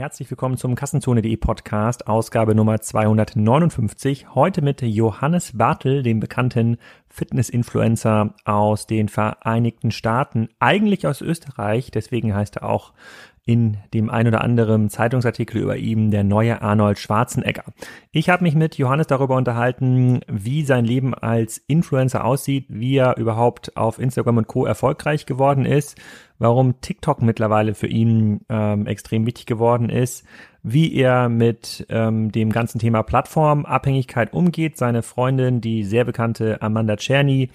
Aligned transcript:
Herzlich 0.00 0.30
willkommen 0.30 0.56
zum 0.56 0.76
Kassenzone.de 0.76 1.36
Podcast, 1.36 2.06
Ausgabe 2.06 2.54
Nummer 2.54 2.80
259. 2.80 4.34
Heute 4.34 4.62
mit 4.62 4.80
Johannes 4.80 5.58
Bartel, 5.58 6.02
dem 6.02 6.20
bekannten 6.20 6.78
Fitness-Influencer 7.10 8.32
aus 8.46 8.86
den 8.86 9.10
Vereinigten 9.10 9.90
Staaten, 9.90 10.48
eigentlich 10.58 11.06
aus 11.06 11.20
Österreich, 11.20 11.90
deswegen 11.90 12.34
heißt 12.34 12.56
er 12.56 12.70
auch 12.70 12.94
in 13.44 13.78
dem 13.94 14.10
ein 14.10 14.26
oder 14.26 14.42
anderen 14.42 14.90
Zeitungsartikel 14.90 15.60
über 15.60 15.76
ihn 15.76 16.10
der 16.10 16.24
neue 16.24 16.62
Arnold 16.62 16.98
Schwarzenegger. 16.98 17.64
Ich 18.12 18.28
habe 18.28 18.44
mich 18.44 18.54
mit 18.54 18.76
Johannes 18.76 19.06
darüber 19.06 19.36
unterhalten, 19.36 20.20
wie 20.28 20.62
sein 20.62 20.84
Leben 20.84 21.14
als 21.14 21.58
Influencer 21.58 22.24
aussieht, 22.24 22.66
wie 22.68 22.96
er 22.96 23.16
überhaupt 23.16 23.76
auf 23.76 23.98
Instagram 23.98 24.38
und 24.38 24.46
Co 24.46 24.66
erfolgreich 24.66 25.26
geworden 25.26 25.64
ist, 25.64 25.98
warum 26.38 26.80
TikTok 26.80 27.22
mittlerweile 27.22 27.74
für 27.74 27.86
ihn 27.86 28.40
ähm, 28.48 28.86
extrem 28.86 29.26
wichtig 29.26 29.46
geworden 29.46 29.88
ist, 29.88 30.24
wie 30.62 30.94
er 30.94 31.28
mit 31.28 31.86
ähm, 31.88 32.30
dem 32.32 32.50
ganzen 32.50 32.78
Thema 32.78 33.02
Plattformabhängigkeit 33.02 34.32
umgeht. 34.32 34.76
Seine 34.76 35.02
Freundin, 35.02 35.60
die 35.60 35.84
sehr 35.84 36.04
bekannte 36.04 36.60
Amanda 36.60 36.96
Czerny, 36.96 37.50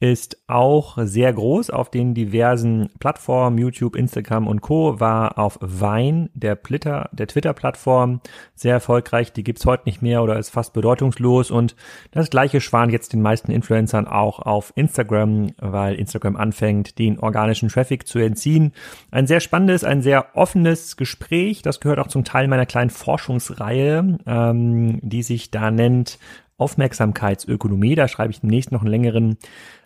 ist 0.00 0.38
auch 0.46 0.96
sehr 0.98 1.30
groß 1.30 1.68
auf 1.68 1.90
den 1.90 2.14
diversen 2.14 2.88
Plattformen, 3.00 3.58
YouTube, 3.58 3.96
Instagram 3.96 4.46
und 4.46 4.62
Co. 4.62 4.98
war 4.98 5.38
auf 5.38 5.58
Vine, 5.60 6.30
der 6.32 6.54
Plitter, 6.54 7.10
der 7.12 7.26
Twitter-Plattform, 7.26 8.22
sehr 8.54 8.72
erfolgreich. 8.72 9.34
Die 9.34 9.44
gibt's 9.44 9.66
heute 9.66 9.82
nicht 9.84 10.00
mehr 10.00 10.22
oder 10.22 10.38
ist 10.38 10.48
fast 10.48 10.72
bedeutungslos. 10.72 11.50
Und 11.50 11.76
das 12.12 12.30
gleiche 12.30 12.62
schwan 12.62 12.88
jetzt 12.88 13.12
den 13.12 13.20
meisten 13.20 13.52
Influencern 13.52 14.06
auch 14.06 14.38
auf 14.38 14.72
Instagram, 14.74 15.52
weil 15.58 15.96
Instagram 15.96 16.36
anfängt, 16.36 16.98
den 16.98 17.18
organischen 17.18 17.68
Traffic 17.68 18.06
zu 18.06 18.18
entziehen. 18.20 18.72
Ein 19.10 19.26
sehr 19.26 19.40
spannendes, 19.40 19.84
ein 19.84 20.00
sehr 20.00 20.34
offenes 20.34 20.96
Gespräch. 20.96 21.60
Das 21.60 21.78
gehört 21.78 21.98
auch 21.98 22.08
zum 22.08 22.24
Teil 22.24 22.48
meiner 22.48 22.66
kleinen 22.66 22.90
Forschungsreihe, 22.90 24.18
ähm, 24.26 24.98
die 25.02 25.22
sich 25.22 25.50
da 25.50 25.70
nennt 25.70 26.18
Aufmerksamkeitsökonomie. 26.60 27.94
Da 27.94 28.08
schreibe 28.08 28.32
ich 28.32 28.40
demnächst 28.40 28.72
noch 28.72 28.82
einen 28.82 28.90
längeren 28.90 29.38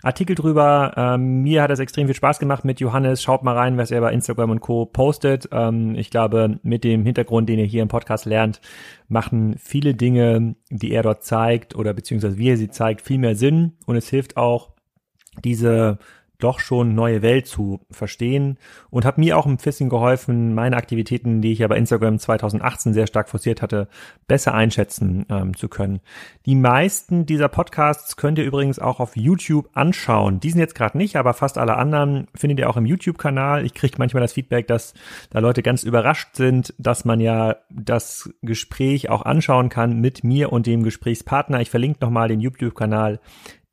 Artikel 0.02 0.34
drüber. 0.34 0.92
Ähm, 0.96 1.42
mir 1.42 1.62
hat 1.62 1.70
es 1.70 1.78
extrem 1.78 2.06
viel 2.06 2.16
Spaß 2.16 2.38
gemacht 2.38 2.64
mit 2.64 2.80
Johannes. 2.80 3.22
Schaut 3.22 3.42
mal 3.42 3.56
rein, 3.56 3.78
was 3.78 3.90
er 3.90 4.00
bei 4.00 4.12
Instagram 4.12 4.50
und 4.50 4.60
Co. 4.60 4.86
postet. 4.86 5.48
Ähm, 5.52 5.94
ich 5.94 6.10
glaube, 6.10 6.58
mit 6.62 6.84
dem 6.84 7.04
Hintergrund, 7.04 7.48
den 7.48 7.58
ihr 7.58 7.64
hier 7.64 7.82
im 7.82 7.88
Podcast 7.88 8.26
lernt, 8.26 8.60
machen 9.08 9.56
viele 9.58 9.94
Dinge, 9.94 10.56
die 10.70 10.92
er 10.92 11.02
dort 11.02 11.24
zeigt 11.24 11.74
oder 11.74 11.94
beziehungsweise 11.94 12.38
wie 12.38 12.50
er 12.50 12.56
sie 12.56 12.68
zeigt, 12.68 13.02
viel 13.02 13.18
mehr 13.18 13.36
Sinn. 13.36 13.72
Und 13.86 13.96
es 13.96 14.08
hilft 14.08 14.36
auch, 14.36 14.74
diese 15.42 15.98
doch 16.44 16.60
schon 16.60 16.94
neue 16.94 17.22
Welt 17.22 17.46
zu 17.46 17.80
verstehen 17.90 18.58
und 18.90 19.06
hat 19.06 19.16
mir 19.16 19.38
auch 19.38 19.46
ein 19.46 19.56
bisschen 19.56 19.88
geholfen, 19.88 20.54
meine 20.54 20.76
Aktivitäten, 20.76 21.40
die 21.40 21.52
ich 21.52 21.60
ja 21.60 21.68
bei 21.68 21.78
Instagram 21.78 22.18
2018 22.18 22.92
sehr 22.92 23.06
stark 23.06 23.30
forciert 23.30 23.62
hatte, 23.62 23.88
besser 24.26 24.52
einschätzen 24.52 25.24
ähm, 25.30 25.56
zu 25.56 25.68
können. 25.68 26.00
Die 26.44 26.54
meisten 26.54 27.24
dieser 27.24 27.48
Podcasts 27.48 28.16
könnt 28.16 28.38
ihr 28.38 28.44
übrigens 28.44 28.78
auch 28.78 29.00
auf 29.00 29.16
YouTube 29.16 29.70
anschauen. 29.72 30.38
Diesen 30.38 30.60
jetzt 30.60 30.74
gerade 30.74 30.98
nicht, 30.98 31.16
aber 31.16 31.32
fast 31.32 31.56
alle 31.56 31.76
anderen 31.76 32.28
findet 32.34 32.58
ihr 32.58 32.68
auch 32.68 32.76
im 32.76 32.84
YouTube-Kanal. 32.84 33.64
Ich 33.64 33.72
kriege 33.72 33.94
manchmal 33.96 34.20
das 34.20 34.34
Feedback, 34.34 34.66
dass 34.66 34.92
da 35.30 35.38
Leute 35.38 35.62
ganz 35.62 35.82
überrascht 35.82 36.36
sind, 36.36 36.74
dass 36.76 37.06
man 37.06 37.20
ja 37.20 37.56
das 37.70 38.30
Gespräch 38.42 39.08
auch 39.08 39.22
anschauen 39.22 39.70
kann 39.70 39.98
mit 39.98 40.24
mir 40.24 40.52
und 40.52 40.66
dem 40.66 40.82
Gesprächspartner. 40.82 41.62
Ich 41.62 41.70
verlinke 41.70 42.00
nochmal 42.02 42.28
den 42.28 42.40
YouTube-Kanal 42.40 43.18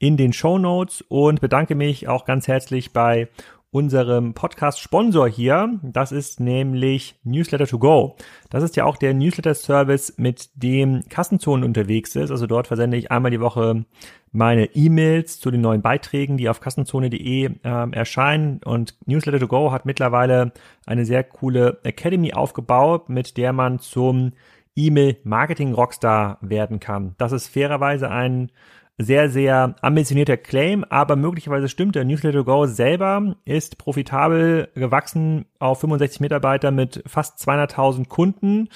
in 0.01 0.17
den 0.17 0.33
Show 0.33 0.57
Notes 0.57 1.03
und 1.09 1.41
bedanke 1.41 1.75
mich 1.75 2.07
auch 2.07 2.25
ganz 2.25 2.47
herzlich 2.47 2.91
bei 2.91 3.27
unserem 3.69 4.33
Podcast-Sponsor 4.33 5.29
hier. 5.29 5.79
Das 5.83 6.11
ist 6.11 6.39
nämlich 6.39 7.19
Newsletter 7.23 7.67
to 7.67 7.77
Go. 7.77 8.15
Das 8.49 8.63
ist 8.63 8.75
ja 8.75 8.85
auch 8.85 8.97
der 8.97 9.13
Newsletter-Service, 9.13 10.15
mit 10.17 10.49
dem 10.55 11.03
Kassenzonen 11.07 11.63
unterwegs 11.63 12.15
ist. 12.15 12.31
Also 12.31 12.47
dort 12.47 12.65
versende 12.65 12.97
ich 12.97 13.11
einmal 13.11 13.29
die 13.29 13.39
Woche 13.39 13.85
meine 14.31 14.65
E-Mails 14.73 15.39
zu 15.39 15.51
den 15.51 15.61
neuen 15.61 15.83
Beiträgen, 15.83 16.35
die 16.35 16.49
auf 16.49 16.61
kassenzone.de 16.61 17.45
äh, 17.45 17.91
erscheinen. 17.91 18.59
Und 18.65 18.97
Newsletter 19.05 19.39
to 19.39 19.47
Go 19.47 19.71
hat 19.71 19.85
mittlerweile 19.85 20.51
eine 20.87 21.05
sehr 21.05 21.23
coole 21.23 21.79
Academy 21.83 22.33
aufgebaut, 22.33 23.07
mit 23.07 23.37
der 23.37 23.53
man 23.53 23.77
zum 23.77 24.31
E-Mail-Marketing-Rockstar 24.75 26.39
werden 26.41 26.79
kann. 26.79 27.13
Das 27.19 27.33
ist 27.33 27.47
fairerweise 27.47 28.09
ein 28.09 28.51
sehr, 28.97 29.29
sehr 29.29 29.75
ambitionierter 29.81 30.37
Claim, 30.37 30.83
aber 30.89 31.15
möglicherweise 31.15 31.69
stimmt 31.69 31.95
der 31.95 32.05
Newsletter 32.05 32.43
Go 32.43 32.65
selber 32.65 33.35
ist 33.45 33.77
profitabel 33.77 34.69
gewachsen 34.75 35.45
auf 35.59 35.79
65 35.79 36.19
Mitarbeiter 36.19 36.71
mit 36.71 37.03
fast 37.07 37.39
200.000 37.39 38.07
Kunden, 38.07 38.69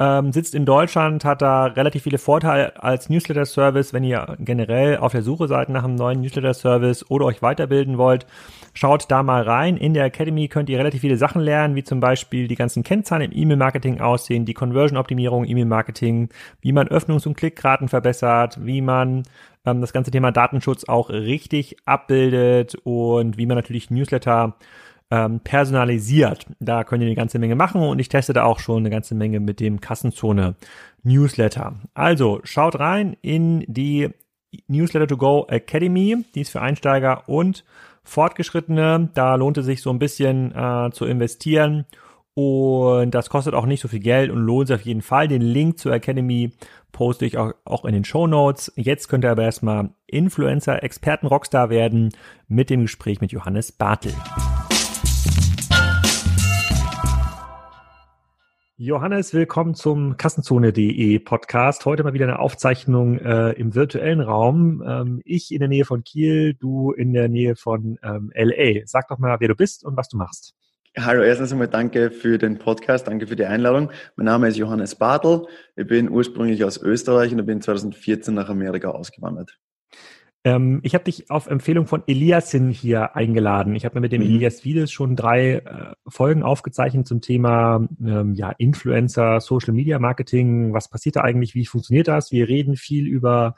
ähm, 0.00 0.32
sitzt 0.32 0.54
in 0.54 0.64
Deutschland, 0.64 1.26
hat 1.26 1.42
da 1.42 1.66
relativ 1.66 2.04
viele 2.04 2.16
Vorteile 2.16 2.82
als 2.82 3.10
Newsletter-Service, 3.10 3.92
wenn 3.92 4.02
ihr 4.02 4.34
generell 4.38 4.96
auf 4.96 5.12
der 5.12 5.22
Suche 5.22 5.46
seid 5.46 5.68
nach 5.68 5.84
einem 5.84 5.94
neuen 5.94 6.22
Newsletter-Service 6.22 7.10
oder 7.10 7.26
euch 7.26 7.42
weiterbilden 7.42 7.98
wollt. 7.98 8.26
Schaut 8.72 9.10
da 9.10 9.22
mal 9.22 9.42
rein. 9.42 9.76
In 9.76 9.92
der 9.92 10.06
Academy 10.06 10.48
könnt 10.48 10.70
ihr 10.70 10.78
relativ 10.78 11.02
viele 11.02 11.18
Sachen 11.18 11.42
lernen, 11.42 11.74
wie 11.74 11.84
zum 11.84 12.00
Beispiel 12.00 12.48
die 12.48 12.54
ganzen 12.54 12.82
Kennzahlen 12.82 13.30
im 13.30 13.38
E-Mail-Marketing 13.38 14.00
aussehen, 14.00 14.46
die 14.46 14.54
Conversion-Optimierung, 14.54 15.44
E-Mail-Marketing, 15.44 16.30
wie 16.62 16.72
man 16.72 16.88
Öffnungs- 16.88 17.26
und 17.26 17.36
Klickraten 17.36 17.88
verbessert, 17.88 18.58
wie 18.64 18.80
man 18.80 19.24
ähm, 19.66 19.82
das 19.82 19.92
ganze 19.92 20.10
Thema 20.10 20.32
Datenschutz 20.32 20.84
auch 20.84 21.10
richtig 21.10 21.76
abbildet 21.84 22.74
und 22.84 23.36
wie 23.36 23.44
man 23.44 23.56
natürlich 23.56 23.90
Newsletter 23.90 24.56
ähm, 25.10 25.40
personalisiert. 25.40 26.46
Da 26.60 26.84
könnt 26.84 27.02
ihr 27.02 27.06
eine 27.06 27.16
ganze 27.16 27.38
Menge 27.38 27.56
machen 27.56 27.82
und 27.82 27.98
ich 27.98 28.08
teste 28.08 28.32
da 28.32 28.44
auch 28.44 28.60
schon 28.60 28.78
eine 28.78 28.90
ganze 28.90 29.14
Menge 29.14 29.40
mit 29.40 29.60
dem 29.60 29.80
Kassenzone 29.80 30.54
Newsletter. 31.02 31.74
Also 31.94 32.40
schaut 32.44 32.78
rein 32.78 33.16
in 33.22 33.64
die 33.66 34.10
Newsletter 34.68 35.06
to 35.06 35.16
Go 35.16 35.46
Academy, 35.48 36.24
die 36.34 36.42
ist 36.42 36.50
für 36.50 36.60
Einsteiger 36.60 37.28
und 37.28 37.64
Fortgeschrittene. 38.02 39.10
Da 39.14 39.34
lohnt 39.36 39.58
es 39.58 39.66
sich 39.66 39.82
so 39.82 39.90
ein 39.90 39.98
bisschen 39.98 40.54
äh, 40.54 40.90
zu 40.92 41.04
investieren. 41.04 41.86
Und 42.34 43.10
das 43.10 43.28
kostet 43.28 43.54
auch 43.54 43.66
nicht 43.66 43.80
so 43.80 43.88
viel 43.88 44.00
Geld 44.00 44.30
und 44.30 44.38
lohnt 44.38 44.68
sich 44.68 44.76
auf 44.76 44.82
jeden 44.82 45.02
Fall. 45.02 45.28
Den 45.28 45.42
Link 45.42 45.78
zur 45.78 45.92
Academy 45.92 46.52
poste 46.92 47.26
ich 47.26 47.36
auch, 47.36 47.52
auch 47.64 47.84
in 47.84 47.92
den 47.92 48.04
Show 48.04 48.26
Notes. 48.26 48.72
Jetzt 48.76 49.08
könnt 49.08 49.24
ihr 49.24 49.30
aber 49.30 49.42
erstmal 49.42 49.90
Influencer, 50.06 50.82
Experten, 50.82 51.26
Rockstar 51.26 51.70
werden 51.70 52.10
mit 52.48 52.70
dem 52.70 52.82
Gespräch 52.82 53.20
mit 53.20 53.32
Johannes 53.32 53.72
Bartel. 53.72 54.14
Johannes, 58.82 59.34
willkommen 59.34 59.74
zum 59.74 60.16
Kassenzone.de 60.16 61.18
Podcast. 61.18 61.84
Heute 61.84 62.02
mal 62.02 62.14
wieder 62.14 62.24
eine 62.24 62.38
Aufzeichnung 62.38 63.18
äh, 63.18 63.50
im 63.50 63.74
virtuellen 63.74 64.22
Raum. 64.22 64.82
Ähm, 64.82 65.20
ich 65.26 65.52
in 65.52 65.58
der 65.58 65.68
Nähe 65.68 65.84
von 65.84 66.02
Kiel, 66.02 66.54
du 66.54 66.90
in 66.92 67.12
der 67.12 67.28
Nähe 67.28 67.56
von 67.56 67.98
ähm, 68.02 68.32
LA. 68.34 68.86
Sag 68.86 69.08
doch 69.08 69.18
mal, 69.18 69.38
wer 69.38 69.48
du 69.48 69.54
bist 69.54 69.84
und 69.84 69.98
was 69.98 70.08
du 70.08 70.16
machst. 70.16 70.54
Hallo, 70.96 71.20
erstens 71.20 71.52
einmal 71.52 71.68
danke 71.68 72.10
für 72.10 72.38
den 72.38 72.56
Podcast, 72.56 73.06
danke 73.06 73.26
für 73.26 73.36
die 73.36 73.44
Einladung. 73.44 73.90
Mein 74.16 74.24
Name 74.24 74.48
ist 74.48 74.56
Johannes 74.56 74.94
Bartel. 74.94 75.46
Ich 75.76 75.86
bin 75.86 76.08
ursprünglich 76.08 76.64
aus 76.64 76.78
Österreich 76.78 77.34
und 77.34 77.44
bin 77.44 77.60
2014 77.60 78.32
nach 78.32 78.48
Amerika 78.48 78.88
ausgewandert. 78.88 79.58
Ähm, 80.42 80.80
ich 80.82 80.94
habe 80.94 81.04
dich 81.04 81.30
auf 81.30 81.48
Empfehlung 81.48 81.86
von 81.86 82.02
Eliasin 82.06 82.70
hier 82.70 83.14
eingeladen. 83.14 83.74
Ich 83.74 83.84
habe 83.84 83.96
mir 83.96 84.00
mit 84.02 84.12
dem 84.12 84.22
mhm. 84.22 84.28
Elias 84.28 84.64
Wiedes 84.64 84.90
schon 84.90 85.14
drei 85.14 85.56
äh, 85.56 85.92
Folgen 86.08 86.42
aufgezeichnet 86.42 87.06
zum 87.06 87.20
Thema 87.20 87.86
ähm, 88.02 88.34
ja, 88.34 88.50
Influencer, 88.56 89.40
Social 89.40 89.74
Media 89.74 89.98
Marketing. 89.98 90.72
Was 90.72 90.88
passiert 90.88 91.16
da 91.16 91.20
eigentlich? 91.20 91.54
Wie 91.54 91.66
funktioniert 91.66 92.08
das? 92.08 92.32
Wir 92.32 92.48
reden 92.48 92.76
viel 92.76 93.06
über 93.06 93.54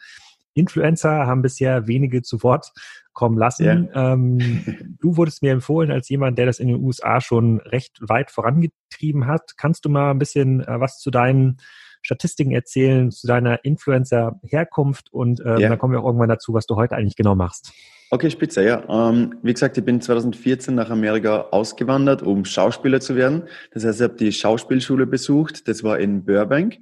Influencer, 0.55 1.27
haben 1.27 1.43
bisher 1.43 1.87
wenige 1.87 2.23
zu 2.23 2.43
Wort 2.43 2.73
kommen 3.13 3.39
lassen. 3.39 3.89
Yeah. 3.95 4.13
Ähm, 4.15 4.97
du 5.01 5.17
wurdest 5.17 5.43
mir 5.43 5.53
empfohlen 5.53 5.91
als 5.91 6.09
jemand, 6.09 6.37
der 6.39 6.47
das 6.47 6.59
in 6.59 6.69
den 6.69 6.83
USA 6.83 7.21
schon 7.21 7.61
recht 7.61 7.99
weit 8.01 8.31
vorangetrieben 8.31 9.27
hat. 9.27 9.53
Kannst 9.57 9.85
du 9.85 9.89
mal 9.89 10.11
ein 10.11 10.19
bisschen 10.19 10.61
äh, 10.61 10.81
was 10.81 10.99
zu 10.99 11.11
deinen 11.11 11.59
Statistiken 12.03 12.53
erzählen 12.53 13.11
zu 13.11 13.27
deiner 13.27 13.65
Influencer-Herkunft 13.65 15.13
und 15.13 15.41
ähm, 15.45 15.59
ja. 15.59 15.69
dann 15.69 15.79
kommen 15.79 15.95
wir 15.95 16.01
auch 16.01 16.07
irgendwann 16.07 16.29
dazu, 16.29 16.53
was 16.53 16.67
du 16.67 16.77
heute 16.77 16.97
eigentlich 16.97 17.17
genau 17.17 17.35
machst. 17.35 17.73
Okay, 18.11 18.31
spitze, 18.31 18.63
ja. 18.63 18.83
Ähm, 18.91 19.37
wie 19.43 19.55
gesagt, 19.55 19.79
ich 19.79 19.85
bin 19.85 20.01
2014 20.01 20.75
nach 20.75 20.91
Amerika 20.91 21.47
ausgewandert, 21.51 22.23
um 22.23 22.45
Schauspieler 22.45 23.01
zu 23.01 23.17
werden. 23.17 23.45
Das 23.73 23.87
heißt, 23.87 24.01
ich 24.01 24.05
habe 24.05 24.17
die 24.17 24.33
Schauspielschule 24.33 25.07
besucht. 25.07 25.67
Das 25.67 25.83
war 25.83 25.99
in 25.99 26.25
Burbank 26.27 26.77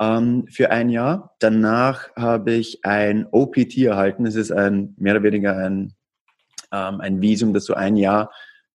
ähm, 0.00 0.46
für 0.48 0.70
ein 0.70 0.88
Jahr. 0.88 1.36
Danach 1.40 2.08
habe 2.16 2.52
ich 2.52 2.84
ein 2.84 3.26
OPT 3.30 3.76
erhalten. 3.78 4.24
Das 4.24 4.34
ist 4.34 4.50
ein 4.50 4.94
mehr 4.96 5.14
oder 5.16 5.24
weniger 5.24 5.58
ein, 5.58 5.92
ähm, 6.72 7.00
ein 7.02 7.20
Visum, 7.20 7.52
dass 7.52 7.66
du 7.66 7.74
ein 7.74 7.96
Jahr 7.96 8.30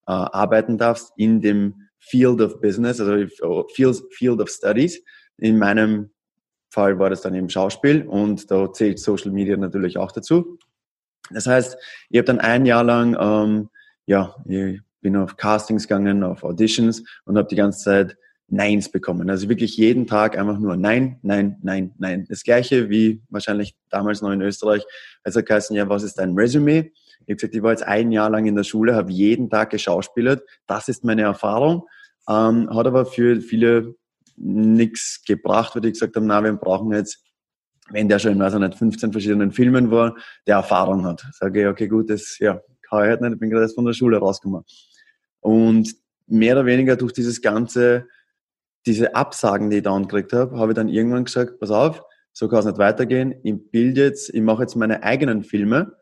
äh, 0.06 0.12
arbeiten 0.12 0.78
darfst 0.78 1.13
in 1.18 1.42
dem 1.42 1.88
Field 2.00 2.42
of 2.42 2.62
Business, 2.62 3.01
also 3.01 3.66
Field, 3.74 4.04
Field 4.12 4.39
of 4.39 4.50
Studies. 4.50 5.01
In 5.38 5.57
meinem 5.57 6.10
Fall 6.69 7.00
war 7.00 7.10
das 7.10 7.22
dann 7.22 7.36
eben 7.36 7.50
Schauspiel 7.50 8.04
und 8.07 8.50
da 8.51 8.72
zählt 8.72 9.00
Social 9.00 9.31
Media 9.31 9.57
natürlich 9.57 9.98
auch 9.98 10.12
dazu. 10.12 10.57
Das 11.31 11.48
heißt, 11.48 11.78
ich 12.10 12.18
habe 12.18 12.25
dann 12.25 12.39
ein 12.39 12.66
Jahr 12.66 12.84
lang, 12.84 13.18
ähm, 13.19 13.69
ja, 14.06 14.36
ich 14.45 14.81
bin 15.01 15.16
auf 15.16 15.38
Castings 15.38 15.88
gegangen, 15.88 16.24
auf 16.24 16.44
Auditions 16.44 17.04
und 17.25 17.38
habe 17.38 17.48
die 17.48 17.56
ganze 17.56 17.84
Zeit 17.84 18.18
Neins 18.50 18.89
bekommen. 18.89 19.30
Also 19.30 19.50
wirklich 19.50 19.75
jeden 19.75 20.07
Tag 20.07 20.38
einfach 20.38 20.57
nur 20.57 20.78
Nein, 20.78 21.19
Nein, 21.22 21.57
Nein, 21.62 21.94
Nein. 21.98 22.25
Das 22.30 22.44
gleiche 22.44 22.89
wie 22.89 23.22
wahrscheinlich 23.30 23.75
damals 23.89 24.22
noch 24.22 24.31
in 24.31 24.42
Österreich. 24.42 24.86
Also 25.24 25.44
geheißen, 25.44 25.75
ja, 25.75 25.89
was 25.89 26.04
ist 26.04 26.16
dein 26.16 26.34
Resümee? 26.34 26.92
Ich 27.25 27.34
habe 27.34 27.36
gesagt, 27.36 27.56
ich 27.56 27.63
war 27.63 27.72
jetzt 27.72 27.84
ein 27.84 28.12
Jahr 28.12 28.30
lang 28.30 28.45
in 28.45 28.56
der 28.56 28.63
Schule, 28.63 28.95
habe 28.95 29.12
jeden 29.12 29.50
Tag 29.50 29.72
geschauspielert. 29.72 30.44
Das 30.66 30.88
ist 30.88 31.04
meine 31.04 31.24
Erfahrung. 31.24 31.88
Ähm, 32.30 32.69
hat 32.74 32.88
aber 32.88 33.06
für 33.06 33.42
viele 33.42 33.95
nichts 34.38 35.24
gebracht, 35.25 35.75
weil 35.75 35.81
die 35.81 35.92
gesagt 35.92 36.16
haben, 36.16 36.28
na, 36.28 36.44
wir 36.44 36.54
brauchen 36.54 36.94
jetzt, 36.94 37.24
wenn 37.89 38.07
der 38.07 38.19
schon 38.19 38.34
in, 38.34 38.39
weiß 38.39 38.54
ich 38.54 38.60
nicht, 38.60 38.78
15 38.78 39.12
verschiedenen 39.12 39.51
Filmen 39.51 39.92
war, 39.92 40.16
der 40.45 40.57
Erfahrung 40.57 41.06
hat. 41.06 41.25
Sage 41.34 41.62
ich, 41.62 41.68
okay, 41.68 41.88
gut, 41.88 42.10
das, 42.10 42.38
ja, 42.39 42.62
kann 42.84 43.04
ich 43.04 43.10
halt 43.10 43.22
nicht, 43.22 43.34
ich 43.34 43.39
bin 43.39 43.50
gerade 43.50 43.63
erst 43.63 43.75
von 43.75 43.86
der 43.86 43.94
Schule 43.94 44.18
rausgekommen. 44.18 44.63
Und 45.39 45.95
mehr 46.28 46.56
oder 46.56 46.66
weniger 46.66 46.95
durch 46.95 47.13
dieses 47.13 47.42
ganze, 47.42 48.07
diese 48.86 49.16
Absagen, 49.16 49.69
die 49.69 49.78
ich 49.78 49.84
dann 49.84 50.04
gekriegt 50.04 50.34
habe, 50.34 50.57
habe 50.57 50.72
ich 50.72 50.75
dann 50.75 50.89
irgendwann 50.89 51.25
gesagt, 51.25 51.60
pass 51.60 51.72
auf, 51.72 52.04
so 52.34 52.48
kann 52.48 52.60
es 52.60 52.66
nicht 52.66 52.78
weitergehen. 52.78 53.36
Ich 53.44 53.56
bilde 53.72 54.04
jetzt, 54.04 54.34
ich 54.34 54.42
mache 54.42 54.62
jetzt 54.62 54.75
meine 54.75 55.04
eigenen 55.04 55.44
Filme 55.44 55.94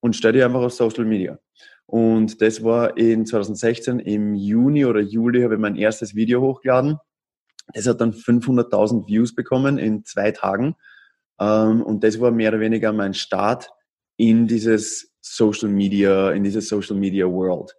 und 0.00 0.16
stelle 0.16 0.34
die 0.34 0.42
einfach 0.42 0.62
auf 0.62 0.72
Social 0.72 1.04
Media. 1.04 1.38
Und 1.86 2.42
das 2.42 2.64
war 2.64 2.96
in 2.96 3.24
2016 3.24 4.00
im 4.00 4.34
Juni 4.34 4.84
oder 4.84 5.00
Juli 5.00 5.42
habe 5.42 5.54
ich 5.54 5.60
mein 5.60 5.76
erstes 5.76 6.16
Video 6.16 6.40
hochgeladen. 6.40 6.98
Das 7.72 7.86
hat 7.86 8.00
dann 8.00 8.12
500.000 8.12 9.06
Views 9.06 9.34
bekommen 9.34 9.78
in 9.78 10.04
zwei 10.04 10.30
Tagen. 10.30 10.76
Ähm, 11.40 11.82
und 11.82 12.04
das 12.04 12.20
war 12.20 12.30
mehr 12.30 12.50
oder 12.50 12.60
weniger 12.60 12.92
mein 12.92 13.14
Start 13.14 13.70
in 14.16 14.46
dieses 14.46 15.12
Social 15.20 15.68
Media, 15.68 16.30
in 16.30 16.44
diese 16.44 16.60
Social 16.60 16.96
Media 16.96 17.26
World. 17.26 17.74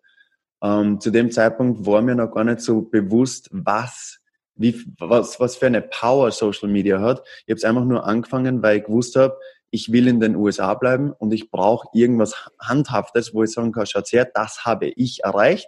Ähm, 0.61 0.99
zu 0.99 1.11
dem 1.11 1.31
Zeitpunkt 1.31 1.85
war 1.85 2.01
mir 2.01 2.15
noch 2.15 2.31
gar 2.31 2.43
nicht 2.43 2.61
so 2.61 2.81
bewusst, 2.81 3.49
was, 3.51 4.19
wie, 4.55 4.75
was, 4.99 5.39
was 5.39 5.55
für 5.55 5.67
eine 5.67 5.81
Power 5.81 6.31
Social 6.31 6.69
Media 6.69 6.99
hat. 6.99 7.23
Ich 7.45 7.51
habe 7.51 7.57
es 7.57 7.63
einfach 7.63 7.85
nur 7.85 8.05
angefangen, 8.05 8.61
weil 8.61 8.79
ich 8.79 8.85
gewusst 8.85 9.15
habe, 9.15 9.37
ich 9.69 9.91
will 9.91 10.07
in 10.07 10.19
den 10.19 10.35
USA 10.35 10.73
bleiben 10.73 11.11
und 11.11 11.33
ich 11.33 11.51
brauche 11.51 11.89
irgendwas 11.93 12.49
Handhaftes, 12.59 13.33
wo 13.33 13.43
ich 13.43 13.51
sagen 13.51 13.71
kann, 13.71 13.85
schaut 13.85 14.11
her, 14.11 14.29
das 14.33 14.65
habe 14.65 14.87
ich 14.87 15.23
erreicht. 15.23 15.67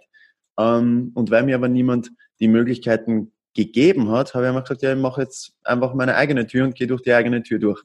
Ähm, 0.58 1.12
und 1.14 1.30
weil 1.30 1.44
mir 1.44 1.54
aber 1.54 1.68
niemand 1.68 2.10
die 2.40 2.48
Möglichkeiten 2.48 3.32
gegeben 3.54 4.10
hat, 4.10 4.34
habe 4.34 4.44
ich 4.44 4.48
einfach 4.48 4.64
gesagt, 4.64 4.82
ja, 4.82 4.92
ich 4.92 5.00
mache 5.00 5.22
jetzt 5.22 5.56
einfach 5.64 5.94
meine 5.94 6.14
eigene 6.16 6.46
Tür 6.46 6.64
und 6.64 6.74
gehe 6.74 6.86
durch 6.86 7.02
die 7.02 7.12
eigene 7.12 7.42
Tür 7.42 7.58
durch. 7.58 7.82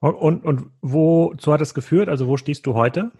Und, 0.00 0.14
und, 0.14 0.44
und 0.44 0.70
wozu 0.80 1.52
hat 1.52 1.60
es 1.60 1.74
geführt? 1.74 2.08
Also 2.08 2.28
wo 2.28 2.36
stehst 2.36 2.66
du 2.66 2.74
heute? 2.74 3.10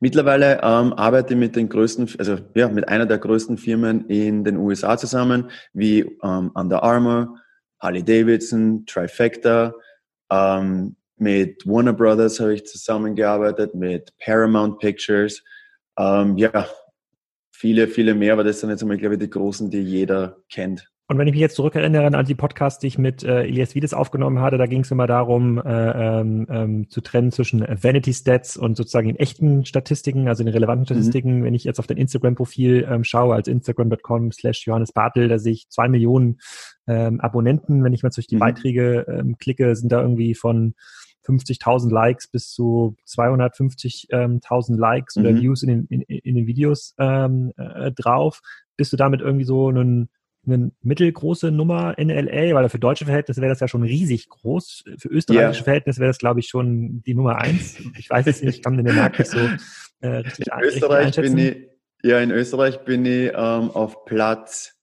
Mittlerweile 0.00 0.60
ähm, 0.62 0.92
arbeite 0.94 1.34
ich 1.34 1.40
mit 1.40 1.56
den 1.56 1.68
größten, 1.68 2.08
also 2.18 2.38
ja, 2.54 2.68
mit 2.68 2.88
einer 2.88 3.06
der 3.06 3.18
größten 3.18 3.58
Firmen 3.58 4.08
in 4.08 4.44
den 4.44 4.56
USA 4.56 4.96
zusammen, 4.96 5.50
wie 5.72 6.00
ähm, 6.22 6.50
Under 6.54 6.82
Armour, 6.82 7.38
Harley 7.78 8.02
Davidson, 8.02 8.84
Trifecta, 8.86 9.74
ähm, 10.30 10.96
mit 11.16 11.66
Warner 11.66 11.92
Brothers 11.92 12.40
habe 12.40 12.54
ich 12.54 12.66
zusammengearbeitet, 12.66 13.74
mit 13.74 14.12
Paramount 14.18 14.78
Pictures, 14.80 15.42
ähm, 15.96 16.36
ja, 16.36 16.66
viele, 17.62 17.86
viele 17.86 18.16
mehr, 18.16 18.32
aber 18.32 18.42
das 18.42 18.58
sind 18.58 18.70
jetzt 18.70 18.82
einmal, 18.82 18.96
glaube 18.96 19.14
ich, 19.14 19.20
die 19.20 19.30
großen, 19.30 19.70
die 19.70 19.78
jeder 19.78 20.38
kennt. 20.50 20.90
Und 21.06 21.16
wenn 21.16 21.28
ich 21.28 21.32
mich 21.32 21.40
jetzt 21.40 21.54
zurückerinnere 21.54 22.06
an 22.06 22.26
die 22.26 22.34
Podcasts, 22.34 22.80
die 22.80 22.88
ich 22.88 22.98
mit 22.98 23.22
äh, 23.22 23.42
Elias 23.42 23.76
Wiedes 23.76 23.94
aufgenommen 23.94 24.40
hatte, 24.40 24.58
da 24.58 24.66
ging 24.66 24.80
es 24.80 24.90
immer 24.90 25.06
darum, 25.06 25.58
äh, 25.58 26.20
ähm, 26.20 26.46
ähm, 26.50 26.90
zu 26.90 27.00
trennen 27.02 27.30
zwischen 27.30 27.60
Vanity 27.60 28.12
Stats 28.12 28.56
und 28.56 28.76
sozusagen 28.76 29.06
den 29.06 29.16
echten 29.16 29.64
Statistiken, 29.64 30.26
also 30.26 30.42
den 30.42 30.52
relevanten 30.52 30.82
mhm. 30.82 30.86
Statistiken. 30.86 31.38
Mhm. 31.38 31.44
Wenn 31.44 31.54
ich 31.54 31.62
jetzt 31.62 31.78
auf 31.78 31.86
dein 31.86 31.98
Instagram-Profil 31.98 32.88
ähm, 32.90 33.04
schaue, 33.04 33.36
als 33.36 33.46
instagram.com 33.46 34.32
slash 34.32 34.66
Johannes 34.66 34.90
Bartel, 34.90 35.28
da 35.28 35.38
sehe 35.38 35.52
ich 35.52 35.68
zwei 35.68 35.86
Millionen 35.88 36.40
ähm, 36.88 37.20
Abonnenten. 37.20 37.84
Wenn 37.84 37.92
ich 37.92 38.02
mal 38.02 38.10
durch 38.10 38.26
die 38.26 38.34
mhm. 38.34 38.40
Beiträge 38.40 39.06
ähm, 39.06 39.36
klicke, 39.38 39.76
sind 39.76 39.92
da 39.92 40.00
irgendwie 40.00 40.34
von 40.34 40.74
50.000 41.26 41.90
Likes 41.92 42.28
bis 42.28 42.50
zu 42.50 42.96
250.000 43.06 44.76
Likes 44.76 45.16
mhm. 45.16 45.22
oder 45.22 45.34
Views 45.34 45.62
in 45.62 45.68
den, 45.68 45.86
in, 45.86 46.02
in 46.02 46.34
den 46.34 46.46
Videos 46.46 46.94
ähm, 46.98 47.52
äh, 47.56 47.92
drauf. 47.92 48.40
Bist 48.76 48.92
du 48.92 48.96
damit 48.96 49.20
irgendwie 49.20 49.44
so 49.44 49.70
ein 49.70 50.08
eine 50.46 50.72
mittelgroße 50.82 51.50
Nummer 51.50 51.96
in 51.98 52.08
LA, 52.08 52.54
weil 52.54 52.68
für 52.68 52.78
deutsche 52.78 53.04
Verhältnisse 53.04 53.40
wäre 53.40 53.52
das 53.52 53.60
ja 53.60 53.68
schon 53.68 53.84
riesig 53.84 54.28
groß. 54.28 54.84
Für 54.98 55.08
österreichische 55.08 55.58
yeah. 55.58 55.64
Verhältnisse 55.64 56.00
wäre 56.00 56.10
das, 56.10 56.18
glaube 56.18 56.40
ich, 56.40 56.48
schon 56.48 57.02
die 57.02 57.14
Nummer 57.14 57.36
eins. 57.36 57.78
Ich 57.96 58.10
weiß 58.10 58.26
jetzt 58.26 58.42
nicht, 58.42 58.56
ich 58.56 58.62
kann 58.62 58.82
den 58.82 58.96
Markt 58.96 59.18
nicht 59.18 59.30
so 59.30 59.38
äh, 60.00 60.08
richtig, 60.08 60.46
in 60.46 60.60
Österreich 60.64 61.06
richtig 61.06 61.34
bin 61.34 61.38
ich, 61.38 61.56
Ja, 62.02 62.18
in 62.18 62.32
Österreich 62.32 62.80
bin 62.84 63.04
ich 63.06 63.28
ähm, 63.28 63.70
auf 63.70 64.04
Platz 64.04 64.74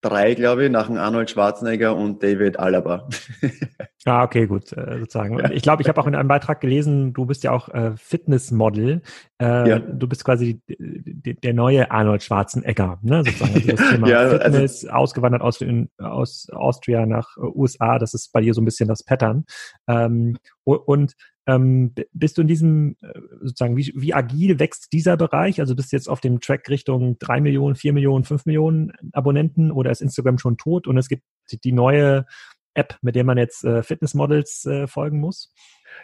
drei, 0.00 0.34
glaube 0.34 0.64
ich, 0.64 0.70
nach 0.70 0.86
dem 0.86 0.96
Arnold 0.96 1.30
Schwarzenegger 1.30 1.96
und 1.96 2.22
David 2.22 2.58
Alaba. 2.58 3.08
ah, 4.04 4.22
okay, 4.22 4.46
gut, 4.46 4.72
äh, 4.72 5.00
sozusagen. 5.00 5.38
Ja. 5.38 5.50
Ich 5.50 5.62
glaube, 5.62 5.82
ich 5.82 5.88
habe 5.88 6.00
auch 6.00 6.06
in 6.06 6.14
einem 6.14 6.28
Beitrag 6.28 6.60
gelesen, 6.60 7.12
du 7.12 7.26
bist 7.26 7.42
ja 7.42 7.50
auch 7.50 7.68
äh, 7.68 7.96
Fitnessmodel. 7.96 9.02
Äh, 9.40 9.68
ja. 9.68 9.78
Du 9.78 10.06
bist 10.06 10.24
quasi 10.24 10.60
der 10.68 11.54
neue 11.54 11.90
Arnold 11.90 12.22
Schwarzenegger, 12.22 12.98
ne? 13.02 13.24
sozusagen. 13.24 13.54
Also 13.54 13.68
das 13.68 13.90
Thema 13.90 14.08
ja, 14.08 14.18
also 14.18 14.38
Fitness, 14.38 14.84
also, 14.84 14.96
ausgewandert 14.96 15.42
aus, 15.42 15.60
in, 15.60 15.90
aus 15.98 16.48
Austria 16.52 17.06
nach 17.06 17.36
äh, 17.36 17.40
USA, 17.40 17.98
das 17.98 18.14
ist 18.14 18.32
bei 18.32 18.40
dir 18.40 18.54
so 18.54 18.60
ein 18.60 18.64
bisschen 18.64 18.88
das 18.88 19.02
Pattern. 19.02 19.44
Ähm, 19.88 20.36
und 20.64 21.14
ähm, 21.48 21.94
bist 22.12 22.36
du 22.36 22.42
in 22.42 22.46
diesem, 22.46 22.96
äh, 23.00 23.18
sozusagen, 23.40 23.76
wie, 23.76 23.92
wie 23.96 24.12
agil 24.12 24.60
wächst 24.60 24.92
dieser 24.92 25.16
Bereich? 25.16 25.60
Also 25.60 25.74
bist 25.74 25.90
du 25.90 25.96
jetzt 25.96 26.08
auf 26.08 26.20
dem 26.20 26.40
Track 26.40 26.68
Richtung 26.68 27.18
drei 27.18 27.40
Millionen, 27.40 27.74
vier 27.74 27.94
Millionen, 27.94 28.24
fünf 28.24 28.44
Millionen 28.44 28.92
Abonnenten 29.12 29.72
oder 29.72 29.90
ist 29.90 30.02
Instagram 30.02 30.38
schon 30.38 30.58
tot 30.58 30.86
und 30.86 30.98
es 30.98 31.08
gibt 31.08 31.24
die 31.64 31.72
neue 31.72 32.26
App, 32.74 32.96
mit 33.00 33.16
der 33.16 33.24
man 33.24 33.38
jetzt 33.38 33.64
äh, 33.64 33.82
Fitnessmodels 33.82 34.66
äh, 34.66 34.86
folgen 34.86 35.20
muss? 35.20 35.52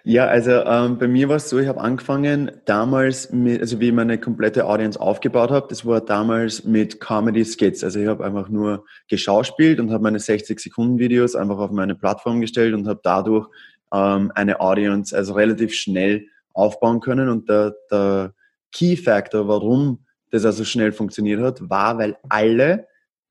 Ja, 0.02 0.26
also 0.26 0.50
ähm, 0.50 0.98
bei 0.98 1.06
mir 1.06 1.28
war 1.28 1.36
es 1.36 1.50
so, 1.50 1.58
ich 1.58 1.68
habe 1.68 1.80
angefangen 1.80 2.50
damals 2.64 3.30
mit, 3.30 3.60
also 3.60 3.80
wie 3.80 3.88
ich 3.88 3.94
meine 3.94 4.18
komplette 4.18 4.66
Audience 4.66 4.98
aufgebaut 4.98 5.50
habe, 5.50 5.66
das 5.68 5.84
war 5.84 6.00
damals 6.00 6.64
mit 6.64 7.00
Comedy 7.00 7.44
Skits. 7.44 7.84
Also 7.84 8.00
ich 8.00 8.06
habe 8.06 8.24
einfach 8.24 8.48
nur 8.48 8.86
geschauspielt 9.08 9.78
und 9.78 9.92
habe 9.92 10.02
meine 10.02 10.18
60 10.18 10.58
Sekunden 10.58 10.98
Videos 10.98 11.36
einfach 11.36 11.58
auf 11.58 11.70
meine 11.70 11.94
Plattform 11.94 12.40
gestellt 12.40 12.74
und 12.74 12.88
habe 12.88 13.00
dadurch 13.02 13.48
ähm, 13.94 14.32
eine 14.34 14.60
Audience 14.60 15.16
also 15.16 15.34
relativ 15.34 15.72
schnell 15.72 16.26
aufbauen 16.52 17.00
können. 17.00 17.28
Und 17.28 17.48
der, 17.48 17.74
der 17.90 18.34
Key 18.72 18.96
Factor, 18.96 19.46
warum 19.48 20.04
das 20.30 20.44
also 20.44 20.64
schnell 20.64 20.92
funktioniert 20.92 21.40
hat, 21.40 21.70
war, 21.70 21.98
weil 21.98 22.16
alle 22.28 22.88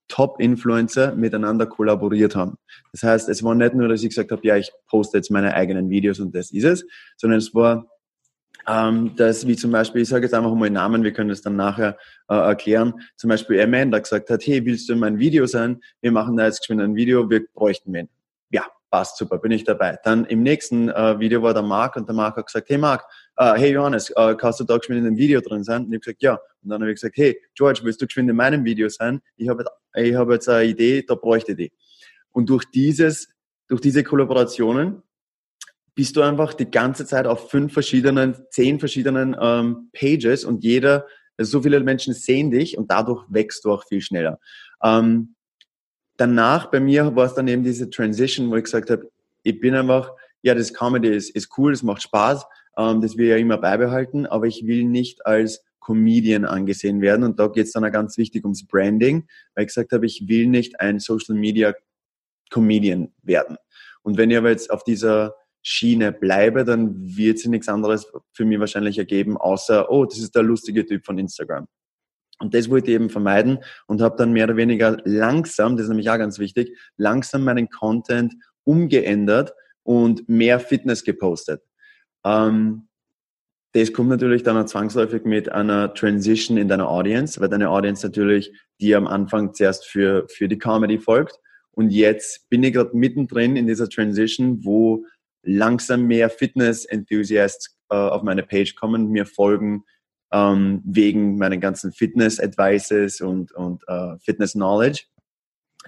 Top-Influencer 0.07 1.15
miteinander 1.15 1.65
kollaboriert 1.65 2.35
haben. 2.35 2.55
Das 2.91 3.03
heißt, 3.03 3.29
es 3.29 3.43
war 3.43 3.55
nicht 3.55 3.73
nur, 3.73 3.87
dass 3.87 4.03
ich 4.03 4.09
gesagt 4.09 4.31
habe, 4.31 4.45
ja, 4.45 4.57
ich 4.57 4.71
poste 4.87 5.17
jetzt 5.17 5.31
meine 5.31 5.53
eigenen 5.53 5.89
Videos 5.89 6.19
und 6.19 6.35
das 6.35 6.51
ist 6.51 6.63
es, 6.63 6.85
sondern 7.17 7.39
es 7.39 7.53
war 7.53 7.87
ähm, 8.67 9.15
dass 9.17 9.45
wie 9.45 9.55
zum 9.55 9.71
Beispiel, 9.71 10.03
ich 10.03 10.09
sage 10.09 10.25
jetzt 10.25 10.33
einfach 10.33 10.53
mal 10.53 10.69
Namen, 10.69 11.03
wir 11.03 11.11
können 11.11 11.29
das 11.29 11.41
dann 11.41 11.55
nachher 11.55 11.97
äh, 12.29 12.35
erklären, 12.35 12.93
zum 13.17 13.29
Beispiel 13.29 13.59
Amanda 13.59 13.99
gesagt 13.99 14.29
hat, 14.29 14.45
hey, 14.45 14.65
willst 14.65 14.87
du 14.87 14.93
in 14.93 14.99
mein 14.99 15.19
Video 15.19 15.45
sein? 15.45 15.81
Wir 16.01 16.11
machen 16.11 16.37
da 16.37 16.45
jetzt 16.45 16.59
geschwind 16.59 16.81
ein 16.81 16.95
Video, 16.95 17.29
wir 17.29 17.45
bräuchten 17.53 17.91
wen. 17.93 18.07
Ja, 18.51 18.65
passt 18.93 19.17
super, 19.17 19.39
bin 19.39 19.51
ich 19.51 19.63
dabei. 19.63 19.97
Dann 20.03 20.23
im 20.25 20.43
nächsten 20.43 20.87
äh, 20.87 21.19
Video 21.19 21.41
war 21.41 21.55
der 21.55 21.63
Marc 21.63 21.95
und 21.95 22.07
der 22.07 22.13
Marc 22.13 22.37
hat 22.37 22.45
gesagt, 22.45 22.69
hey 22.69 22.77
Marc, 22.77 23.03
äh, 23.37 23.53
hey 23.55 23.71
Johannes, 23.71 24.11
äh, 24.11 24.35
kannst 24.35 24.59
du 24.59 24.65
da 24.65 24.77
geschwind 24.77 24.99
in 24.99 25.05
dem 25.05 25.17
Video 25.17 25.41
drin 25.41 25.63
sein? 25.63 25.85
Und 25.85 25.87
ich 25.87 25.95
habe 25.95 25.99
gesagt, 26.01 26.21
ja. 26.21 26.33
Und 26.61 26.69
dann 26.69 26.79
habe 26.79 26.91
ich 26.91 27.01
gesagt, 27.01 27.17
hey 27.17 27.41
George, 27.55 27.79
willst 27.81 28.03
du 28.03 28.05
geschwind 28.05 28.29
in 28.29 28.35
meinem 28.35 28.63
Video 28.63 28.87
sein? 28.89 29.19
Ich 29.35 29.49
habe 29.49 29.65
ich 29.95 30.13
hab 30.13 30.29
jetzt 30.29 30.47
eine 30.47 30.65
Idee, 30.65 31.01
da 31.01 31.15
bräuchte 31.15 31.53
ich 31.53 31.57
die. 31.57 31.71
Und 32.33 32.51
durch 32.51 32.65
dieses, 32.65 33.29
durch 33.67 33.81
diese 33.81 34.03
Kollaborationen 34.03 35.01
bist 35.95 36.15
du 36.15 36.21
einfach 36.21 36.53
die 36.53 36.69
ganze 36.69 37.07
Zeit 37.07 37.25
auf 37.25 37.49
fünf 37.49 37.73
verschiedenen, 37.73 38.45
zehn 38.51 38.79
verschiedenen 38.79 39.35
ähm, 39.41 39.89
Pages 39.91 40.45
und 40.45 40.63
jeder, 40.63 41.07
also 41.35 41.49
so 41.49 41.63
viele 41.63 41.79
Menschen 41.79 42.13
sehen 42.13 42.51
dich 42.51 42.77
und 42.77 42.91
dadurch 42.91 43.25
wächst 43.27 43.65
du 43.65 43.71
auch 43.71 43.87
viel 43.87 44.01
schneller. 44.01 44.39
Ähm, 44.83 45.33
danach 46.17 46.67
bei 46.71 46.79
mir 46.79 47.15
war 47.15 47.25
es 47.25 47.33
dann 47.33 47.47
eben 47.47 47.63
diese 47.63 47.89
Transition, 47.89 48.49
wo 48.49 48.55
ich 48.55 48.65
gesagt 48.65 48.89
habe, 48.89 49.09
ich 49.43 49.59
bin 49.59 49.75
einfach, 49.75 50.11
ja, 50.41 50.55
das 50.55 50.73
Comedy 50.73 51.09
ist, 51.09 51.29
ist 51.35 51.49
cool, 51.57 51.73
es 51.73 51.83
macht 51.83 52.01
Spaß, 52.01 52.45
ähm, 52.77 53.01
das 53.01 53.17
will 53.17 53.25
ich 53.25 53.31
ja 53.31 53.37
immer 53.37 53.57
beibehalten, 53.57 54.25
aber 54.25 54.47
ich 54.47 54.65
will 54.65 54.85
nicht 54.85 55.25
als 55.25 55.63
Comedian 55.79 56.45
angesehen 56.45 57.01
werden. 57.01 57.23
Und 57.23 57.39
da 57.39 57.47
geht 57.47 57.65
es 57.65 57.73
dann 57.73 57.85
auch 57.85 57.91
ganz 57.91 58.17
wichtig 58.17 58.43
ums 58.45 58.65
Branding, 58.65 59.27
weil 59.53 59.63
ich 59.63 59.67
gesagt 59.67 59.91
habe, 59.91 60.05
ich 60.05 60.27
will 60.27 60.47
nicht 60.47 60.79
ein 60.79 60.99
Social 60.99 61.35
Media 61.35 61.73
Comedian 62.49 63.13
werden. 63.21 63.57
Und 64.01 64.17
wenn 64.17 64.31
ich 64.31 64.37
aber 64.37 64.49
jetzt 64.49 64.69
auf 64.69 64.83
dieser 64.83 65.35
Schiene 65.61 66.11
bleibe, 66.11 66.65
dann 66.65 67.15
wird 67.15 67.39
sich 67.39 67.49
nichts 67.49 67.69
anderes 67.69 68.11
für 68.33 68.45
mich 68.45 68.59
wahrscheinlich 68.59 68.97
ergeben, 68.97 69.37
außer, 69.37 69.89
oh, 69.89 70.05
das 70.05 70.19
ist 70.19 70.35
der 70.35 70.43
lustige 70.43 70.85
Typ 70.85 71.05
von 71.05 71.17
Instagram. 71.17 71.67
Und 72.39 72.53
das 72.53 72.69
wollte 72.69 72.91
ich 72.91 72.95
eben 72.95 73.09
vermeiden 73.09 73.59
und 73.87 74.01
habe 74.01 74.15
dann 74.17 74.33
mehr 74.33 74.45
oder 74.45 74.57
weniger 74.57 74.97
langsam, 75.05 75.77
das 75.77 75.85
ist 75.85 75.89
nämlich 75.89 76.09
auch 76.09 76.17
ganz 76.17 76.39
wichtig, 76.39 76.77
langsam 76.97 77.43
meinen 77.43 77.69
Content 77.69 78.33
umgeändert 78.63 79.53
und 79.83 80.27
mehr 80.27 80.59
Fitness 80.59 81.03
gepostet. 81.03 81.61
Ähm, 82.25 82.87
das 83.73 83.91
kommt 83.91 84.09
natürlich 84.09 84.43
dann 84.43 84.57
auch 84.57 84.65
zwangsläufig 84.65 85.25
mit 85.25 85.51
einer 85.51 85.93
Transition 85.93 86.57
in 86.57 86.67
deiner 86.67 86.89
Audience, 86.89 87.39
weil 87.41 87.49
deine 87.49 87.69
Audience 87.69 88.05
natürlich 88.05 88.53
dir 88.79 88.97
am 88.97 89.07
Anfang 89.07 89.53
zuerst 89.53 89.87
für, 89.87 90.27
für 90.29 90.47
die 90.47 90.59
Comedy 90.59 90.99
folgt. 90.99 91.39
Und 91.71 91.89
jetzt 91.89 92.47
bin 92.49 92.63
ich 92.63 92.73
gerade 92.73 92.95
mittendrin 92.95 93.55
in 93.55 93.65
dieser 93.65 93.89
Transition, 93.89 94.63
wo 94.63 95.05
langsam 95.41 96.03
mehr 96.03 96.29
Fitness-Enthusiasts 96.29 97.75
äh, 97.89 97.95
auf 97.95 98.21
meine 98.21 98.43
Page 98.43 98.75
kommen, 98.75 99.09
mir 99.09 99.25
folgen 99.25 99.83
ähm, 100.33 100.81
wegen 100.83 101.37
meinen 101.37 101.61
ganzen 101.61 101.93
Fitness-Advices 101.93 103.21
und, 103.21 103.53
und 103.53 103.83
äh, 103.87 104.17
Fitness-Knowledge. 104.19 105.03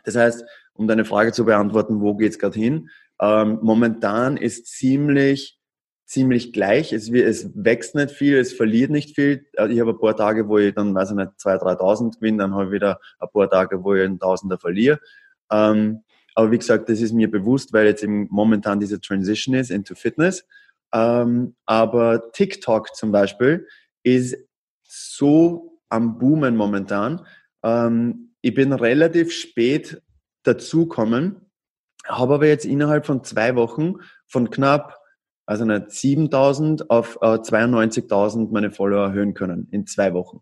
Das 0.06 0.16
heißt, 0.16 0.46
um 0.74 0.88
deine 0.88 1.04
Frage 1.04 1.34
zu 1.34 1.46
beantworten, 1.46 2.00
wo 2.00 2.16
geht's 2.16 2.40
gerade 2.40 2.58
hin? 2.58 2.90
Ähm, 3.20 3.60
momentan 3.62 4.38
ist 4.38 4.68
ziemlich 4.68 5.60
ziemlich 6.06 6.54
gleich. 6.54 6.94
Es, 6.94 7.10
es 7.10 7.50
wächst 7.56 7.96
nicht 7.96 8.12
viel, 8.12 8.38
es 8.38 8.54
verliert 8.54 8.92
nicht 8.92 9.16
viel. 9.16 9.48
Also 9.58 9.74
ich 9.74 9.80
habe 9.80 9.92
ein 9.92 10.00
paar 10.00 10.16
Tage, 10.16 10.48
wo 10.48 10.58
ich 10.58 10.74
dann, 10.74 10.94
weiß 10.94 11.12
ich 11.12 11.16
nicht, 11.16 11.32
2.000, 11.40 11.80
3.000 11.80 12.16
gewinne, 12.20 12.38
dann 12.38 12.54
habe 12.54 12.66
ich 12.66 12.72
wieder 12.72 13.00
ein 13.20 13.30
paar 13.34 13.50
Tage, 13.50 13.84
wo 13.84 13.96
ich 13.96 14.04
einen 14.04 14.20
Tausender 14.20 14.60
verliere. 14.60 15.00
Ähm, 15.52 16.04
aber 16.36 16.52
wie 16.52 16.60
gesagt, 16.60 16.90
das 16.90 17.02
ist 17.02 17.14
mir 17.14 17.32
bewusst, 17.32 17.74
weil 17.74 17.88
jetzt 17.88 18.04
eben 18.04 18.28
momentan 18.30 18.80
diese 18.80 19.02
Transition 19.02 19.56
ist 19.56 19.72
into 19.72 19.96
Fitness. 19.96 20.46
Ähm, 20.94 21.56
aber 21.66 22.32
TikTok 22.34 22.96
zum 22.96 23.12
Beispiel 23.12 23.68
ist 24.06 24.38
so 24.84 25.80
am 25.90 26.18
Boomen 26.18 26.56
momentan. 26.56 27.26
Ähm, 27.64 28.34
ich 28.42 28.54
bin 28.54 28.72
relativ 28.72 29.34
spät 29.34 30.02
dazukommen, 30.44 31.50
habe 32.06 32.36
aber 32.36 32.48
jetzt 32.48 32.66
innerhalb 32.66 33.06
von 33.06 33.24
zwei 33.24 33.56
Wochen 33.56 33.96
von 34.28 34.50
knapp 34.50 35.00
also 35.48 35.66
nicht 35.66 35.92
7000 35.92 36.90
auf 36.90 37.18
äh, 37.22 37.26
92.000 37.26 38.52
meine 38.52 38.72
Follower 38.72 39.08
erhöhen 39.08 39.34
können 39.34 39.68
in 39.72 39.86
zwei 39.86 40.14
Wochen. 40.14 40.42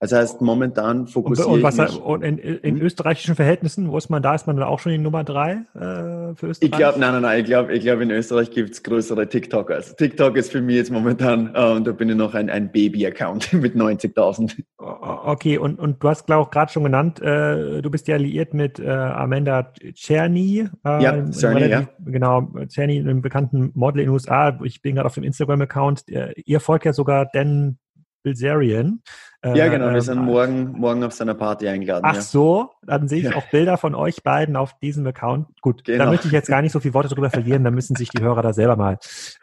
Das 0.00 0.12
heißt, 0.12 0.40
momentan 0.40 1.06
fokussiere 1.06 1.48
und, 1.48 1.54
und 1.56 1.62
was, 1.62 1.74
ich 1.74 1.82
mich. 1.82 2.00
Und 2.00 2.22
in, 2.22 2.38
in 2.38 2.76
hm? 2.76 2.82
österreichischen 2.82 3.34
Verhältnissen, 3.34 3.92
wo 3.92 3.98
ist 3.98 4.08
man 4.08 4.22
da? 4.22 4.34
Ist 4.34 4.46
man 4.46 4.56
dann 4.56 4.66
auch 4.66 4.78
schon 4.78 4.92
die 4.92 4.98
Nummer 4.98 5.24
drei 5.24 5.66
äh, 5.74 6.34
für 6.34 6.46
Österreich? 6.46 6.70
Ich 6.70 6.72
glaube, 6.72 6.98
nein, 6.98 7.12
nein, 7.12 7.22
nein. 7.22 7.40
Ich 7.40 7.44
glaube, 7.44 7.74
ich 7.74 7.82
glaub, 7.82 8.00
in 8.00 8.10
Österreich 8.10 8.50
gibt's 8.50 8.82
größere 8.82 9.28
TikTokers. 9.28 9.76
Also 9.76 9.96
TikTok 9.96 10.38
ist 10.38 10.52
für 10.52 10.62
mich 10.62 10.76
jetzt 10.76 10.90
momentan, 10.90 11.54
äh, 11.54 11.72
und 11.72 11.86
da 11.86 11.92
bin 11.92 12.08
ich 12.08 12.16
noch 12.16 12.32
ein, 12.32 12.48
ein 12.48 12.72
Baby-Account 12.72 13.52
mit 13.52 13.76
90.000. 13.76 14.62
Okay, 14.78 15.58
und, 15.58 15.78
und 15.78 16.02
du 16.02 16.08
hast, 16.08 16.24
glaube 16.24 16.44
ich, 16.44 16.50
gerade 16.50 16.72
schon 16.72 16.84
genannt, 16.84 17.20
äh, 17.20 17.82
du 17.82 17.90
bist 17.90 18.08
ja 18.08 18.14
alliiert 18.14 18.54
mit 18.54 18.78
äh, 18.78 18.88
Amanda 18.88 19.70
Czerny. 19.94 20.66
Äh, 20.82 21.02
ja, 21.02 21.30
Czerny, 21.30 21.68
ja. 21.68 21.86
Genau, 22.06 22.50
Czerny, 22.68 23.00
einem 23.00 23.20
bekannten 23.20 23.70
Model 23.74 24.00
in 24.00 24.06
den 24.06 24.14
USA. 24.14 24.58
Ich 24.64 24.80
bin 24.80 24.94
gerade 24.94 25.08
auf 25.08 25.14
dem 25.14 25.24
Instagram-Account. 25.24 26.04
Ihr 26.46 26.60
folgt 26.60 26.86
ja 26.86 26.94
sogar 26.94 27.28
Dan 27.34 27.76
Bilzerian. 28.22 29.02
Ja, 29.42 29.68
genau, 29.68 29.86
wir 29.86 29.94
ähm, 29.94 30.00
sind 30.00 30.18
morgen, 30.18 30.72
morgen 30.72 31.02
auf 31.02 31.14
seiner 31.14 31.34
Party 31.34 31.66
eingeladen. 31.66 32.04
Ach 32.04 32.14
ja. 32.14 32.20
so, 32.20 32.70
dann 32.82 33.08
sehe 33.08 33.20
ich 33.20 33.34
auch 33.34 33.48
Bilder 33.50 33.78
von 33.78 33.94
euch 33.94 34.22
beiden 34.22 34.54
auf 34.54 34.78
diesem 34.80 35.06
Account. 35.06 35.48
Gut, 35.62 35.84
genau. 35.84 36.04
da 36.04 36.10
möchte 36.10 36.26
ich 36.26 36.32
jetzt 36.32 36.48
gar 36.48 36.60
nicht 36.60 36.72
so 36.72 36.80
viele 36.80 36.92
Worte 36.92 37.08
drüber 37.08 37.30
verlieren, 37.30 37.64
da 37.64 37.70
müssen 37.70 37.96
sich 37.96 38.10
die 38.10 38.22
Hörer 38.22 38.42
da 38.42 38.52
selber 38.52 38.76
mal 38.76 38.98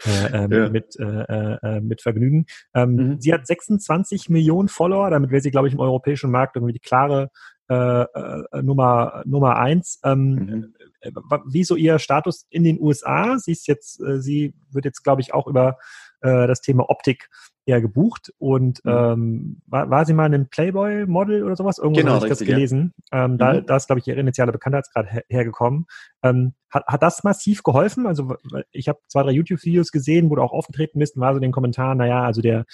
äh, 0.06 0.44
ähm, 0.44 0.52
ja. 0.52 0.70
mit, 0.70 0.96
äh, 1.00 1.04
äh, 1.04 1.82
mit 1.82 2.04
vergnügen. 2.04 2.46
Ähm, 2.76 2.96
mhm. 2.96 3.22
Sie 3.22 3.34
hat 3.34 3.48
26 3.48 4.30
Millionen 4.30 4.68
Follower, 4.68 5.10
damit 5.10 5.32
wäre 5.32 5.42
sie, 5.42 5.52
glaube 5.52 5.68
ich, 5.68 5.74
im 5.74 5.80
europäischen 5.80 6.30
Markt 6.30 6.56
irgendwie 6.56 6.74
die 6.74 6.80
klare 6.80 7.30
äh, 7.70 8.04
äh, 8.04 8.62
Nummer, 8.62 9.24
Nummer 9.26 9.58
eins. 9.58 10.00
Ähm, 10.04 10.30
mhm. 10.30 10.74
Äh, 11.02 11.12
wie 11.48 11.64
so 11.64 11.76
ihr 11.76 12.00
Status 12.00 12.46
in 12.50 12.64
den 12.64 12.80
USA? 12.80 13.38
Sie 13.40 13.52
ist 13.52 13.68
jetzt, 13.68 14.00
äh, 14.02 14.22
sie 14.22 14.54
wird 14.72 14.86
jetzt, 14.86 15.04
glaube 15.04 15.22
ich, 15.22 15.34
auch 15.34 15.48
über 15.48 15.78
äh, 16.22 16.48
das 16.48 16.62
Thema 16.62 16.90
Optik 16.90 17.30
eher 17.66 17.82
gebucht 17.82 18.32
und 18.38 18.84
mhm. 18.86 18.92
ähm, 18.92 19.62
war, 19.68 19.90
war 19.90 20.06
sie 20.06 20.14
mal 20.14 20.34
ein 20.34 20.50
Playboy-Model 20.50 21.44
oder 21.44 21.56
sowas? 21.56 21.78
Irgendwo 21.78 22.00
genau, 22.00 22.14
habe 22.14 22.26
ich 22.26 22.32
richtig, 22.32 22.48
das 22.48 22.56
gelesen. 22.56 22.94
Ja. 23.12 23.26
Ähm, 23.26 23.38
da, 23.38 23.54
mhm. 23.54 23.66
da 23.66 23.76
ist, 23.76 23.88
glaube 23.88 24.00
ich, 24.00 24.08
ihre 24.08 24.20
initiale 24.20 24.52
Bekanntheitsgrad 24.52 25.12
her 25.12 25.24
hergekommen. 25.30 25.86
Ähm, 26.24 26.54
hat, 26.70 26.86
hat 26.88 27.04
das 27.04 27.24
massiv 27.24 27.64
geholfen? 27.64 28.08
Also 28.08 28.36
ich 28.72 28.88
habe 28.88 29.00
zwei, 29.08 29.24
drei 29.24 29.32
YouTube-Videos 29.32 29.92
gesehen, 29.92 30.30
wo 30.30 30.36
du 30.36 30.42
auch 30.42 30.54
aufgetreten 30.54 31.00
bist 31.00 31.16
und 31.16 31.22
war 31.22 31.34
so 31.34 31.38
in 31.38 31.44
den 31.44 31.52
Kommentaren, 31.52 31.98
naja, 31.98 32.24
also 32.24 32.42
der 32.42 32.66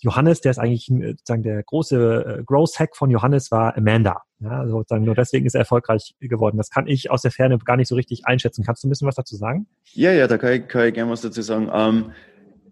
Johannes, 0.00 0.40
der 0.40 0.50
ist 0.50 0.58
eigentlich 0.58 0.86
sozusagen 0.86 1.42
der 1.42 1.62
große 1.62 2.40
äh, 2.40 2.44
Growth-Hack 2.44 2.96
von 2.96 3.10
Johannes 3.10 3.50
war 3.50 3.76
Amanda. 3.76 4.22
Ja, 4.40 4.60
also 4.60 4.78
sozusagen 4.78 5.04
nur 5.04 5.14
deswegen 5.14 5.46
ist 5.46 5.54
er 5.54 5.60
erfolgreich 5.60 6.14
geworden. 6.20 6.58
Das 6.58 6.68
kann 6.68 6.86
ich 6.86 7.10
aus 7.10 7.22
der 7.22 7.30
Ferne 7.30 7.56
gar 7.58 7.76
nicht 7.76 7.88
so 7.88 7.94
richtig 7.94 8.26
einschätzen. 8.26 8.64
Kannst 8.64 8.82
du 8.82 8.88
ein 8.88 8.90
bisschen 8.90 9.08
was 9.08 9.14
dazu 9.14 9.36
sagen? 9.36 9.66
Ja, 9.92 10.12
ja, 10.12 10.26
da 10.26 10.36
kann 10.36 10.52
ich, 10.52 10.68
kann 10.68 10.88
ich 10.88 10.94
gerne 10.94 11.10
was 11.10 11.22
dazu 11.22 11.40
sagen. 11.40 11.70
Ähm, 11.72 12.12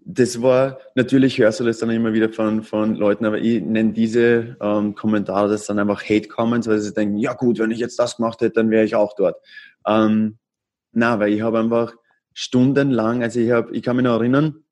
das 0.05 0.43
war, 0.43 0.79
natürlich 0.95 1.39
hörst 1.39 1.61
du 1.61 1.65
das 1.65 1.79
dann 1.79 1.91
immer 1.91 2.13
wieder 2.13 2.33
von, 2.33 2.63
von 2.63 2.95
Leuten, 2.95 3.25
aber 3.25 3.39
ich 3.39 3.63
nenne 3.63 3.93
diese 3.93 4.57
ähm, 4.61 4.95
Kommentare, 4.95 5.49
das 5.49 5.67
sind 5.67 5.79
einfach 5.79 6.03
Hate-Comments, 6.03 6.67
weil 6.67 6.79
sie 6.81 6.93
denken, 6.93 7.19
ja 7.19 7.35
gut, 7.35 7.59
wenn 7.59 7.71
ich 7.71 7.79
jetzt 7.79 7.99
das 7.99 8.17
gemacht 8.17 8.41
hätte, 8.41 8.55
dann 8.55 8.71
wäre 8.71 8.85
ich 8.85 8.95
auch 8.95 9.15
dort. 9.15 9.37
Ähm, 9.87 10.39
na, 10.93 11.19
weil 11.21 11.33
ich 11.33 11.43
habe 11.43 11.59
einfach 11.59 11.95
stundenlang, 12.33 13.23
also 13.23 13.41
ich 13.41 13.51
habe, 13.51 13.75
ich 13.75 13.83
kann 13.83 13.97
mich 13.97 14.05
noch 14.05 14.19
erinnern, 14.19 14.65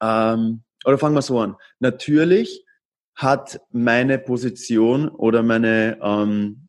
ähm, 0.00 0.62
oder 0.84 0.98
fangen 0.98 1.14
wir 1.14 1.22
so 1.22 1.38
an. 1.40 1.56
Natürlich 1.78 2.64
hat 3.14 3.60
meine 3.70 4.18
Position 4.18 5.08
oder 5.08 5.42
meine, 5.42 5.98
ähm, 6.02 6.68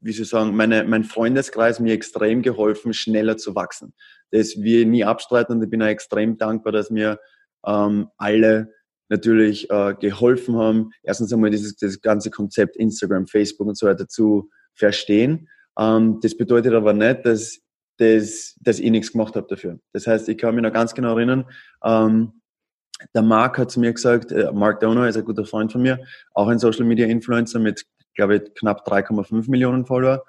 wie 0.00 0.12
soll 0.12 0.24
ich 0.24 0.28
sagen, 0.28 0.54
meine, 0.54 0.84
mein 0.84 1.04
Freundeskreis 1.04 1.80
mir 1.80 1.94
extrem 1.94 2.42
geholfen, 2.42 2.92
schneller 2.92 3.36
zu 3.36 3.54
wachsen 3.54 3.94
das 4.30 4.56
wir 4.56 4.86
nie 4.86 5.04
abstreiten 5.04 5.56
und 5.56 5.62
ich 5.62 5.70
bin 5.70 5.82
auch 5.82 5.86
extrem 5.86 6.36
dankbar, 6.36 6.72
dass 6.72 6.90
mir 6.90 7.18
ähm, 7.66 8.08
alle 8.16 8.72
natürlich 9.08 9.70
äh, 9.70 9.94
geholfen 9.94 10.56
haben, 10.56 10.90
erstens 11.02 11.32
einmal 11.32 11.50
dieses, 11.50 11.76
das 11.76 12.00
ganze 12.00 12.30
Konzept 12.30 12.76
Instagram, 12.76 13.26
Facebook 13.26 13.66
und 13.66 13.76
so 13.76 13.86
weiter 13.86 14.06
zu 14.06 14.50
verstehen. 14.74 15.48
Ähm, 15.78 16.20
das 16.22 16.36
bedeutet 16.36 16.74
aber 16.74 16.92
nicht, 16.92 17.24
dass, 17.24 17.60
dass, 17.96 18.56
dass 18.60 18.78
ich 18.78 18.90
nichts 18.90 19.12
gemacht 19.12 19.34
habe 19.34 19.46
dafür. 19.48 19.78
Das 19.92 20.06
heißt, 20.06 20.28
ich 20.28 20.36
kann 20.36 20.54
mich 20.54 20.62
noch 20.62 20.72
ganz 20.72 20.94
genau 20.94 21.16
erinnern, 21.16 21.46
ähm, 21.82 22.32
der 23.14 23.22
Mark 23.22 23.58
hat 23.58 23.70
zu 23.70 23.80
mir 23.80 23.92
gesagt, 23.92 24.32
äh, 24.32 24.50
Mark 24.52 24.80
Donor 24.80 25.06
ist 25.06 25.16
ein 25.16 25.24
guter 25.24 25.44
Freund 25.44 25.70
von 25.70 25.82
mir, 25.82 26.00
auch 26.34 26.48
ein 26.48 26.58
Social 26.58 26.84
Media 26.84 27.06
Influencer 27.06 27.60
mit, 27.60 27.86
glaube 28.14 28.36
ich, 28.36 28.54
knapp 28.54 28.86
3,5 28.86 29.48
Millionen 29.48 29.86
Follower. 29.86 30.24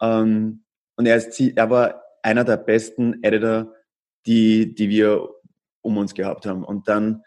Ähm, 0.00 0.64
und 0.96 1.06
er, 1.06 1.16
ist, 1.16 1.38
er 1.38 1.70
war 1.70 2.03
einer 2.24 2.44
der 2.44 2.56
besten 2.56 3.22
Editor, 3.22 3.72
die, 4.26 4.74
die 4.74 4.88
wir 4.88 5.28
um 5.82 5.98
uns 5.98 6.14
gehabt 6.14 6.46
haben. 6.46 6.64
Und 6.64 6.88
dann 6.88 7.22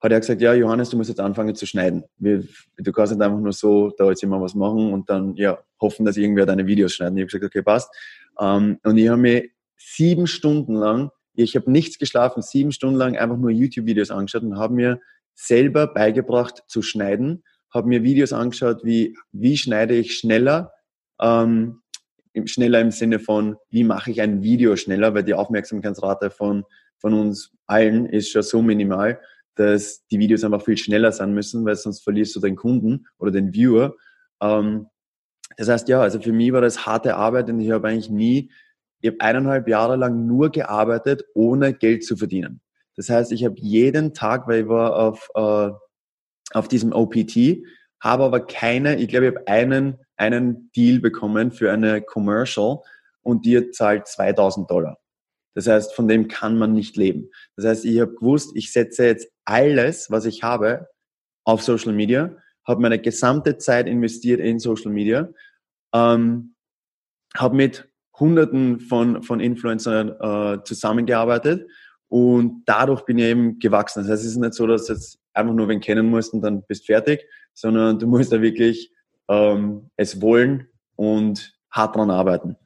hat 0.00 0.12
er 0.12 0.20
gesagt, 0.20 0.40
ja, 0.40 0.54
Johannes, 0.54 0.90
du 0.90 0.96
musst 0.96 1.10
jetzt 1.10 1.20
anfangen 1.20 1.54
zu 1.54 1.66
schneiden. 1.66 2.04
Du 2.18 2.92
kannst 2.92 3.12
nicht 3.12 3.22
einfach 3.22 3.38
nur 3.38 3.52
so 3.52 3.90
da 3.98 4.08
jetzt 4.08 4.22
immer 4.22 4.40
was 4.40 4.54
machen 4.54 4.92
und 4.92 5.10
dann 5.10 5.34
ja 5.34 5.58
hoffen, 5.80 6.06
dass 6.06 6.16
irgendwer 6.16 6.46
deine 6.46 6.66
Videos 6.66 6.94
schneidet. 6.94 7.18
ich 7.18 7.22
habe 7.22 7.26
gesagt, 7.26 7.44
okay, 7.44 7.62
passt. 7.62 7.94
Ähm, 8.40 8.78
und 8.84 8.96
ich 8.96 9.08
habe 9.08 9.20
mir 9.20 9.48
sieben 9.76 10.26
Stunden 10.26 10.74
lang, 10.74 11.10
ich 11.34 11.54
habe 11.54 11.70
nichts 11.70 11.98
geschlafen, 11.98 12.42
sieben 12.42 12.72
Stunden 12.72 12.96
lang 12.96 13.16
einfach 13.16 13.36
nur 13.36 13.50
YouTube-Videos 13.50 14.10
angeschaut 14.10 14.42
und 14.42 14.56
habe 14.56 14.74
mir 14.74 15.00
selber 15.34 15.86
beigebracht 15.86 16.62
zu 16.68 16.80
schneiden, 16.80 17.44
habe 17.72 17.88
mir 17.88 18.02
Videos 18.02 18.32
angeschaut, 18.32 18.82
wie, 18.82 19.16
wie 19.32 19.58
schneide 19.58 19.94
ich 19.94 20.16
schneller, 20.16 20.72
ähm, 21.20 21.80
schneller 22.46 22.80
im 22.80 22.90
Sinne 22.90 23.18
von, 23.18 23.56
wie 23.70 23.84
mache 23.84 24.10
ich 24.10 24.20
ein 24.20 24.42
Video 24.42 24.76
schneller, 24.76 25.14
weil 25.14 25.24
die 25.24 25.34
Aufmerksamkeitsrate 25.34 26.30
von, 26.30 26.64
von 26.98 27.14
uns 27.14 27.52
allen 27.66 28.06
ist 28.06 28.30
schon 28.30 28.42
so 28.42 28.62
minimal, 28.62 29.20
dass 29.54 30.06
die 30.06 30.18
Videos 30.18 30.44
einfach 30.44 30.62
viel 30.62 30.76
schneller 30.76 31.12
sein 31.12 31.34
müssen, 31.34 31.64
weil 31.64 31.76
sonst 31.76 32.02
verlierst 32.02 32.36
du 32.36 32.40
den 32.40 32.56
Kunden 32.56 33.06
oder 33.18 33.30
den 33.30 33.52
Viewer. 33.52 33.96
Ähm, 34.40 34.86
das 35.56 35.68
heißt, 35.68 35.88
ja, 35.88 36.00
also 36.00 36.20
für 36.20 36.32
mich 36.32 36.52
war 36.52 36.60
das 36.60 36.86
harte 36.86 37.16
Arbeit 37.16 37.48
und 37.50 37.60
ich 37.60 37.70
habe 37.70 37.88
eigentlich 37.88 38.10
nie, 38.10 38.50
ich 39.00 39.10
habe 39.10 39.20
eineinhalb 39.20 39.68
Jahre 39.68 39.96
lang 39.96 40.26
nur 40.26 40.50
gearbeitet, 40.50 41.24
ohne 41.34 41.74
Geld 41.74 42.04
zu 42.04 42.16
verdienen. 42.16 42.60
Das 42.96 43.08
heißt, 43.10 43.32
ich 43.32 43.44
habe 43.44 43.54
jeden 43.58 44.12
Tag, 44.14 44.48
weil 44.48 44.62
ich 44.62 44.68
war 44.68 44.96
auf, 44.96 45.28
äh, 45.34 45.70
auf 46.52 46.68
diesem 46.68 46.92
OPT, 46.92 47.62
habe 48.00 48.24
aber 48.24 48.46
keine, 48.46 48.96
ich 48.96 49.08
glaube, 49.08 49.26
ich 49.26 49.34
habe 49.34 49.46
einen 49.48 49.98
einen 50.18 50.70
Deal 50.72 51.00
bekommen 51.00 51.52
für 51.52 51.72
eine 51.72 52.02
Commercial 52.02 52.80
und 53.22 53.46
die 53.46 53.70
zahlt 53.70 54.06
2000 54.06 54.70
Dollar. 54.70 54.98
Das 55.54 55.66
heißt, 55.66 55.94
von 55.94 56.06
dem 56.06 56.28
kann 56.28 56.58
man 56.58 56.72
nicht 56.72 56.96
leben. 56.96 57.30
Das 57.56 57.64
heißt, 57.64 57.84
ich 57.84 58.00
habe 58.00 58.14
gewusst, 58.14 58.52
ich 58.54 58.72
setze 58.72 59.06
jetzt 59.06 59.28
alles, 59.44 60.10
was 60.10 60.24
ich 60.24 60.42
habe, 60.42 60.88
auf 61.44 61.62
Social 61.62 61.92
Media, 61.92 62.36
habe 62.66 62.82
meine 62.82 62.98
gesamte 62.98 63.56
Zeit 63.56 63.86
investiert 63.86 64.40
in 64.40 64.58
Social 64.58 64.92
Media, 64.92 65.30
ähm, 65.94 66.54
habe 67.34 67.56
mit 67.56 67.88
Hunderten 68.18 68.80
von, 68.80 69.22
von 69.22 69.40
Influencern 69.40 70.10
äh, 70.20 70.62
zusammengearbeitet 70.64 71.66
und 72.08 72.64
dadurch 72.66 73.04
bin 73.04 73.18
ich 73.18 73.24
eben 73.24 73.58
gewachsen. 73.58 74.02
Das 74.02 74.10
heißt, 74.10 74.24
es 74.24 74.32
ist 74.32 74.36
nicht 74.36 74.54
so, 74.54 74.66
dass 74.66 74.88
jetzt 74.88 75.18
einfach 75.32 75.54
nur 75.54 75.68
wen 75.68 75.80
kennen 75.80 76.10
musst 76.10 76.34
und 76.34 76.42
dann 76.42 76.64
bist 76.66 76.86
fertig, 76.86 77.24
sondern 77.58 77.98
du 77.98 78.06
musst 78.06 78.30
da 78.30 78.40
wirklich 78.40 78.92
ähm, 79.28 79.90
es 79.96 80.22
wollen 80.22 80.68
und 80.94 81.58
hart 81.72 81.96
dran 81.96 82.08
arbeiten. 82.08 82.56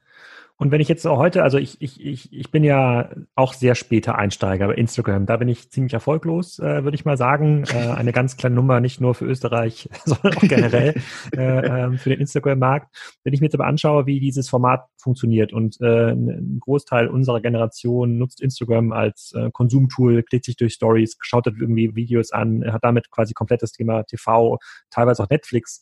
Und 0.63 0.71
wenn 0.71 0.81
ich 0.81 0.87
jetzt 0.87 1.05
heute, 1.05 1.43
also 1.43 1.59
ich, 1.59 1.83
ich, 1.83 2.01
ich, 2.01 2.33
ich 2.33 2.53
bin 2.53 2.63
ja 2.63 3.11
auch 3.35 3.53
sehr 3.53 3.75
später 3.75 4.17
Einsteiger 4.17 4.69
bei 4.69 4.75
Instagram. 4.75 5.27
Da 5.27 5.37
bin 5.37 5.49
ich 5.49 5.73
ziemlich 5.73 5.93
erfolglos, 5.93 6.61
äh, 6.61 6.85
würde 6.85 6.95
ich 6.95 7.05
mal 7.05 7.17
sagen. 7.17 7.65
Äh, 7.75 7.91
eine 7.91 8.13
ganz 8.13 8.37
kleine 8.37 8.55
Nummer, 8.55 8.79
nicht 8.79 9.01
nur 9.01 9.17
für 9.17 9.25
Österreich, 9.25 9.89
sondern 10.05 10.37
auch 10.37 10.43
generell 10.43 10.95
äh, 11.37 11.41
ähm, 11.41 11.99
für 11.99 12.11
den 12.11 12.21
Instagram-Markt. 12.21 12.95
Wenn 13.25 13.35
ich 13.35 13.41
mir 13.41 13.47
jetzt 13.47 13.57
aber 13.57 13.67
anschaue, 13.67 14.07
wie 14.07 14.21
dieses 14.21 14.49
Format 14.49 14.87
funktioniert 14.99 15.53
und 15.53 15.81
äh, 15.81 16.13
ein 16.13 16.61
Großteil 16.61 17.09
unserer 17.09 17.41
Generation 17.41 18.17
nutzt 18.17 18.41
Instagram 18.41 18.93
als 18.93 19.33
äh, 19.35 19.51
Konsumtool, 19.51 20.23
klickt 20.23 20.45
sich 20.45 20.57
durch 20.57 20.75
Stories, 20.75 21.17
schaut 21.23 21.49
irgendwie 21.49 21.97
Videos 21.97 22.31
an, 22.31 22.63
hat 22.73 22.85
damit 22.85 23.11
quasi 23.11 23.35
komplett 23.35 23.63
das 23.65 23.73
Thema 23.73 24.05
TV, 24.05 24.61
teilweise 24.91 25.25
auch 25.25 25.29
Netflix 25.29 25.81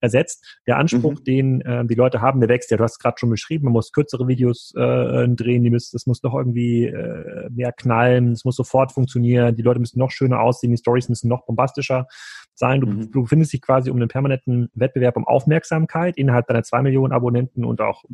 ersetzt. 0.00 0.58
Der 0.66 0.78
Anspruch, 0.78 1.14
mhm. 1.20 1.24
den 1.24 1.60
äh, 1.62 1.84
die 1.84 1.94
Leute 1.94 2.20
haben, 2.20 2.40
der 2.40 2.48
wächst 2.48 2.70
ja. 2.70 2.76
Du 2.76 2.84
hast 2.84 2.98
gerade 2.98 3.16
schon 3.18 3.30
beschrieben, 3.30 3.64
man 3.64 3.72
muss 3.72 3.92
kürzere 3.92 4.28
Videos 4.28 4.72
äh, 4.76 5.28
drehen, 5.28 5.62
die 5.62 5.70
müssen, 5.70 5.90
das 5.92 6.06
muss 6.06 6.20
doch 6.20 6.34
irgendwie 6.34 6.86
äh, 6.86 7.48
mehr 7.50 7.72
knallen, 7.72 8.32
es 8.32 8.44
muss 8.44 8.56
sofort 8.56 8.92
funktionieren, 8.92 9.56
die 9.56 9.62
Leute 9.62 9.80
müssen 9.80 9.98
noch 9.98 10.10
schöner 10.10 10.40
aussehen, 10.40 10.70
die 10.70 10.78
Stories 10.78 11.08
müssen 11.08 11.28
noch 11.28 11.44
bombastischer 11.46 12.06
sein. 12.54 12.80
Du, 12.80 12.86
mhm. 12.86 13.10
du 13.10 13.22
befindest 13.22 13.52
dich 13.52 13.62
quasi 13.62 13.90
um 13.90 13.96
einen 13.96 14.08
permanenten 14.08 14.70
Wettbewerb 14.74 15.16
um 15.16 15.26
Aufmerksamkeit 15.26 16.16
innerhalb 16.16 16.46
deiner 16.46 16.62
zwei 16.62 16.82
Millionen 16.82 17.12
Abonnenten 17.12 17.64
und 17.64 17.80
auch 17.80 18.04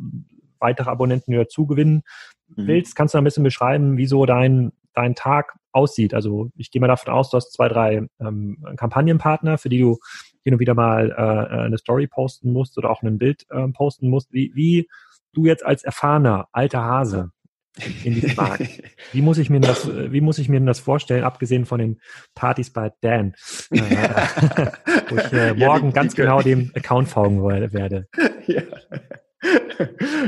weitere 0.59 0.89
Abonnenten, 0.89 1.31
die 1.31 1.37
dazu 1.37 1.67
gewinnen 1.67 2.03
mhm. 2.55 2.67
willst. 2.67 2.95
Kannst 2.95 3.13
du 3.13 3.17
ein 3.17 3.23
bisschen 3.23 3.43
beschreiben, 3.43 3.97
wieso 3.97 4.25
dein 4.25 4.71
dein 4.97 5.13
Tag 5.13 5.53
aussieht. 5.71 6.15
Also 6.15 6.49
ich 6.57 6.71
gehe 6.71 6.81
mal 6.81 6.87
davon 6.87 7.13
aus, 7.13 7.29
du 7.29 7.37
hast 7.37 7.53
zwei, 7.53 7.69
drei 7.69 8.07
ähm, 8.19 8.65
Kampagnenpartner, 8.77 9.59
für 9.59 9.69
die 9.69 9.79
du 9.79 9.99
hin 10.47 10.53
und 10.53 10.61
wieder 10.61 10.75
mal 10.75 11.11
äh, 11.11 11.13
äh, 11.13 11.65
eine 11.65 11.77
Story 11.77 12.07
posten 12.07 12.53
musst 12.53 12.77
oder 12.77 12.89
auch 12.89 13.01
ein 13.01 13.17
Bild 13.17 13.45
äh, 13.49 13.67
posten 13.67 14.09
musst, 14.09 14.31
wie, 14.31 14.53
wie 14.55 14.87
du 15.33 15.45
jetzt 15.45 15.65
als 15.65 15.83
erfahrener 15.83 16.47
alter 16.53 16.83
Hase 16.83 17.31
in 18.05 18.13
diesem 18.13 18.33
Markt. 18.37 18.61
Wie 19.11 19.21
muss 19.21 19.37
ich 19.37 19.51
mir 19.51 19.59
das, 19.59 19.87
wie 19.87 20.21
muss 20.21 20.39
ich 20.39 20.49
mir 20.49 20.59
das 20.61 20.79
vorstellen, 20.79 21.23
abgesehen 21.23 21.65
von 21.65 21.79
den 21.79 21.99
Partys 22.33 22.71
bei 22.71 22.91
Dan, 23.01 23.35
äh, 23.71 23.77
wo 25.09 25.17
ich 25.17 25.33
äh, 25.33 25.53
morgen 25.53 25.59
ja, 25.59 25.79
die, 25.79 25.93
ganz 25.93 26.15
die 26.15 26.21
genau 26.21 26.41
dem 26.41 26.71
Account 26.75 27.09
folgen 27.09 27.43
werde. 27.43 28.07
Ja. 28.47 28.63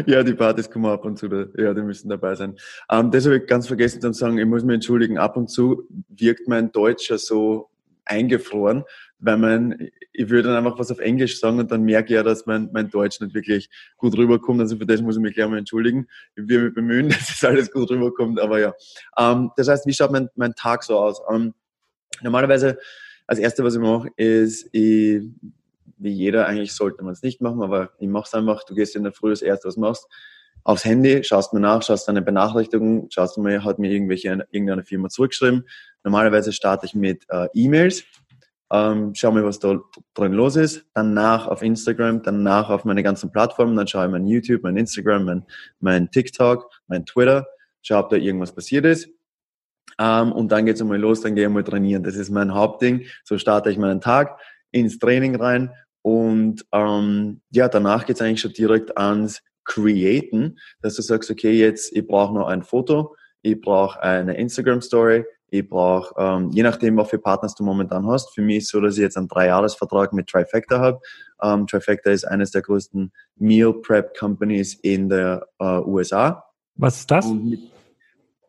ja, 0.06 0.22
die 0.22 0.34
Partys 0.34 0.70
kommen 0.70 0.86
ab 0.86 1.06
und 1.06 1.18
zu, 1.18 1.28
ja, 1.58 1.74
die 1.74 1.82
müssen 1.82 2.10
dabei 2.10 2.36
sein. 2.36 2.56
Ähm, 2.92 3.10
das 3.10 3.26
habe 3.26 3.38
ich 3.38 3.48
ganz 3.48 3.68
vergessen 3.68 4.02
zu 4.02 4.12
sagen, 4.14 4.38
ich 4.38 4.46
muss 4.46 4.64
mich 4.64 4.76
entschuldigen, 4.76 5.18
ab 5.18 5.38
und 5.38 5.50
zu 5.50 5.88
wirkt 6.10 6.48
mein 6.48 6.72
Deutsch 6.72 7.10
ja 7.10 7.18
so 7.18 7.69
eingefroren, 8.10 8.84
weil 9.20 9.38
man, 9.38 9.90
ich 10.12 10.30
würde 10.30 10.50
dann 10.50 10.58
einfach 10.58 10.80
was 10.80 10.92
auf 10.92 11.00
Englisch 11.00 11.40
sagen 11.40 11.60
und 11.60 11.72
dann 11.72 11.84
merke 11.84 12.10
ich 12.10 12.16
ja, 12.16 12.24
dass 12.24 12.46
mein, 12.46 12.70
mein 12.74 12.90
Deutsch 12.90 13.20
nicht 13.22 13.34
wirklich 13.34 13.70
gut 13.98 14.18
rüberkommt. 14.18 14.60
Also 14.60 14.78
für 14.78 14.86
das 14.86 15.02
muss 15.02 15.16
ich 15.16 15.22
mich 15.22 15.36
gleich 15.36 15.48
mal 15.48 15.58
entschuldigen. 15.58 16.08
Ich 16.36 16.48
will 16.48 16.66
mich 16.66 16.74
bemühen, 16.74 17.10
dass 17.10 17.30
es 17.30 17.44
alles 17.44 17.72
gut 17.72 17.90
rüberkommt, 17.90 18.40
aber 18.40 18.60
ja. 18.60 18.74
Ähm, 19.18 19.52
das 19.56 19.68
heißt, 19.68 19.86
wie 19.86 19.94
schaut 19.94 20.12
mein, 20.12 20.30
mein 20.36 20.56
Tag 20.56 20.84
so 20.84 20.98
aus? 20.98 21.22
Ähm, 21.32 21.54
normalerweise, 22.22 22.78
als 23.28 23.40
Erste, 23.40 23.64
was 23.64 23.76
ich 23.76 23.82
mache, 23.82 24.10
ist, 24.18 24.70
ich, 24.72 25.22
wie 25.98 26.12
jeder, 26.12 26.48
eigentlich 26.48 26.74
sollte 26.74 27.04
man 27.04 27.14
es 27.14 27.22
nicht 27.22 27.42
machen, 27.42 27.62
aber 27.62 27.92
ich 28.00 28.08
mache 28.08 28.26
es 28.26 28.34
einfach. 28.34 28.64
Du 28.64 28.74
gehst 28.74 28.96
in 28.96 29.04
der 29.04 29.12
Früh 29.12 29.30
das 29.30 29.42
Erste, 29.42 29.68
was 29.68 29.78
machst, 29.78 30.08
aufs 30.64 30.86
Handy, 30.86 31.24
schaust 31.24 31.54
mir 31.54 31.60
nach, 31.60 31.84
schaust 31.84 32.08
deine 32.08 32.22
Benachrichtigungen, 32.22 33.10
schaust 33.12 33.38
mir, 33.38 33.64
hat 33.64 33.80
mir 33.80 33.92
irgendwelche, 33.92 34.46
irgendeine 34.52 34.84
Firma 34.84 35.10
zurückgeschrieben. 35.10 35.68
Normalerweise 36.04 36.54
starte 36.54 36.86
ich 36.86 36.96
mit 36.96 37.26
äh, 37.30 37.48
E-Mails 37.54 38.04
ähm, 38.72 39.14
schau 39.16 39.32
mir, 39.32 39.44
was 39.44 39.60
da 39.60 39.80
drin 40.14 40.34
los 40.34 40.56
ist, 40.56 40.86
danach 40.94 41.48
auf 41.48 41.64
Instagram, 41.64 42.22
danach 42.22 42.70
auf 42.70 42.86
meine 42.86 43.02
ganzen 43.02 43.32
Plattformen, 43.32 43.76
dann 43.76 43.88
schaue 43.88 44.06
ich 44.06 44.12
mein 44.12 44.28
YouTube, 44.28 44.62
mein 44.62 44.78
Instagram, 44.78 45.26
mein, 45.26 45.46
mein 45.80 46.12
TikTok, 46.12 46.70
mein 46.88 47.06
Twitter, 47.06 47.48
schaue, 47.82 48.04
ob 48.04 48.10
da 48.10 48.18
irgendwas 48.18 48.54
passiert 48.54 48.86
ist. 48.86 49.10
Ähm, 49.98 50.32
und 50.32 50.52
dann 50.52 50.66
geht's 50.66 50.82
einmal 50.82 51.00
los, 51.00 51.22
dann 51.22 51.36
gehe 51.36 51.48
ich 51.48 51.52
mal 51.52 51.64
trainieren. 51.64 52.04
Das 52.04 52.16
ist 52.16 52.30
mein 52.30 52.54
Hauptding. 52.54 53.06
So 53.24 53.38
starte 53.38 53.72
ich 53.72 53.78
meinen 53.78 54.02
Tag 54.02 54.40
ins 54.72 55.00
Training 55.00 55.36
rein 55.36 55.72
und 56.04 56.64
ähm, 56.72 57.42
ja, 57.50 57.68
danach 57.68 58.06
geht's 58.06 58.22
eigentlich 58.22 58.42
schon 58.42 58.54
direkt 58.54 58.98
ans 58.98 59.42
Createn, 59.66 60.60
dass 60.82 60.96
du 60.96 61.02
sagst, 61.02 61.32
okay, 61.32 61.54
jetzt 61.54 61.96
ich 61.96 62.06
brauche 62.06 62.34
noch 62.34 62.48
ein 62.48 62.64
Foto, 62.64 63.16
ich 63.42 63.60
brauche 63.60 64.02
eine 64.02 64.38
Instagram 64.38 64.82
Story, 64.82 65.26
ich 65.52 65.68
brauche, 65.68 66.14
ähm, 66.18 66.50
je 66.52 66.64
nachdem, 66.64 66.98
was 66.98 67.10
für 67.10 67.20
Partners 67.20 67.56
du 67.56 67.64
momentan 67.64 68.06
hast. 68.08 68.34
Für 68.34 68.42
mich 68.42 68.58
ist 68.58 68.64
es 68.66 68.70
so, 68.72 68.82
dass 68.82 68.98
ich 68.98 69.02
jetzt 69.02 69.18
einen 69.18 69.28
Dreijahresvertrag 69.28 70.14
mit 70.14 70.28
Trifecta 70.28 70.80
habe. 70.80 71.00
Ähm, 71.42 71.68
Trifecta 71.68 72.12
ist 72.12 72.26
eines 72.26 72.52
der 72.52 72.62
größten 72.62 73.12
Meal 73.38 73.74
Prep 73.74 74.18
Companies 74.18 74.76
in 74.76 75.10
der 75.10 75.48
äh, 75.60 75.80
USA. 75.80 76.44
Was 76.76 77.00
ist 77.00 77.12
das? 77.12 77.28
Mit, 77.28 77.60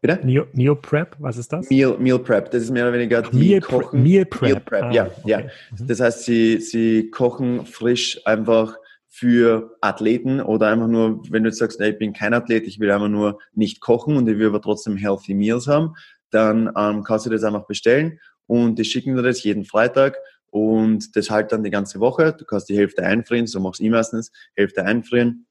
bitte? 0.00 0.20
Neo, 0.24 0.46
Neo, 0.52 0.74
Prep, 0.74 1.16
was 1.18 1.36
ist 1.36 1.52
das? 1.52 1.68
Meal, 1.70 1.96
Meal 1.98 2.18
Prep, 2.18 2.50
das 2.50 2.62
ist 2.62 2.70
mehr 2.70 2.84
oder 2.84 2.94
weniger 2.94 3.22
die 3.22 3.36
Meal 3.36 3.60
kochen. 3.60 4.02
Meal 4.02 4.24
Prep, 4.24 4.42
Meal 4.42 4.60
Prep 4.60 4.82
ah, 4.84 4.92
ja, 4.92 5.06
okay. 5.06 5.20
ja. 5.26 5.38
Mhm. 5.40 5.86
Das 5.86 6.00
heißt, 6.00 6.24
sie, 6.24 6.60
sie 6.60 7.10
kochen 7.10 7.66
frisch 7.66 8.20
einfach 8.26 8.76
für 9.12 9.76
Athleten 9.80 10.40
oder 10.40 10.68
einfach 10.68 10.86
nur, 10.86 11.20
wenn 11.30 11.42
du 11.42 11.48
jetzt 11.48 11.58
sagst, 11.58 11.80
ey, 11.80 11.90
ich 11.90 11.98
bin 11.98 12.12
kein 12.12 12.32
Athlet, 12.32 12.66
ich 12.66 12.78
will 12.78 12.90
einfach 12.92 13.08
nur 13.08 13.40
nicht 13.52 13.80
kochen 13.80 14.16
und 14.16 14.28
ich 14.28 14.38
will 14.38 14.46
aber 14.46 14.62
trotzdem 14.62 14.96
Healthy 14.96 15.34
Meals 15.34 15.66
haben, 15.66 15.94
dann 16.30 16.70
ähm, 16.76 17.02
kannst 17.04 17.26
du 17.26 17.30
das 17.30 17.44
einfach 17.44 17.66
bestellen 17.66 18.20
und 18.46 18.78
die 18.78 18.84
schicken 18.84 19.16
dir 19.16 19.22
das 19.22 19.42
jeden 19.42 19.64
Freitag 19.64 20.16
und 20.50 21.16
das 21.16 21.30
halt 21.30 21.52
dann 21.52 21.62
die 21.62 21.70
ganze 21.70 22.00
Woche. 22.00 22.32
Du 22.32 22.44
kannst 22.44 22.68
die 22.68 22.76
Hälfte 22.76 23.04
einfrieren, 23.04 23.46
so 23.46 23.60
machst 23.60 23.80
du 23.80 23.84
eh 23.84 23.90
meistens, 23.90 24.32
Hälfte 24.56 24.84
einfrieren, 24.84 25.46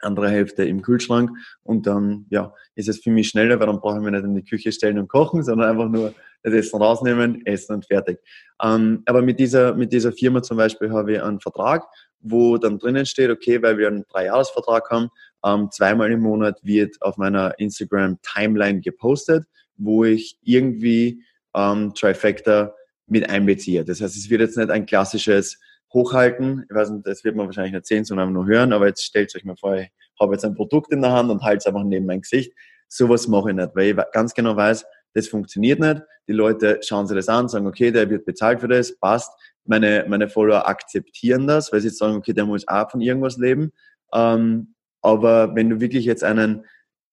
andere 0.00 0.30
Hälfte 0.30 0.64
im 0.64 0.82
Kühlschrank 0.82 1.30
und 1.62 1.86
dann 1.86 2.26
ja, 2.30 2.54
ist 2.74 2.88
es 2.88 3.00
für 3.00 3.10
mich 3.10 3.28
schneller, 3.28 3.60
weil 3.60 3.66
dann 3.66 3.80
brauche 3.80 3.98
ich 3.98 4.02
mich 4.02 4.12
nicht 4.12 4.24
in 4.24 4.34
die 4.34 4.44
Küche 4.44 4.72
stellen 4.72 4.98
und 4.98 5.08
kochen, 5.08 5.42
sondern 5.42 5.70
einfach 5.70 5.88
nur 5.88 6.14
das 6.42 6.54
Essen 6.54 6.80
rausnehmen, 6.80 7.44
essen 7.44 7.74
und 7.74 7.86
fertig. 7.86 8.18
Ähm, 8.62 9.02
aber 9.06 9.22
mit 9.22 9.38
dieser, 9.38 9.74
mit 9.74 9.92
dieser 9.92 10.12
Firma 10.12 10.42
zum 10.42 10.56
Beispiel 10.56 10.90
habe 10.90 11.12
ich 11.12 11.22
einen 11.22 11.40
Vertrag, 11.40 11.84
wo 12.20 12.56
dann 12.56 12.78
drinnen 12.78 13.06
steht, 13.06 13.30
okay, 13.30 13.62
weil 13.62 13.78
wir 13.78 13.88
einen 13.88 14.04
Dreijahresvertrag 14.08 14.90
haben, 14.90 15.08
ähm, 15.44 15.70
zweimal 15.70 16.10
im 16.10 16.20
Monat 16.20 16.58
wird 16.62 16.96
auf 17.00 17.16
meiner 17.16 17.58
Instagram 17.58 18.18
Timeline 18.22 18.80
gepostet 18.80 19.44
wo 19.80 20.04
ich 20.04 20.38
irgendwie 20.42 21.24
ähm, 21.54 21.92
Trifecta 21.94 22.74
mit 23.06 23.28
einbeziehe. 23.28 23.84
Das 23.84 24.00
heißt, 24.00 24.16
es 24.16 24.30
wird 24.30 24.40
jetzt 24.40 24.56
nicht 24.56 24.70
ein 24.70 24.86
klassisches 24.86 25.58
Hochhalten, 25.92 26.64
ich 26.68 26.74
weiß 26.74 26.90
nicht, 26.90 27.06
das 27.06 27.24
wird 27.24 27.34
man 27.34 27.46
wahrscheinlich 27.46 27.72
nicht 27.72 27.86
sehen, 27.86 28.04
sondern 28.04 28.32
nur 28.32 28.46
hören, 28.46 28.72
aber 28.72 28.86
jetzt 28.86 29.04
stellt 29.04 29.34
euch 29.34 29.44
mal 29.44 29.56
vor, 29.56 29.76
ich 29.76 29.90
habe 30.20 30.34
jetzt 30.34 30.44
ein 30.44 30.54
Produkt 30.54 30.92
in 30.92 31.02
der 31.02 31.10
Hand 31.10 31.30
und 31.30 31.42
halte 31.42 31.58
es 31.58 31.66
einfach 31.66 31.82
neben 31.82 32.06
mein 32.06 32.20
Gesicht. 32.20 32.52
Sowas 32.86 33.26
mache 33.26 33.50
ich 33.50 33.56
nicht, 33.56 33.70
weil 33.74 33.90
ich 33.90 33.96
ganz 34.12 34.34
genau 34.34 34.54
weiß, 34.54 34.84
das 35.14 35.28
funktioniert 35.28 35.80
nicht. 35.80 36.02
Die 36.28 36.32
Leute 36.32 36.78
schauen 36.82 37.06
sich 37.06 37.16
das 37.16 37.28
an, 37.28 37.48
sagen, 37.48 37.66
okay, 37.66 37.90
der 37.90 38.08
wird 38.08 38.24
bezahlt 38.24 38.60
für 38.60 38.68
das, 38.68 38.96
passt. 38.98 39.32
Meine, 39.64 40.04
meine 40.08 40.28
Follower 40.28 40.68
akzeptieren 40.68 41.46
das, 41.46 41.72
weil 41.72 41.80
sie 41.80 41.88
sagen, 41.88 42.16
okay, 42.16 42.32
der 42.32 42.46
muss 42.46 42.68
auch 42.68 42.90
von 42.90 43.00
irgendwas 43.00 43.36
leben. 43.36 43.72
Ähm, 44.12 44.74
aber 45.02 45.54
wenn 45.56 45.70
du 45.70 45.80
wirklich 45.80 46.04
jetzt 46.04 46.22
einen 46.22 46.64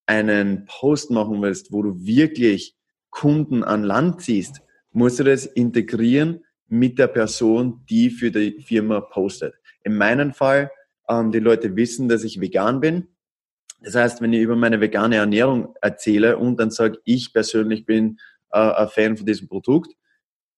einen 0.08 0.66
Post 0.66 1.12
machen 1.12 1.42
willst, 1.42 1.72
wo 1.72 1.84
du 1.84 2.04
wirklich 2.04 2.76
Kunden 3.10 3.64
an 3.64 3.84
Land 3.84 4.22
ziehst, 4.22 4.62
musst 4.92 5.20
du 5.20 5.24
das 5.24 5.46
integrieren 5.46 6.44
mit 6.68 6.98
der 6.98 7.08
Person, 7.08 7.84
die 7.90 8.10
für 8.10 8.32
die 8.32 8.62
Firma 8.62 9.00
postet. 9.02 9.54
In 9.84 9.96
meinem 9.96 10.34
Fall, 10.34 10.72
ähm, 11.08 11.32
die 11.32 11.40
Leute 11.40 11.76
wissen, 11.76 12.10
dass 12.10 12.24
ich 12.24 12.42
vegan 12.42 12.80
bin. 12.80 13.08
Das 13.82 13.96
heißt, 13.96 14.22
wenn 14.22 14.34
ich 14.34 14.42
über 14.42 14.56
meine 14.56 14.82
vegane 14.82 15.18
Ernährung 15.18 15.76
erzähle 15.82 16.38
und 16.38 16.60
dann 16.60 16.72
sage, 16.72 17.00
ich 17.06 17.32
persönlich 17.32 17.86
bin 17.86 18.20
äh, 18.52 18.60
ein 18.60 18.88
Fan 18.90 19.18
von 19.18 19.26
diesem 19.26 19.48
Produkt, 19.48 19.94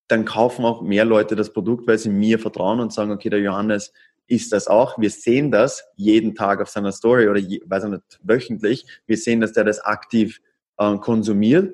dann 0.08 0.26
kaufen 0.26 0.66
auch 0.66 0.82
mehr 0.82 1.06
Leute 1.06 1.36
das 1.36 1.54
Produkt, 1.54 1.88
weil 1.88 2.00
sie 2.00 2.10
mir 2.10 2.40
vertrauen 2.40 2.80
und 2.80 2.94
sagen, 2.94 3.12
okay, 3.12 3.30
der 3.30 3.42
Johannes 3.42 3.94
ist 4.30 4.54
das 4.54 4.68
auch. 4.68 5.00
Wir 5.00 5.10
sehen 5.10 5.52
das 5.52 5.84
jeden 5.96 6.36
Tag 6.36 6.62
auf 6.62 6.70
seiner 6.70 6.92
Story 6.92 7.28
oder 7.28 7.40
je, 7.40 7.62
weiß 7.66 7.86
ich 7.86 7.90
nicht, 7.90 8.20
wöchentlich. 8.24 8.86
Wir 9.06 9.18
sehen, 9.18 9.42
dass 9.42 9.54
der 9.54 9.64
das 9.64 9.80
aktiv 9.80 10.40
äh, 10.78 10.96
konsumiert. 10.98 11.74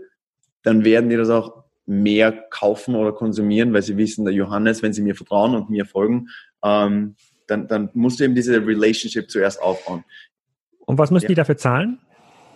Dann 0.64 0.84
werden 0.84 1.10
die 1.10 1.18
das 1.18 1.30
auch 1.30 1.66
mehr 1.86 2.32
kaufen 2.50 2.96
oder 2.96 3.12
konsumieren, 3.12 3.74
weil 3.74 3.84
sie 3.84 3.98
wissen, 3.98 4.26
der 4.26 4.34
Johannes, 4.34 4.82
wenn 4.82 4.94
sie 4.94 5.02
mir 5.02 5.16
vertrauen 5.16 5.54
und 5.54 5.70
mir 5.70 5.86
folgen, 5.86 6.30
ähm, 6.64 7.16
dann, 7.48 7.68
dann 7.68 7.90
musst 7.94 8.20
du 8.20 8.24
eben 8.24 8.34
diese 8.34 8.66
Relationship 8.66 9.30
zuerst 9.30 9.62
aufbauen. 9.62 10.04
Und 10.80 10.98
was 10.98 11.12
müssen 11.12 11.26
ja. 11.26 11.30
die 11.30 11.36
dafür 11.36 11.58
zahlen? 11.58 12.00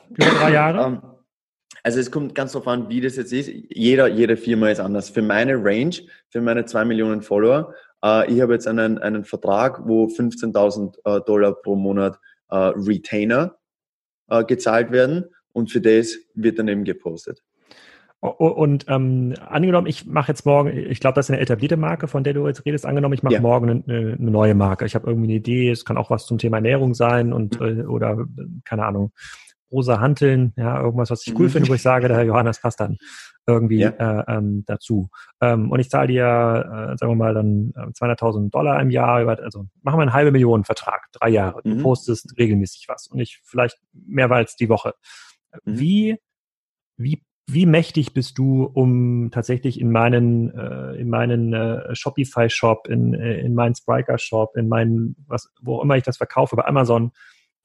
Über 0.10 0.26
drei 0.26 0.54
Jahre? 0.54 0.86
Um, 0.86 0.94
ähm, 0.94 1.02
also 1.84 2.00
es 2.00 2.12
kommt 2.12 2.36
ganz 2.36 2.54
darauf 2.54 2.68
an, 2.68 2.90
wie 2.90 3.02
das 3.02 3.16
jetzt 3.16 3.32
ist. 3.32 3.50
Jeder, 3.70 4.08
jede 4.08 4.36
Firma 4.36 4.70
ist 4.70 4.80
anders. 4.80 5.10
Für 5.10 5.22
meine 5.22 5.54
Range, 5.56 5.96
für 6.30 6.42
meine 6.42 6.66
zwei 6.66 6.84
Millionen 6.84 7.22
Follower, 7.22 7.74
äh, 8.04 8.32
ich 8.32 8.42
habe 8.42 8.54
jetzt 8.54 8.68
einen, 8.68 8.98
einen 8.98 9.24
Vertrag, 9.24 9.88
wo 9.88 10.06
15.000 10.06 10.98
äh, 11.06 11.22
Dollar 11.26 11.54
pro 11.54 11.76
Monat 11.76 12.20
äh, 12.50 12.56
Retainer 12.56 13.58
äh, 14.30 14.44
gezahlt 14.44 14.92
werden 14.92 15.26
und 15.54 15.72
für 15.72 15.82
das 15.82 16.16
wird 16.34 16.60
dann 16.60 16.68
eben 16.68 16.84
gepostet. 16.84 17.44
Und 18.22 18.86
ähm, 18.90 19.34
angenommen, 19.48 19.88
ich 19.88 20.06
mache 20.06 20.34
jetzt 20.34 20.46
morgen, 20.46 20.76
ich 20.76 21.00
glaube, 21.00 21.16
das 21.16 21.28
ist 21.28 21.32
eine 21.32 21.40
etablierte 21.40 21.78
Marke, 21.78 22.10
von 22.10 22.26
der 22.26 22.34
du 22.34 22.48
jetzt 22.48 22.66
redest. 22.66 22.86
Angenommen, 22.86 23.14
ich 23.14 23.24
mache 23.24 23.36
ja. 23.36 23.42
morgen 23.42 23.70
eine, 23.70 24.18
eine, 24.20 24.32
neue 24.32 24.56
Marke. 24.56 24.86
Ich 24.86 24.94
habe 24.94 25.08
irgendwie 25.08 25.28
eine 25.28 25.36
Idee, 25.36 25.72
es 25.72 25.86
kann 25.86 25.96
auch 25.96 26.10
was 26.10 26.26
zum 26.26 26.38
Thema 26.38 26.58
Ernährung 26.58 26.94
sein 26.94 27.32
und 27.32 27.62
mhm. 27.62 27.80
äh, 27.80 27.86
oder 27.86 28.26
keine 28.66 28.86
Ahnung, 28.86 29.14
rosa 29.72 30.00
Hanteln, 30.00 30.54
ja, 30.58 30.82
irgendwas, 30.82 31.12
was 31.12 31.26
ich 31.26 31.38
cool 31.38 31.48
mhm. 31.48 31.52
finde, 31.52 31.70
wo 31.70 31.74
ich 31.74 31.82
sage, 31.82 32.08
der 32.08 32.18
Herr 32.18 32.26
Johannes 32.26 32.60
passt 32.60 32.80
dann 32.80 32.98
irgendwie 33.48 33.80
ja. 33.80 33.90
äh, 33.90 34.24
ähm, 34.28 34.64
dazu. 34.66 35.10
Ähm, 35.42 35.72
und 35.72 35.80
ich 35.80 35.90
zahle 35.90 36.08
dir, 36.08 36.24
äh, 36.24 36.98
sagen 36.98 37.12
wir 37.12 37.16
mal, 37.16 37.34
dann 37.34 37.74
äh, 37.76 37.92
200.000 37.92 38.52
Dollar 38.52 38.82
im 38.82 38.90
Jahr, 38.90 39.28
also 39.28 39.66
machen 39.82 39.98
wir 39.98 40.04
einen 40.04 40.14
halbe 40.14 40.32
Millionen 40.32 40.64
Vertrag, 40.64 41.08
drei 41.14 41.30
Jahre. 41.30 41.62
Du 41.64 41.72
mhm. 41.72 41.82
postest 41.82 42.38
regelmäßig 42.38 42.86
was 42.88 43.08
und 43.08 43.20
ich 43.20 43.42
vielleicht 43.44 43.78
mehrmals 43.94 44.56
die 44.56 44.70
Woche. 44.70 44.94
Mhm. 45.66 45.80
Wie, 45.80 46.18
wie 46.98 47.24
wie 47.52 47.66
mächtig 47.66 48.14
bist 48.14 48.38
du, 48.38 48.64
um 48.64 49.32
tatsächlich 49.32 49.80
in 49.80 49.92
meinen, 49.92 50.56
äh, 50.56 50.94
in 50.96 51.10
meinen 51.10 51.54
äh, 51.54 51.96
Shopify-Shop, 51.96 52.88
in, 52.88 53.16
äh, 53.16 53.40
in 53.40 53.56
meinen 53.56 53.74
Spriker-Shop, 53.74 54.56
in 54.56 54.68
meinen, 54.68 55.16
was, 55.28 55.50
wo 55.60 55.78
auch 55.78 55.84
immer 55.84 55.98
ich 55.98 56.04
das 56.04 56.18
verkaufe, 56.18 56.56
bei 56.56 56.66
Amazon, 56.66 57.12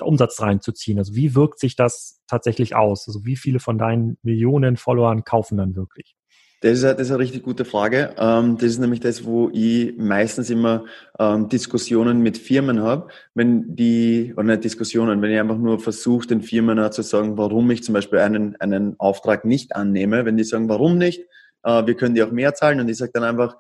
Umsatz 0.01 0.41
reinzuziehen? 0.41 0.99
Also 0.99 1.15
wie 1.15 1.35
wirkt 1.35 1.59
sich 1.59 1.77
das 1.77 2.23
tatsächlich 2.27 2.75
aus? 2.75 3.07
Also 3.07 3.25
wie 3.25 3.37
viele 3.37 3.61
von 3.61 3.79
deinen 3.79 4.19
Millionen 4.23 4.77
Followern 4.77 5.25
kaufen 5.25 5.57
dann 5.57 5.77
wirklich? 5.77 6.17
Das 6.65 6.79
ist, 6.79 6.85
eine, 6.85 6.95
das 6.95 7.09
ist 7.09 7.11
eine 7.11 7.19
richtig 7.19 7.43
gute 7.43 7.67
Frage. 7.67 8.15
Ähm, 8.17 8.57
das 8.57 8.71
ist 8.71 8.79
nämlich 8.79 9.01
das, 9.01 9.27
wo 9.27 9.51
ich 9.53 9.95
meistens 9.99 10.49
immer 10.49 10.87
ähm, 11.19 11.51
Diskussionen 11.51 12.21
mit 12.21 12.39
Firmen 12.39 12.81
habe, 12.81 13.09
wenn 13.35 13.77
die, 13.77 14.33
oder 14.35 14.45
nicht 14.45 14.65
Diskussionen, 14.65 15.21
wenn 15.21 15.31
ich 15.31 15.39
einfach 15.39 15.59
nur 15.59 15.79
versuche, 15.79 16.27
den 16.27 16.41
Firmen 16.41 16.91
zu 16.91 17.03
sagen, 17.03 17.37
warum 17.37 17.71
ich 17.71 17.83
zum 17.83 17.93
Beispiel 17.93 18.21
einen, 18.21 18.57
einen 18.57 18.99
Auftrag 18.99 19.45
nicht 19.45 19.77
annehme, 19.77 20.25
wenn 20.25 20.39
die 20.39 20.45
sagen, 20.45 20.71
warum 20.71 20.97
nicht, 20.97 21.27
äh, 21.65 21.85
wir 21.85 21.97
können 21.97 22.15
die 22.15 22.23
auch 22.23 22.33
mehr 22.33 22.55
zahlen 22.55 22.81
und 22.81 22.89
ich 22.89 22.97
sage 22.97 23.13
dann 23.13 23.25
einfach, 23.25 23.59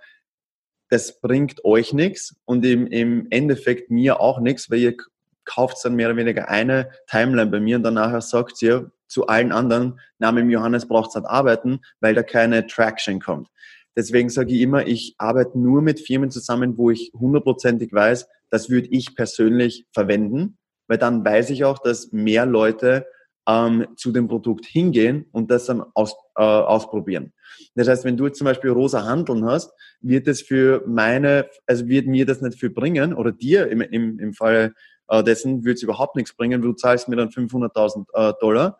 das 0.88 1.20
bringt 1.20 1.62
euch 1.62 1.92
nichts 1.92 2.36
und 2.46 2.64
im, 2.64 2.86
im 2.86 3.26
Endeffekt 3.28 3.90
mir 3.90 4.20
auch 4.20 4.40
nichts, 4.40 4.70
weil 4.70 4.78
ihr 4.78 4.96
kauft 5.44 5.84
dann 5.84 5.94
mehr 5.94 6.08
oder 6.08 6.16
weniger 6.16 6.48
eine 6.48 6.90
Timeline 7.06 7.50
bei 7.50 7.60
mir 7.60 7.76
und 7.76 7.82
dann 7.82 7.94
nachher 7.94 8.20
sagt 8.20 8.60
ihr 8.62 8.90
zu 9.06 9.26
allen 9.26 9.52
anderen, 9.52 10.00
Name 10.18 10.40
im 10.40 10.50
Johannes 10.50 10.88
braucht 10.88 11.10
es 11.10 11.14
nicht 11.14 11.26
arbeiten, 11.26 11.80
weil 12.00 12.14
da 12.14 12.22
keine 12.22 12.66
Traction 12.66 13.20
kommt. 13.20 13.48
Deswegen 13.96 14.28
sage 14.28 14.52
ich 14.52 14.60
immer, 14.60 14.86
ich 14.86 15.14
arbeite 15.18 15.58
nur 15.58 15.80
mit 15.80 16.00
Firmen 16.00 16.30
zusammen, 16.30 16.76
wo 16.76 16.90
ich 16.90 17.12
hundertprozentig 17.14 17.92
weiß, 17.92 18.26
das 18.50 18.68
würde 18.70 18.88
ich 18.90 19.14
persönlich 19.14 19.86
verwenden, 19.92 20.58
weil 20.88 20.98
dann 20.98 21.24
weiß 21.24 21.50
ich 21.50 21.64
auch, 21.64 21.78
dass 21.78 22.12
mehr 22.12 22.44
Leute 22.44 23.06
ähm, 23.46 23.86
zu 23.96 24.10
dem 24.10 24.26
Produkt 24.26 24.66
hingehen 24.66 25.26
und 25.32 25.50
das 25.50 25.66
dann 25.66 25.84
aus, 25.94 26.14
äh, 26.36 26.42
ausprobieren. 26.42 27.32
Das 27.74 27.88
heißt, 27.88 28.04
wenn 28.04 28.16
du 28.16 28.26
jetzt 28.26 28.38
zum 28.38 28.46
Beispiel 28.46 28.70
rosa 28.70 29.04
Handeln 29.04 29.44
hast, 29.44 29.72
wird 30.00 30.26
es 30.28 30.42
für 30.42 30.82
meine, 30.86 31.48
also 31.66 31.86
wird 31.86 32.06
mir 32.06 32.26
das 32.26 32.40
nicht 32.40 32.58
viel 32.58 32.70
bringen 32.70 33.14
oder 33.14 33.32
dir 33.32 33.68
im, 33.68 33.80
im, 33.80 34.18
im 34.18 34.34
Fall 34.34 34.74
äh, 35.08 35.22
dessen 35.22 35.64
wird 35.64 35.76
es 35.76 35.82
überhaupt 35.82 36.16
nichts 36.16 36.34
bringen. 36.34 36.62
Du 36.62 36.72
zahlst 36.72 37.08
mir 37.08 37.16
dann 37.16 37.28
500.000 37.28 38.06
äh, 38.12 38.32
Dollar 38.40 38.78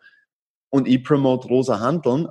und 0.69 0.87
ich 0.87 1.03
promote 1.03 1.47
rosa 1.47 1.79
Handeln, 1.79 2.27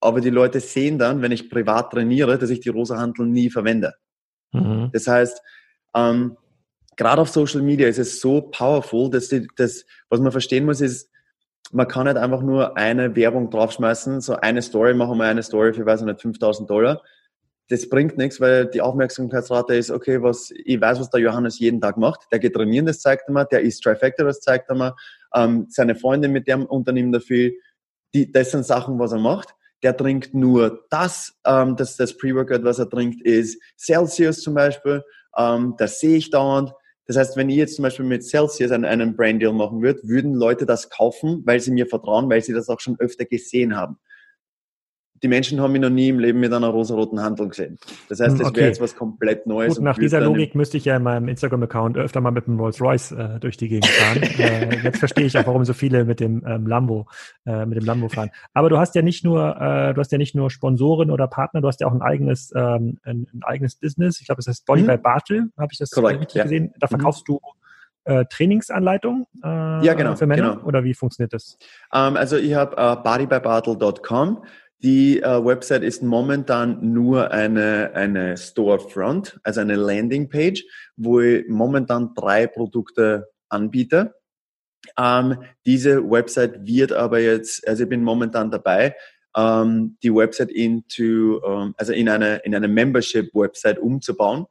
aber 0.00 0.20
die 0.20 0.30
Leute 0.30 0.60
sehen 0.60 0.98
dann, 0.98 1.22
wenn 1.22 1.32
ich 1.32 1.50
privat 1.50 1.90
trainiere, 1.92 2.38
dass 2.38 2.50
ich 2.50 2.60
die 2.60 2.68
rosa 2.68 2.98
Handeln 2.98 3.32
nie 3.32 3.50
verwende. 3.50 3.94
Mhm. 4.52 4.90
Das 4.92 5.06
heißt, 5.06 5.40
ähm, 5.94 6.36
gerade 6.96 7.22
auf 7.22 7.28
Social 7.28 7.62
Media 7.62 7.88
ist 7.88 7.98
es 7.98 8.20
so 8.20 8.40
powerful, 8.42 9.10
dass 9.10 9.28
die, 9.28 9.46
das, 9.56 9.84
was 10.08 10.20
man 10.20 10.32
verstehen 10.32 10.64
muss, 10.64 10.80
ist, 10.80 11.10
man 11.72 11.88
kann 11.88 12.06
nicht 12.06 12.16
einfach 12.16 12.42
nur 12.42 12.76
eine 12.76 13.16
Werbung 13.16 13.50
draufschmeißen, 13.50 14.20
so 14.20 14.36
eine 14.36 14.62
Story, 14.62 14.94
machen 14.94 15.18
wir 15.18 15.24
eine 15.24 15.42
Story 15.42 15.72
für, 15.72 15.84
weiß 15.84 16.00
ich 16.00 16.06
nicht, 16.06 16.22
5000 16.22 16.70
Dollar, 16.70 17.02
das 17.68 17.88
bringt 17.88 18.16
nichts, 18.16 18.40
weil 18.40 18.66
die 18.66 18.80
Aufmerksamkeitsrate 18.80 19.74
ist, 19.74 19.90
okay, 19.90 20.22
was, 20.22 20.52
ich 20.64 20.80
weiß, 20.80 21.00
was 21.00 21.10
der 21.10 21.20
Johannes 21.20 21.58
jeden 21.58 21.80
Tag 21.80 21.96
macht. 21.96 22.28
Der 22.30 22.38
geht 22.38 22.54
trainieren, 22.54 22.86
das 22.86 23.00
zeigt 23.00 23.24
er 23.28 23.32
mir. 23.32 23.44
Der 23.44 23.60
ist 23.60 23.80
Trifecta, 23.82 24.24
das 24.24 24.40
zeigt 24.40 24.68
er 24.68 24.76
mir. 24.76 24.96
Ähm, 25.34 25.66
seine 25.68 25.96
Freundin, 25.96 26.32
mit 26.32 26.46
dem 26.46 26.68
er 26.68 27.20
viel. 27.20 27.54
Die, 28.14 28.30
das 28.30 28.52
sind 28.52 28.64
Sachen, 28.64 28.98
was 28.98 29.12
er 29.12 29.18
macht. 29.18 29.54
Der 29.82 29.96
trinkt 29.96 30.32
nur 30.32 30.86
das, 30.90 31.34
ähm, 31.44 31.76
das, 31.76 31.96
das 31.96 32.16
Pre-Workout, 32.16 32.62
was 32.62 32.78
er 32.78 32.88
trinkt, 32.88 33.20
ist 33.22 33.60
Celsius 33.76 34.42
zum 34.42 34.54
Beispiel. 34.54 35.02
Ähm, 35.36 35.74
das 35.76 35.98
sehe 35.98 36.16
ich 36.16 36.30
dauernd. 36.30 36.72
Das 37.06 37.16
heißt, 37.16 37.36
wenn 37.36 37.50
ich 37.50 37.56
jetzt 37.56 37.76
zum 37.76 37.82
Beispiel 37.82 38.06
mit 38.06 38.24
Celsius 38.24 38.70
einen, 38.70 38.84
einen 38.84 39.16
Brand 39.16 39.42
Deal 39.42 39.52
machen 39.52 39.82
würde, 39.82 40.00
würden 40.04 40.34
Leute 40.34 40.66
das 40.66 40.88
kaufen, 40.88 41.42
weil 41.44 41.60
sie 41.60 41.72
mir 41.72 41.86
vertrauen, 41.86 42.30
weil 42.30 42.42
sie 42.42 42.52
das 42.52 42.68
auch 42.68 42.80
schon 42.80 42.98
öfter 43.00 43.24
gesehen 43.24 43.76
haben 43.76 43.98
die 45.22 45.28
Menschen 45.28 45.60
haben 45.60 45.72
mich 45.72 45.80
noch 45.80 45.90
nie 45.90 46.08
im 46.08 46.18
Leben 46.18 46.40
mit 46.40 46.52
einer 46.52 46.68
rosaroten 46.68 47.20
Handlung 47.20 47.50
gesehen. 47.50 47.78
Das 48.08 48.20
heißt, 48.20 48.38
das 48.38 48.48
okay. 48.48 48.56
wäre 48.56 48.68
jetzt 48.68 48.80
was 48.80 48.96
komplett 48.96 49.46
Neues. 49.46 49.76
Gut, 49.76 49.84
nach 49.84 49.98
dieser 49.98 50.20
Logik 50.20 50.54
müsste 50.54 50.76
ich 50.76 50.84
ja 50.84 50.96
in 50.96 51.02
meinem 51.02 51.28
Instagram-Account 51.28 51.96
öfter 51.96 52.20
mal 52.20 52.30
mit 52.30 52.46
dem 52.46 52.58
Rolls-Royce 52.58 53.12
äh, 53.12 53.40
durch 53.40 53.56
die 53.56 53.68
Gegend 53.68 53.86
fahren. 53.86 54.22
äh, 54.38 54.82
jetzt 54.82 54.98
verstehe 54.98 55.26
ich 55.26 55.38
auch, 55.38 55.46
warum 55.46 55.64
so 55.64 55.72
viele 55.72 56.04
mit 56.04 56.20
dem 56.20 56.44
ähm, 56.46 56.66
Lambo, 56.66 57.06
äh, 57.46 57.64
mit 57.66 57.78
dem 57.78 57.84
Lambo 57.84 58.08
fahren. 58.08 58.30
Aber 58.54 58.68
du 58.68 58.78
hast 58.78 58.94
ja 58.94 59.02
nicht 59.02 59.24
nur, 59.24 59.56
äh, 59.60 59.94
du 59.94 60.00
hast 60.00 60.12
ja 60.12 60.18
nicht 60.18 60.34
nur 60.34 60.50
Sponsoren 60.50 61.10
oder 61.10 61.26
Partner, 61.28 61.60
du 61.60 61.68
hast 61.68 61.80
ja 61.80 61.86
auch 61.86 61.92
ein 61.92 62.02
eigenes, 62.02 62.52
ähm, 62.54 62.98
ein, 63.04 63.26
ein 63.32 63.42
eigenes 63.42 63.76
Business. 63.76 64.20
Ich 64.20 64.26
glaube, 64.26 64.40
es 64.40 64.46
heißt 64.46 64.66
Body 64.66 64.82
mhm. 64.82 64.86
by 64.86 64.96
Bartel, 64.98 65.50
habe 65.56 65.68
ich 65.72 65.78
das 65.78 65.90
Correct, 65.90 66.20
richtig 66.20 66.36
ja. 66.36 66.42
gesehen. 66.44 66.72
Da 66.78 66.86
mhm. 66.86 66.90
verkaufst 66.90 67.28
mhm. 67.28 67.34
du 67.34 67.40
äh, 68.06 68.24
Trainingsanleitung 68.26 69.26
äh, 69.42 69.84
ja, 69.84 69.94
genau, 69.94 70.16
für 70.16 70.26
Männer 70.26 70.54
genau. 70.54 70.66
oder 70.66 70.84
wie 70.84 70.94
funktioniert 70.94 71.32
das? 71.32 71.58
Um, 71.92 72.00
ähm, 72.00 72.16
also 72.16 72.36
ich 72.36 72.54
habe 72.54 72.76
uh, 72.76 73.02
bodybybartle.com. 73.02 74.44
Die 74.82 75.22
äh, 75.22 75.44
Website 75.44 75.82
ist 75.82 76.02
momentan 76.02 76.92
nur 76.92 77.30
eine, 77.30 77.92
eine 77.94 78.36
Storefront, 78.36 79.40
also 79.42 79.60
eine 79.60 79.76
Landingpage, 79.76 80.64
wo 80.96 81.20
ich 81.20 81.48
momentan 81.48 82.14
drei 82.14 82.46
Produkte 82.46 83.28
anbiete. 83.48 84.14
Ähm, 84.98 85.42
diese 85.64 86.08
Website 86.08 86.66
wird 86.66 86.92
aber 86.92 87.20
jetzt, 87.20 87.66
also 87.66 87.84
ich 87.84 87.88
bin 87.88 88.02
momentan 88.02 88.50
dabei, 88.50 88.94
ähm, 89.34 89.96
die 90.02 90.14
Website 90.14 90.50
into, 90.50 91.42
ähm, 91.44 91.74
also 91.76 91.92
in 91.92 92.08
eine, 92.08 92.36
in 92.38 92.54
eine 92.54 92.68
Membership-Website 92.68 93.78
umzubauen, 93.78 94.46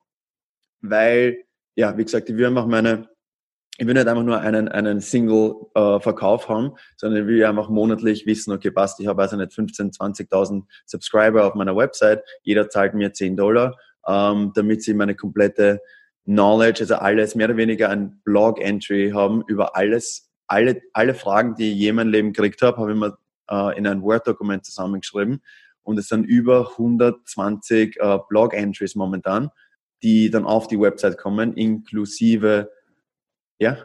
weil, 0.81 1.43
ja, 1.75 1.97
wie 1.97 2.03
gesagt, 2.03 2.29
ich 2.29 2.35
will 2.35 2.45
einfach 2.45 2.67
meine, 2.67 3.09
ich 3.77 3.85
will 3.85 3.93
nicht 3.93 4.07
einfach 4.07 4.23
nur 4.23 4.39
einen, 4.39 4.69
einen 4.69 5.01
Single-Verkauf 5.01 6.45
äh, 6.45 6.47
haben, 6.47 6.75
sondern 6.95 7.23
ich 7.23 7.27
will 7.27 7.45
einfach 7.45 7.69
monatlich 7.69 8.25
wissen, 8.25 8.53
okay, 8.53 8.71
passt, 8.71 8.99
ich 8.99 9.07
habe 9.07 9.21
also 9.21 9.35
nicht 9.35 9.53
15, 9.53 9.91
20.000 9.91 10.63
Subscriber 10.85 11.45
auf 11.45 11.55
meiner 11.55 11.75
Website, 11.75 12.23
jeder 12.43 12.69
zahlt 12.69 12.93
mir 12.93 13.11
10 13.11 13.35
Dollar, 13.35 13.77
ähm, 14.07 14.53
damit 14.55 14.83
sie 14.83 14.93
meine 14.93 15.15
komplette 15.15 15.81
Knowledge, 16.23 16.81
also 16.81 16.95
alles 16.95 17.35
mehr 17.35 17.47
oder 17.49 17.57
weniger 17.57 17.89
ein 17.89 18.21
Blog-Entry 18.23 19.11
haben 19.13 19.43
über 19.47 19.75
alles, 19.75 20.31
alle, 20.47 20.81
alle 20.93 21.13
Fragen, 21.13 21.55
die 21.55 21.71
ich 21.71 21.77
je 21.77 21.89
in 21.89 21.95
meinem 21.95 22.11
Leben 22.11 22.33
gekriegt 22.33 22.61
habe, 22.61 22.77
habe 22.77 22.93
ich 22.93 22.97
mir 22.97 23.17
äh, 23.49 23.77
in 23.77 23.87
ein 23.87 24.01
Word-Dokument 24.01 24.65
zusammengeschrieben 24.65 25.41
und 25.83 25.99
es 25.99 26.07
sind 26.07 26.23
über 26.23 26.71
120 26.71 27.97
äh, 27.99 28.19
Blog-Entries 28.29 28.95
momentan, 28.95 29.49
die 30.01 30.29
dann 30.29 30.45
auf 30.45 30.67
die 30.67 30.79
Website 30.79 31.17
kommen, 31.17 31.53
inklusive 31.53 32.69
ja. 33.59 33.77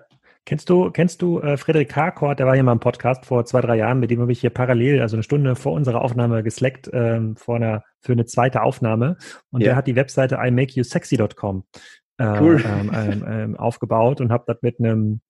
Kennst 0.47 0.71
du, 0.71 0.91
kennst 0.91 1.23
du 1.23 1.39
äh, 1.41 1.57
Frederik 1.57 1.95
Harcourt, 1.95 2.39
der 2.39 2.47
war 2.47 2.55
hier 2.55 2.65
mal 2.65 2.73
im 2.73 2.81
Podcast 2.81 3.27
vor 3.27 3.45
zwei, 3.45 3.61
drei 3.61 3.77
Jahren, 3.77 4.01
mit 4.01 4.11
dem 4.11 4.21
habe 4.21 4.33
ich 4.33 4.41
hier 4.41 4.51
parallel, 4.51 5.01
also 5.01 5.15
eine 5.15 5.23
Stunde 5.23 5.55
vor 5.55 5.73
unserer 5.73 6.03
Aufnahme 6.03 6.43
geslackt 6.43 6.91
ähm, 6.93 7.37
vor 7.37 7.57
einer, 7.57 7.85
für 8.01 8.13
eine 8.13 8.25
zweite 8.25 8.63
Aufnahme. 8.63 9.17
Und 9.51 9.61
ja. 9.61 9.67
der 9.67 9.77
hat 9.77 9.87
die 9.87 9.97
Webseite 9.97 10.39
imakeyousexy.com 10.43 11.65
äh, 12.19 12.41
cool. 12.41 12.65
ähm, 12.67 12.91
ähm, 12.95 13.25
ähm 13.29 13.57
aufgebaut 13.57 14.21
und 14.21 14.33
habe 14.33 14.45
das 14.47 14.57
mit 14.63 14.81
einem 14.81 15.21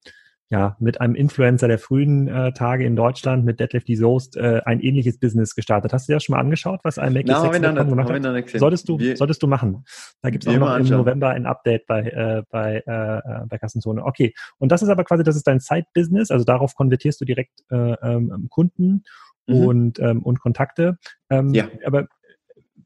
ja, 0.50 0.76
mit 0.80 1.00
einem 1.00 1.14
Influencer 1.14 1.68
der 1.68 1.78
frühen 1.78 2.26
äh, 2.26 2.52
Tage 2.52 2.84
in 2.84 2.96
Deutschland, 2.96 3.44
mit 3.44 3.60
Deadlift 3.60 3.86
die 3.86 3.94
Soest, 3.94 4.36
äh, 4.36 4.60
ein 4.64 4.80
ähnliches 4.80 5.18
Business 5.20 5.54
gestartet. 5.54 5.92
Hast 5.92 6.08
du 6.08 6.12
dir 6.12 6.16
das 6.16 6.24
schon 6.24 6.34
mal 6.34 6.40
angeschaut, 6.40 6.80
was 6.82 6.98
ein 6.98 7.12
Make 7.12 7.30
no, 7.30 7.50
gemacht 7.50 8.10
hat? 8.10 8.50
Solltest 8.58 8.88
du, 8.88 8.98
wir, 8.98 9.16
solltest 9.16 9.40
du 9.44 9.46
machen. 9.46 9.84
Da 10.22 10.30
gibt 10.30 10.44
es 10.44 10.52
auch 10.52 10.58
noch 10.58 10.76
im 10.76 10.86
November 10.86 11.28
ein 11.28 11.46
Update 11.46 11.86
bei, 11.86 12.02
äh, 12.02 12.42
bei, 12.50 12.82
äh, 12.84 13.18
äh, 13.18 13.46
bei 13.48 13.58
Kassenzone. 13.58 14.04
Okay. 14.04 14.34
Und 14.58 14.72
das 14.72 14.82
ist 14.82 14.88
aber 14.88 15.04
quasi, 15.04 15.22
das 15.22 15.36
ist 15.36 15.46
dein 15.46 15.60
Side-Business, 15.60 16.32
also 16.32 16.44
darauf 16.44 16.74
konvertierst 16.74 17.20
du 17.20 17.24
direkt 17.24 17.60
äh, 17.70 17.76
ähm, 18.02 18.48
Kunden 18.50 19.04
mhm. 19.46 19.54
und, 19.54 19.98
ähm, 20.00 20.22
und 20.24 20.40
Kontakte. 20.40 20.98
Ähm, 21.30 21.54
ja. 21.54 21.68
Aber 21.86 22.08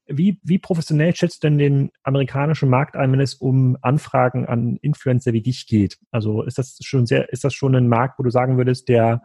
wie, 0.07 0.41
wie 0.43 0.59
professionell 0.59 1.15
schätzt 1.15 1.43
du 1.43 1.49
denn 1.49 1.59
den 1.59 1.91
amerikanischen 2.03 2.69
Markt 2.69 2.97
ein, 2.97 3.13
wenn 3.13 3.21
es 3.21 3.35
um 3.35 3.77
Anfragen 3.81 4.47
an 4.47 4.77
Influencer 4.83 5.33
wie 5.33 5.43
dich 5.43 5.67
geht? 5.67 5.99
Also 6.11 6.43
ist 6.43 6.59
das 6.59 6.79
schon 6.83 7.07
sehr, 7.07 7.33
ist 7.33 7.45
das 7.45 7.55
schon 7.55 7.75
ein 7.75 7.89
Markt, 7.89 8.19
wo 8.19 8.23
du 8.23 8.31
sagen 8.31 8.57
würdest, 8.57 8.89
der 8.89 9.23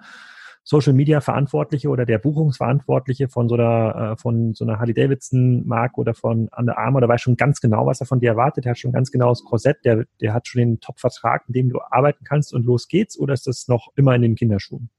Social 0.64 0.94
Media 0.94 1.20
Verantwortliche 1.20 1.90
oder 1.90 2.06
der 2.06 2.20
Buchungsverantwortliche 2.20 3.28
von 3.28 3.50
so 3.50 3.56
einer, 3.56 4.14
äh, 4.14 4.22
von 4.22 4.54
so 4.54 4.66
einer 4.66 4.80
Harley 4.80 4.94
Davidson 4.94 5.66
Marke 5.66 6.00
oder 6.00 6.14
von 6.14 6.50
Under 6.56 6.78
Armour, 6.78 7.02
der 7.02 7.10
weiß 7.10 7.22
schon 7.22 7.38
ganz 7.38 7.60
genau, 7.60 7.86
was 7.86 8.02
er 8.02 8.06
von 8.06 8.20
dir 8.20 8.30
erwartet. 8.30 8.66
Der 8.66 8.72
hat 8.72 8.80
schon 8.80 8.92
ganz 8.92 9.12
genau 9.12 9.30
das 9.30 9.44
Korsett, 9.44 9.78
der, 9.84 10.06
der 10.22 10.34
hat 10.34 10.48
schon 10.48 10.60
den 10.60 10.80
Top-Vertrag, 10.80 11.48
mit 11.48 11.56
dem 11.56 11.70
du 11.70 11.80
arbeiten 11.90 12.24
kannst 12.24 12.54
und 12.54 12.66
los 12.66 12.88
geht's, 12.88 13.18
oder 13.18 13.34
ist 13.34 13.48
das 13.48 13.68
noch 13.68 13.92
immer 13.96 14.14
in 14.16 14.22
den 14.22 14.36
Kinderschuhen? 14.36 14.90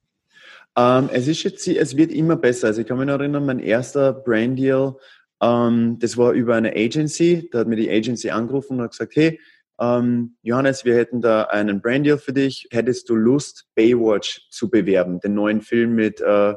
Ähm, 0.77 1.09
es 1.12 1.29
ist 1.29 1.43
jetzt, 1.43 1.66
es 1.69 1.97
wird 1.97 2.12
immer 2.12 2.37
besser. 2.37 2.69
Also 2.69 2.81
ich 2.81 2.87
kann 2.87 2.99
mich 2.99 3.07
noch 3.07 3.19
erinnern, 3.19 3.47
mein 3.47 3.59
erster 3.59 4.12
Brand 4.12 4.59
Deal, 4.59 4.97
ähm, 5.42 5.98
das 5.98 6.16
war 6.16 6.33
über 6.33 6.55
eine 6.55 6.72
Agency. 6.74 7.48
Da 7.50 7.61
hat 7.61 7.68
mir 7.68 7.76
die 7.76 7.90
Agency 7.90 8.31
angerufen 8.31 8.76
und 8.76 8.83
hat 8.83 8.90
gesagt, 8.92 9.16
hey, 9.16 9.40
ähm, 9.81 10.37
Johannes, 10.42 10.85
wir 10.85 10.94
hätten 10.94 11.22
da 11.22 11.44
einen 11.44 11.81
Brand 11.81 12.07
Deal 12.07 12.18
für 12.18 12.33
dich. 12.33 12.68
Hättest 12.70 13.09
du 13.09 13.16
Lust, 13.16 13.66
Baywatch 13.74 14.48
zu 14.50 14.68
bewerben, 14.70 15.20
den 15.20 15.35
neuen 15.35 15.62
Film 15.62 15.94
mit 15.94 16.20
äh, 16.20 16.50
äh, 16.50 16.55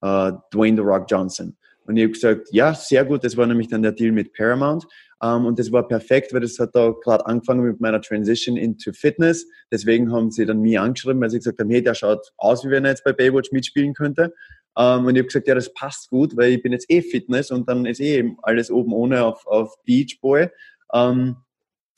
Dwayne 0.00 0.76
The 0.76 0.82
Rock 0.82 1.06
Johnson? 1.08 1.56
Und 1.84 1.96
ich 1.96 2.04
habe 2.04 2.12
gesagt, 2.12 2.48
ja, 2.52 2.72
sehr 2.72 3.04
gut. 3.04 3.24
Das 3.24 3.36
war 3.36 3.46
nämlich 3.48 3.66
dann 3.66 3.82
der 3.82 3.92
Deal 3.92 4.12
mit 4.12 4.32
Paramount. 4.32 4.86
Um, 5.22 5.40
ähm, 5.40 5.46
und 5.46 5.58
das 5.58 5.70
war 5.70 5.86
perfekt, 5.86 6.32
weil 6.32 6.40
das 6.40 6.58
hat 6.58 6.74
da 6.74 6.94
gerade 7.02 7.26
angefangen 7.26 7.62
mit 7.62 7.78
meiner 7.78 8.00
Transition 8.00 8.56
into 8.56 8.92
Fitness. 8.92 9.44
Deswegen 9.70 10.12
haben 10.12 10.30
sie 10.30 10.46
dann 10.46 10.60
mir 10.60 10.80
angeschrieben, 10.80 11.20
weil 11.20 11.28
sie 11.28 11.38
gesagt 11.38 11.58
haben, 11.58 11.68
hey, 11.68 11.82
der 11.82 11.94
schaut 11.94 12.32
aus, 12.38 12.64
wie 12.64 12.70
wenn 12.70 12.84
er 12.84 12.92
jetzt 12.92 13.04
bei 13.04 13.12
Baywatch 13.12 13.52
mitspielen 13.52 13.92
könnte. 13.92 14.32
Ähm, 14.80 15.04
und 15.04 15.14
ich 15.14 15.20
habe 15.20 15.26
gesagt, 15.26 15.46
ja, 15.46 15.54
das 15.54 15.72
passt 15.74 16.08
gut, 16.08 16.36
weil 16.36 16.52
ich 16.52 16.62
bin 16.62 16.72
jetzt 16.72 16.90
eh 16.90 17.02
Fitness 17.02 17.50
und 17.50 17.68
dann 17.68 17.84
ist 17.84 18.00
eh 18.00 18.34
alles 18.42 18.70
oben 18.70 18.94
ohne 18.94 19.24
auf, 19.24 19.46
auf 19.46 19.74
Beach 19.84 20.18
Boy. 20.22 20.48
Ähm, 20.94 21.36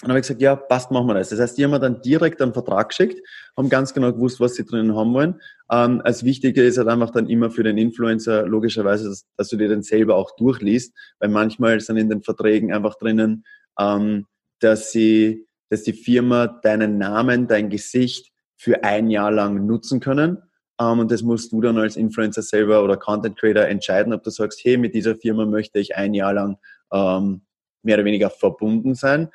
und 0.02 0.08
habe 0.08 0.18
ich 0.18 0.24
gesagt, 0.24 0.42
ja, 0.42 0.56
passt, 0.56 0.90
machen 0.90 1.06
wir 1.06 1.14
das. 1.14 1.28
Das 1.28 1.38
heißt, 1.38 1.56
die 1.56 1.62
haben 1.62 1.70
mir 1.70 1.78
dann 1.78 2.02
direkt 2.02 2.42
einen 2.42 2.52
Vertrag 2.52 2.88
geschickt, 2.88 3.24
haben 3.56 3.68
ganz 3.68 3.94
genau 3.94 4.12
gewusst, 4.12 4.40
was 4.40 4.56
sie 4.56 4.64
drinnen 4.64 4.96
haben 4.96 5.14
wollen. 5.14 5.40
Ähm, 5.70 6.00
als 6.02 6.24
Wichtige 6.24 6.64
ist 6.64 6.76
halt 6.76 6.88
einfach 6.88 7.10
dann 7.10 7.28
immer 7.28 7.52
für 7.52 7.62
den 7.62 7.78
Influencer 7.78 8.44
logischerweise, 8.48 9.08
dass, 9.08 9.26
dass 9.36 9.48
du 9.48 9.56
dir 9.56 9.68
den 9.68 9.84
selber 9.84 10.16
auch 10.16 10.34
durchliest, 10.34 10.92
weil 11.20 11.28
manchmal 11.28 11.78
sind 11.78 11.98
in 11.98 12.08
den 12.08 12.22
Verträgen 12.22 12.72
einfach 12.72 12.96
drinnen, 12.98 13.44
ähm, 13.78 14.26
dass 14.58 14.90
sie, 14.90 15.46
dass 15.70 15.84
die 15.84 15.92
Firma 15.92 16.48
deinen 16.48 16.98
Namen, 16.98 17.46
dein 17.46 17.70
Gesicht 17.70 18.32
für 18.56 18.82
ein 18.82 19.08
Jahr 19.08 19.30
lang 19.30 19.66
nutzen 19.66 20.00
können. 20.00 20.38
Um, 20.82 20.92
ähm, 20.94 20.98
und 21.00 21.10
das 21.10 21.22
musst 21.22 21.52
du 21.52 21.60
dann 21.60 21.78
als 21.78 21.96
Influencer 21.96 22.42
selber 22.42 22.82
oder 22.82 22.96
Content 22.96 23.38
Creator 23.38 23.64
entscheiden, 23.64 24.12
ob 24.12 24.22
du 24.22 24.30
sagst, 24.30 24.60
hey, 24.64 24.76
mit 24.76 24.94
dieser 24.94 25.16
Firma 25.16 25.44
möchte 25.44 25.78
ich 25.78 25.96
ein 25.96 26.14
Jahr 26.14 26.32
lang 26.32 26.58
ähm, 26.92 27.42
mehr 27.82 27.96
oder 27.96 28.04
weniger 28.04 28.30
verbunden 28.30 28.94
sein. 28.94 29.28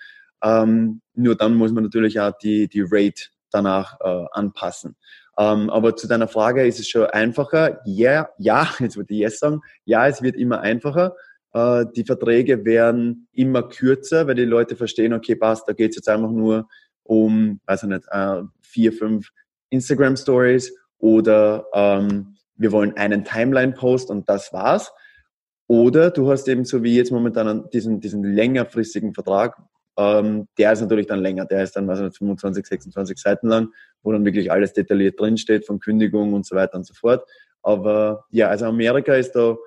Ähm, 0.43 1.01
nur 1.13 1.35
dann 1.35 1.55
muss 1.55 1.71
man 1.71 1.83
natürlich 1.83 2.19
auch 2.19 2.37
die, 2.37 2.67
die 2.67 2.83
Rate 2.85 3.23
danach 3.51 3.99
äh, 4.01 4.25
anpassen. 4.31 4.95
Ähm, 5.37 5.69
aber 5.69 5.95
zu 5.95 6.07
deiner 6.07 6.27
Frage, 6.27 6.65
ist 6.65 6.79
es 6.79 6.89
schon 6.89 7.05
einfacher? 7.05 7.81
Ja, 7.85 8.29
ja, 8.37 8.69
jetzt 8.79 8.97
würde 8.97 9.13
ich 9.13 9.19
yes 9.19 9.39
sagen. 9.39 9.61
Ja, 9.85 10.07
es 10.07 10.21
wird 10.21 10.35
immer 10.35 10.61
einfacher. 10.61 11.15
Äh, 11.53 11.85
die 11.95 12.03
Verträge 12.03 12.65
werden 12.65 13.27
immer 13.31 13.63
kürzer, 13.63 14.27
weil 14.27 14.35
die 14.35 14.45
Leute 14.45 14.75
verstehen, 14.75 15.13
okay, 15.13 15.35
passt, 15.35 15.67
da 15.67 15.73
geht 15.73 15.91
es 15.91 15.97
jetzt 15.97 16.09
einfach 16.09 16.31
nur 16.31 16.67
um, 17.03 17.61
weiß 17.65 17.83
ich 17.83 17.89
nicht, 17.89 18.03
äh, 18.11 18.41
vier, 18.61 18.91
fünf 18.91 19.29
Instagram 19.69 20.17
Stories 20.17 20.73
oder 20.99 21.67
ähm, 21.73 22.37
wir 22.55 22.71
wollen 22.71 22.95
einen 22.97 23.23
Timeline-Post 23.23 24.09
und 24.09 24.27
das 24.29 24.51
war's. 24.51 24.91
Oder 25.67 26.11
du 26.11 26.31
hast 26.31 26.47
eben 26.47 26.65
so 26.65 26.81
wie 26.83 26.95
jetzt 26.95 27.11
momentan 27.11 27.69
diesen, 27.71 27.99
diesen 27.99 28.23
längerfristigen 28.23 29.13
Vertrag, 29.13 29.57
ähm, 29.97 30.47
der 30.57 30.71
ist 30.73 30.81
natürlich 30.81 31.07
dann 31.07 31.19
länger, 31.19 31.45
der 31.45 31.63
ist 31.63 31.75
dann 31.75 31.89
also 31.89 32.09
25, 32.09 32.65
26 32.65 33.17
Seiten 33.17 33.47
lang, 33.47 33.69
wo 34.03 34.11
dann 34.11 34.25
wirklich 34.25 34.51
alles 34.51 34.73
detailliert 34.73 35.19
drinsteht, 35.19 35.65
von 35.65 35.79
Kündigung 35.79 36.33
und 36.33 36.45
so 36.45 36.55
weiter 36.55 36.77
und 36.77 36.85
so 36.85 36.93
fort. 36.93 37.27
Aber 37.63 38.25
ja, 38.29 38.47
also 38.47 38.65
Amerika 38.65 39.15
ist 39.15 39.31
da, 39.33 39.57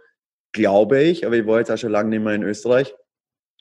glaube 0.52 1.02
ich, 1.02 1.26
aber 1.26 1.36
ich 1.36 1.46
war 1.46 1.58
jetzt 1.58 1.70
auch 1.70 1.76
schon 1.76 1.90
lange 1.90 2.10
nicht 2.10 2.22
mehr 2.22 2.34
in 2.34 2.44
Österreich 2.44 2.94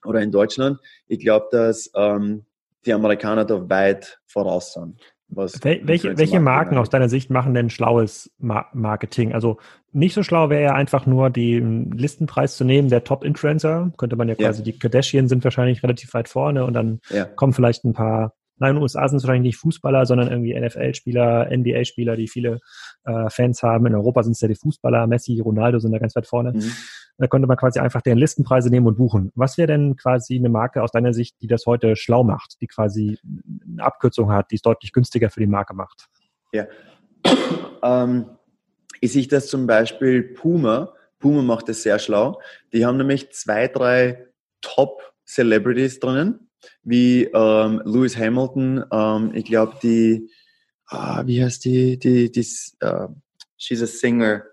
oder 0.05 0.21
in 0.21 0.32
Deutschland. 0.32 0.79
Ich 1.08 1.19
glaube, 1.19 1.47
dass 1.51 1.91
ähm, 1.95 2.45
die 2.86 2.93
Amerikaner 2.93 3.45
da 3.45 3.69
weit 3.69 4.19
voraus 4.27 4.73
sind. 4.73 5.01
Wel 5.31 5.81
welche, 5.83 6.17
welche 6.17 6.39
Marken 6.39 6.77
aus 6.77 6.89
deiner 6.89 7.07
Sicht 7.07 7.29
machen 7.29 7.53
denn 7.53 7.69
schlaues 7.69 8.31
Ma 8.39 8.65
Marketing? 8.73 9.33
Also 9.33 9.57
nicht 9.91 10.13
so 10.13 10.23
schlau 10.23 10.49
wäre 10.49 10.63
ja 10.63 10.73
einfach 10.73 11.05
nur 11.05 11.29
den 11.29 11.91
Listenpreis 11.91 12.57
zu 12.57 12.63
nehmen, 12.63 12.89
der 12.89 13.03
Top-Influencer. 13.03 13.91
Könnte 13.97 14.15
man 14.15 14.27
ja 14.27 14.35
quasi, 14.35 14.59
ja. 14.59 14.65
die 14.65 14.79
Kardashian 14.79 15.27
sind 15.27 15.43
wahrscheinlich 15.43 15.83
relativ 15.83 16.13
weit 16.13 16.29
vorne 16.29 16.65
und 16.65 16.73
dann 16.73 16.99
ja. 17.09 17.25
kommen 17.25 17.53
vielleicht 17.53 17.85
ein 17.85 17.93
paar 17.93 18.33
Nein, 18.60 18.72
in 18.72 18.76
den 18.76 18.84
USA 18.84 19.08
sind 19.08 19.17
es 19.17 19.24
wahrscheinlich 19.24 19.50
nicht 19.54 19.58
Fußballer, 19.58 20.06
sondern 20.06 20.30
irgendwie 20.30 20.60
NFL-Spieler, 20.60 21.50
NBA-Spieler, 21.50 22.15
die 22.15 22.28
viele 22.28 22.60
äh, 23.06 23.30
Fans 23.30 23.63
haben. 23.63 23.86
In 23.86 23.95
Europa 23.95 24.24
sind 24.24 24.34
es 24.34 24.41
ja 24.41 24.48
die 24.48 24.56
Fußballer, 24.56 25.08
Messi, 25.08 25.39
Ronaldo 25.39 25.80
sind 25.80 25.91
da 25.91 26.00
ganz 26.00 26.15
weit 26.15 26.28
vorne. 26.28 26.54
Mhm. 26.54 26.72
Da 27.17 27.28
könnte 27.28 27.48
man 27.48 27.58
quasi 27.58 27.80
einfach 27.80 28.02
deren 28.02 28.17
Listenpreise 28.17 28.69
nehmen 28.69 28.88
und 28.88 28.98
buchen. 28.98 29.32
Was 29.36 29.58
wäre 29.58 29.67
denn 29.67 29.95
quasi 29.95 30.38
eine 30.38 30.50
Marke 30.50 30.84
aus 30.84 30.91
deiner 30.91 31.13
Sicht, 31.13 31.36
die 31.41 31.48
das 31.48 31.65
heute 31.65 31.95
schlau 31.95 32.24
macht, 32.24 32.62
die 32.62 32.67
quasi 32.67 33.17
eine 33.67 33.84
Abkürzung 33.84 34.32
hat, 34.32 34.52
die 34.52 34.56
es 34.56 34.62
deutlich 34.62 34.93
günstiger 34.93 35.30
für 35.30 35.39
die 35.39 35.48
Marke 35.48 35.74
macht? 35.74 36.08
Ja. 36.52 36.67
ähm, 37.84 38.26
ich 39.02 39.13
sehe 39.13 39.28
das 39.28 39.48
zum 39.48 39.67
Beispiel 39.67 40.24
Puma. 40.24 40.93
Puma 41.19 41.41
macht 41.41 41.69
das 41.69 41.84
sehr 41.84 42.00
schlau. 42.00 42.41
Die 42.74 42.86
haben 42.86 42.98
nämlich 42.98 43.32
zwei, 43.32 43.67
drei 43.67 44.28
Top-Celebrities 44.62 46.00
drinnen 46.00 46.48
wie 46.84 47.26
ähm, 47.26 47.82
Lewis 47.86 48.17
Hamilton, 48.17 48.84
ähm, 48.91 49.32
ich 49.34 49.45
glaube 49.45 49.76
die, 49.82 50.30
ah, 50.88 51.24
wie 51.26 51.43
heißt 51.43 51.65
die, 51.65 51.98
die, 51.98 52.32
die 52.32 52.45
uh, 52.84 53.08
she's 53.58 53.82
a 53.82 53.88
singer. 53.88 54.43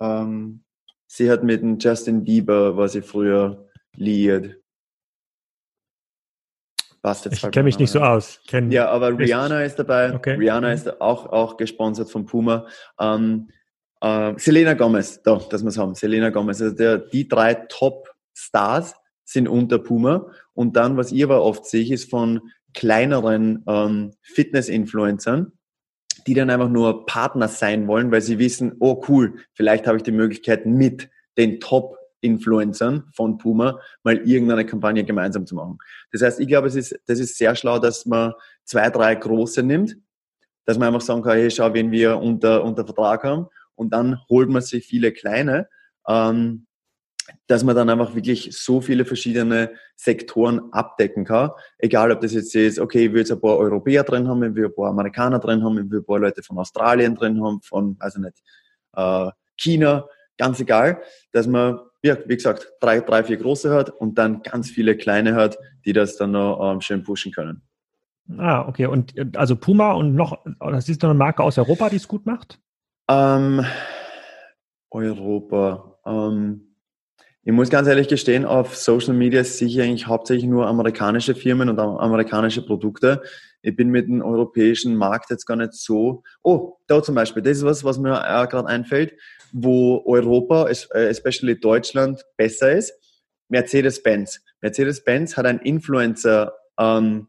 Ähm, 0.00 0.64
sie 1.06 1.30
hat 1.30 1.42
mit 1.42 1.62
dem 1.62 1.78
Justin 1.78 2.24
Bieber, 2.24 2.76
war 2.76 2.88
sie 2.88 3.02
früher 3.02 3.68
liiert. 3.96 4.56
Passt 7.02 7.26
jetzt 7.26 7.44
ich 7.44 7.50
kenne 7.50 7.64
mich 7.64 7.78
nicht 7.78 7.90
so 7.90 8.00
aus. 8.00 8.40
Kenn 8.46 8.70
ja, 8.70 8.88
aber 8.88 9.18
Rihanna 9.18 9.62
ist 9.62 9.78
dabei. 9.78 10.14
Okay. 10.14 10.36
Rihanna 10.36 10.68
mhm. 10.68 10.74
ist 10.74 11.00
auch, 11.02 11.26
auch 11.26 11.58
gesponsert 11.58 12.10
von 12.10 12.24
Puma. 12.24 12.66
Ähm, 12.98 13.50
äh, 14.00 14.32
Selena 14.38 14.72
Gomez, 14.72 15.22
da, 15.22 15.36
dass 15.36 15.62
wir 15.62 15.68
es 15.68 15.76
haben. 15.76 15.94
Selena 15.94 16.30
Gomez, 16.30 16.62
also 16.62 16.74
der, 16.74 16.96
die 16.96 17.28
drei 17.28 17.54
Top-Stars 17.54 18.94
sind 19.24 19.48
unter 19.48 19.78
Puma. 19.78 20.30
Und 20.52 20.76
dann, 20.76 20.96
was 20.96 21.12
ich 21.12 21.24
aber 21.24 21.42
oft 21.42 21.66
sehe, 21.66 21.92
ist 21.92 22.10
von 22.10 22.40
kleineren 22.74 23.64
ähm, 23.66 24.12
Fitness-Influencern, 24.22 25.52
die 26.26 26.34
dann 26.34 26.50
einfach 26.50 26.68
nur 26.68 27.06
Partner 27.06 27.48
sein 27.48 27.86
wollen, 27.86 28.10
weil 28.10 28.20
sie 28.20 28.38
wissen, 28.38 28.76
oh 28.80 29.02
cool, 29.08 29.38
vielleicht 29.52 29.86
habe 29.86 29.96
ich 29.96 30.02
die 30.02 30.12
Möglichkeit 30.12 30.66
mit 30.66 31.08
den 31.38 31.60
Top-Influencern 31.60 33.04
von 33.12 33.38
Puma 33.38 33.80
mal 34.02 34.18
irgendeine 34.18 34.66
Kampagne 34.66 35.04
gemeinsam 35.04 35.46
zu 35.46 35.54
machen. 35.54 35.78
Das 36.12 36.22
heißt, 36.22 36.40
ich 36.40 36.48
glaube, 36.48 36.68
es 36.68 36.74
ist, 36.74 36.98
das 37.06 37.18
ist 37.18 37.38
sehr 37.38 37.54
schlau, 37.54 37.78
dass 37.78 38.06
man 38.06 38.32
zwei, 38.64 38.90
drei 38.90 39.14
große 39.14 39.62
nimmt, 39.62 39.96
dass 40.64 40.78
man 40.78 40.88
einfach 40.88 41.00
sagen 41.00 41.22
kann, 41.22 41.36
hey, 41.36 41.50
schau, 41.50 41.72
wen 41.74 41.90
wir 41.90 42.18
unter, 42.18 42.64
unter 42.64 42.84
Vertrag 42.84 43.24
haben 43.24 43.46
und 43.74 43.92
dann 43.92 44.20
holt 44.28 44.48
man 44.48 44.62
sich 44.62 44.86
viele 44.86 45.12
kleine. 45.12 45.68
Ähm, 46.08 46.66
dass 47.46 47.64
man 47.64 47.74
dann 47.74 47.90
einfach 47.90 48.14
wirklich 48.14 48.50
so 48.56 48.80
viele 48.80 49.04
verschiedene 49.04 49.72
Sektoren 49.96 50.72
abdecken 50.72 51.24
kann. 51.24 51.50
Egal, 51.78 52.12
ob 52.12 52.20
das 52.20 52.34
jetzt 52.34 52.54
ist, 52.54 52.78
okay, 52.78 53.06
ich 53.06 53.12
will 53.12 53.20
jetzt 53.20 53.32
ein 53.32 53.40
paar 53.40 53.58
Europäer 53.58 54.04
drin 54.04 54.28
haben, 54.28 54.42
ich 54.42 54.54
will 54.54 54.66
ein 54.66 54.74
paar 54.74 54.90
Amerikaner 54.90 55.38
drin 55.38 55.62
haben, 55.62 55.78
ich 55.78 55.90
will 55.90 56.00
ein 56.00 56.06
paar 56.06 56.18
Leute 56.18 56.42
von 56.42 56.58
Australien 56.58 57.14
drin 57.14 57.42
haben, 57.42 57.60
von, 57.62 57.96
also 57.98 58.20
nicht, 58.20 58.42
äh, 58.94 59.30
China, 59.56 60.06
ganz 60.36 60.60
egal, 60.60 61.02
dass 61.32 61.46
man, 61.46 61.78
ja, 62.02 62.16
wie 62.26 62.36
gesagt, 62.36 62.72
drei, 62.80 63.00
drei, 63.00 63.24
vier 63.24 63.36
große 63.36 63.72
hat 63.72 63.90
und 63.90 64.18
dann 64.18 64.42
ganz 64.42 64.70
viele 64.70 64.96
kleine 64.96 65.34
hat, 65.34 65.58
die 65.84 65.92
das 65.92 66.16
dann 66.16 66.32
noch 66.32 66.72
ähm, 66.72 66.80
schön 66.80 67.02
pushen 67.02 67.32
können. 67.32 67.62
Ah, 68.38 68.66
okay. 68.66 68.86
Und 68.86 69.36
also 69.36 69.54
Puma 69.54 69.92
und 69.92 70.14
noch, 70.14 70.38
das 70.58 70.88
ist 70.88 71.02
noch 71.02 71.10
eine 71.10 71.18
Marke 71.18 71.42
aus 71.42 71.58
Europa, 71.58 71.90
die 71.90 71.96
es 71.96 72.08
gut 72.08 72.24
macht? 72.24 72.58
Ähm, 73.08 73.64
Europa. 74.90 75.98
Ähm, 76.06 76.73
ich 77.46 77.52
muss 77.52 77.68
ganz 77.68 77.86
ehrlich 77.88 78.08
gestehen, 78.08 78.46
auf 78.46 78.74
Social 78.74 79.12
Media 79.12 79.44
sehe 79.44 79.68
ich 79.68 79.80
eigentlich 79.80 80.06
hauptsächlich 80.06 80.46
nur 80.46 80.66
amerikanische 80.66 81.34
Firmen 81.34 81.68
und 81.68 81.78
amerikanische 81.78 82.64
Produkte. 82.64 83.22
Ich 83.60 83.76
bin 83.76 83.90
mit 83.90 84.08
dem 84.08 84.22
europäischen 84.22 84.96
Markt 84.96 85.30
jetzt 85.30 85.44
gar 85.44 85.56
nicht 85.56 85.74
so. 85.74 86.22
Oh, 86.42 86.78
da 86.86 87.02
zum 87.02 87.14
Beispiel, 87.14 87.42
das 87.42 87.58
ist 87.58 87.64
was, 87.64 87.84
was 87.84 87.98
mir 87.98 88.12
gerade 88.12 88.66
einfällt, 88.66 89.14
wo 89.52 90.02
Europa, 90.06 90.68
äh, 90.68 91.06
especially 91.08 91.60
Deutschland, 91.60 92.24
besser 92.38 92.72
ist. 92.72 92.94
Mercedes-Benz. 93.50 94.40
Mercedes-Benz 94.62 95.36
hat 95.36 95.44
ein 95.44 95.58
Influencer 95.58 96.54
ähm, 96.78 97.28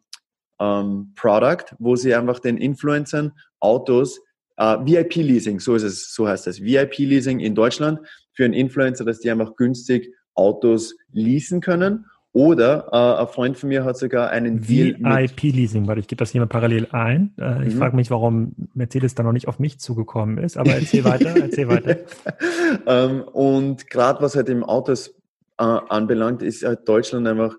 ähm, 0.62 1.14
Product, 1.18 1.76
wo 1.78 1.98
sie 1.98 2.16
einfach 2.16 2.40
den 2.40 2.58
Influencern 2.58 3.34
Autos 3.60 4.22
Uh, 4.58 4.80
äh, 4.80 4.86
VIP-Leasing, 4.86 5.60
so 5.60 5.76
ist 5.76 5.84
es, 5.84 6.14
so 6.14 6.30
heißt 6.30 6.48
es. 6.48 6.62
VIP-Leasing 6.62 7.42
in 7.42 7.56
Deutschland 7.56 8.00
für 8.36 8.46
einen 8.46 8.54
Influencer, 8.54 9.06
dass 9.06 9.20
die 9.20 9.32
einfach 9.32 9.56
günstig 9.56 10.14
Autos 10.36 10.96
leasen 11.12 11.62
können. 11.62 12.06
Oder 12.34 12.90
äh, 12.92 13.22
ein 13.22 13.28
Freund 13.30 13.58
von 13.58 13.70
mir 13.70 13.86
hat 13.86 13.98
sogar 13.98 14.30
einen 14.30 14.68
VIP-Leasing, 14.68 15.88
weil 15.88 16.00
ich 16.00 16.08
gebe 16.08 16.20
das 16.20 16.32
hier 16.32 16.42
mal 16.42 16.48
parallel 16.48 16.90
ein. 16.92 17.34
Äh, 17.40 17.66
ich 17.66 17.74
mhm. 17.74 17.78
frage 17.80 17.96
mich, 17.96 18.12
warum 18.12 18.54
Mercedes 18.74 19.16
da 19.16 19.24
noch 19.24 19.32
nicht 19.32 19.48
auf 19.48 19.58
mich 19.58 19.80
zugekommen 19.80 20.38
ist, 20.40 20.58
aber 20.58 20.72
erzähl 20.72 21.06
weiter, 21.06 21.30
erzähl 21.30 21.70
weiter. 21.70 21.96
ähm, 22.88 23.22
und 23.22 23.90
gerade 23.90 24.22
was 24.22 24.36
halt 24.36 24.50
im 24.50 24.66
Autos 24.66 25.16
äh, 25.58 25.64
anbelangt, 25.64 26.42
ist 26.42 26.66
halt 26.66 26.90
Deutschland 26.90 27.26
einfach 27.26 27.56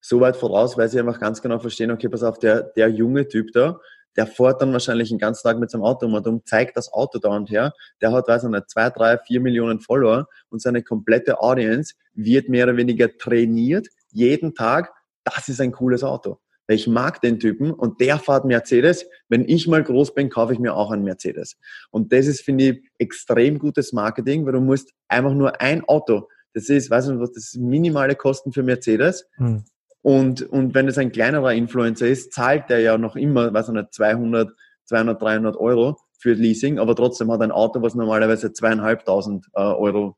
so 0.00 0.20
weit 0.20 0.36
voraus, 0.36 0.78
weil 0.78 0.88
sie 0.88 1.00
einfach 1.00 1.18
ganz 1.18 1.42
genau 1.42 1.58
verstehen, 1.58 1.90
okay, 1.90 2.08
pass 2.08 2.22
auf, 2.22 2.38
der, 2.38 2.62
der 2.62 2.88
junge 2.88 3.26
Typ 3.26 3.50
da, 3.52 3.80
der 4.16 4.26
fährt 4.26 4.60
dann 4.60 4.72
wahrscheinlich 4.72 5.08
den 5.08 5.18
ganzen 5.18 5.42
Tag 5.42 5.58
mit 5.58 5.70
seinem 5.70 5.82
Auto 5.82 6.06
um 6.06 6.14
und 6.14 6.26
um, 6.26 6.44
zeigt 6.44 6.76
das 6.76 6.92
Auto 6.92 7.18
da 7.18 7.30
und 7.30 7.50
her. 7.50 7.72
Der 8.00 8.12
hat, 8.12 8.28
weiß 8.28 8.44
ich 8.44 8.50
nicht, 8.50 8.70
zwei, 8.70 8.90
drei, 8.90 9.18
vier 9.18 9.40
Millionen 9.40 9.80
Follower 9.80 10.26
und 10.48 10.60
seine 10.60 10.82
komplette 10.82 11.40
Audience 11.40 11.94
wird 12.14 12.48
mehr 12.48 12.64
oder 12.64 12.76
weniger 12.76 13.16
trainiert, 13.16 13.88
jeden 14.10 14.54
Tag. 14.54 14.92
Das 15.24 15.48
ist 15.48 15.60
ein 15.60 15.72
cooles 15.72 16.02
Auto. 16.02 16.38
Ich 16.66 16.86
mag 16.86 17.20
den 17.20 17.40
Typen 17.40 17.72
und 17.72 18.00
der 18.00 18.18
fährt 18.18 18.44
Mercedes. 18.44 19.04
Wenn 19.28 19.48
ich 19.48 19.66
mal 19.66 19.82
groß 19.82 20.14
bin, 20.14 20.28
kaufe 20.30 20.52
ich 20.52 20.60
mir 20.60 20.74
auch 20.74 20.92
einen 20.92 21.02
Mercedes. 21.02 21.56
Und 21.90 22.12
das 22.12 22.26
ist, 22.26 22.42
finde 22.42 22.64
ich, 22.64 22.90
extrem 22.98 23.58
gutes 23.58 23.92
Marketing, 23.92 24.46
weil 24.46 24.52
du 24.52 24.60
musst 24.60 24.92
einfach 25.08 25.34
nur 25.34 25.60
ein 25.60 25.82
Auto, 25.84 26.28
das 26.52 26.68
ist, 26.68 26.90
weiß 26.90 27.08
nicht 27.08 27.20
was, 27.20 27.32
das 27.32 27.44
ist 27.44 27.56
minimale 27.56 28.14
Kosten 28.14 28.52
für 28.52 28.62
Mercedes. 28.62 29.26
Hm. 29.36 29.64
Und, 30.02 30.42
und 30.42 30.74
wenn 30.74 30.88
es 30.88 30.98
ein 30.98 31.12
kleinerer 31.12 31.52
Influencer 31.52 32.06
ist, 32.06 32.32
zahlt 32.32 32.70
der 32.70 32.80
ja 32.80 32.96
noch 32.96 33.16
immer, 33.16 33.52
weiß 33.52 33.68
nicht, 33.68 33.92
200, 33.92 34.50
200, 34.84 35.20
300 35.20 35.56
Euro 35.56 35.98
für 36.18 36.32
Leasing, 36.32 36.78
aber 36.78 36.94
trotzdem 36.96 37.30
hat 37.30 37.42
ein 37.42 37.52
Auto, 37.52 37.82
was 37.82 37.94
normalerweise 37.94 38.52
zweieinhalbtausend 38.52 39.46
äh, 39.54 39.60
Euro 39.60 40.16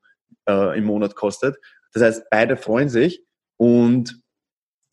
äh, 0.48 0.78
im 0.78 0.84
Monat 0.84 1.14
kostet. 1.14 1.56
Das 1.92 2.02
heißt, 2.02 2.24
beide 2.30 2.56
freuen 2.56 2.88
sich 2.88 3.24
und 3.56 4.20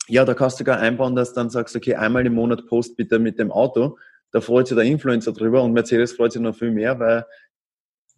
ja, 0.08 0.24
da 0.24 0.34
kannst 0.34 0.58
du 0.58 0.64
gar 0.64 0.78
einbauen, 0.78 1.14
dass 1.14 1.34
dann 1.34 1.50
sagst, 1.50 1.76
okay, 1.76 1.94
einmal 1.94 2.26
im 2.26 2.34
Monat 2.34 2.66
post 2.66 2.96
bitte 2.96 3.18
mit 3.18 3.38
dem 3.38 3.52
Auto. 3.52 3.96
Da 4.32 4.40
freut 4.40 4.66
sich 4.66 4.76
der 4.76 4.84
Influencer 4.84 5.32
drüber 5.32 5.62
und 5.62 5.72
Mercedes 5.72 6.12
freut 6.12 6.32
sich 6.32 6.42
noch 6.42 6.54
viel 6.54 6.72
mehr, 6.72 6.98
weil 6.98 7.26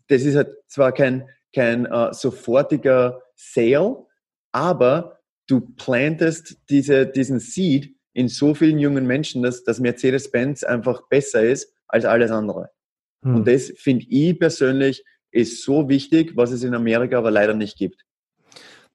das 0.09 0.23
ist 0.23 0.37
halt 0.37 0.51
zwar 0.69 0.93
kein, 0.93 1.29
kein 1.55 1.91
uh, 1.91 2.13
sofortiger 2.13 3.23
Sale, 3.35 4.07
aber 4.53 5.22
du 5.53 5.61
plantest 5.61 6.57
diese, 6.71 7.07
diesen 7.07 7.39
Seed 7.39 7.95
in 8.15 8.29
so 8.29 8.55
vielen 8.55 8.79
jungen 8.79 9.07
Menschen, 9.07 9.43
dass, 9.43 9.65
dass 9.65 9.81
Mercedes-Benz 9.81 10.65
einfach 10.65 11.09
besser 11.09 11.43
ist 11.43 11.75
als 11.89 12.07
alles 12.07 12.31
andere. 12.31 12.71
Hm. 13.23 13.37
Und 13.37 13.49
das 13.49 13.73
finde 13.77 14.07
ich 14.09 14.39
persönlich 14.39 15.05
ist 15.31 15.63
so 15.63 15.89
wichtig, 15.89 16.37
was 16.37 16.51
es 16.53 16.63
in 16.63 16.75
Amerika 16.75 17.19
aber 17.19 17.31
leider 17.31 17.55
nicht 17.55 17.77
gibt. 17.77 18.03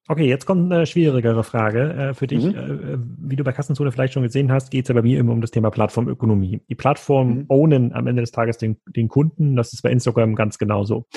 Okay, 0.10 0.26
jetzt 0.26 0.46
kommt 0.46 0.72
eine 0.72 0.86
schwierigere 0.86 1.44
Frage 1.44 1.94
äh, 1.94 2.14
für 2.14 2.28
dich. 2.28 2.46
Mhm. 2.46 2.56
Äh, 2.56 2.98
wie 3.30 3.36
du 3.36 3.44
bei 3.44 3.52
Kassenzone 3.52 3.92
vielleicht 3.92 4.14
schon 4.14 4.24
gesehen 4.24 4.52
hast, 4.54 4.72
geht 4.72 4.86
es 4.86 4.90
ja 4.90 4.96
bei 4.96 5.02
mir 5.02 5.20
immer 5.20 5.34
um 5.34 5.42
das 5.42 5.52
Thema 5.52 5.70
Plattformökonomie. 5.70 6.62
Die 6.70 6.76
Plattformen 6.76 7.40
mhm. 7.40 7.46
ownen 7.50 7.94
am 7.94 8.08
Ende 8.08 8.22
des 8.22 8.32
Tages 8.32 8.58
den, 8.58 8.78
den 8.86 9.10
Kunden. 9.10 9.58
Das 9.58 9.74
ist 9.74 9.82
bei 9.82 9.92
Instagram 9.92 10.36
ganz 10.36 10.58
genauso. 10.58 11.08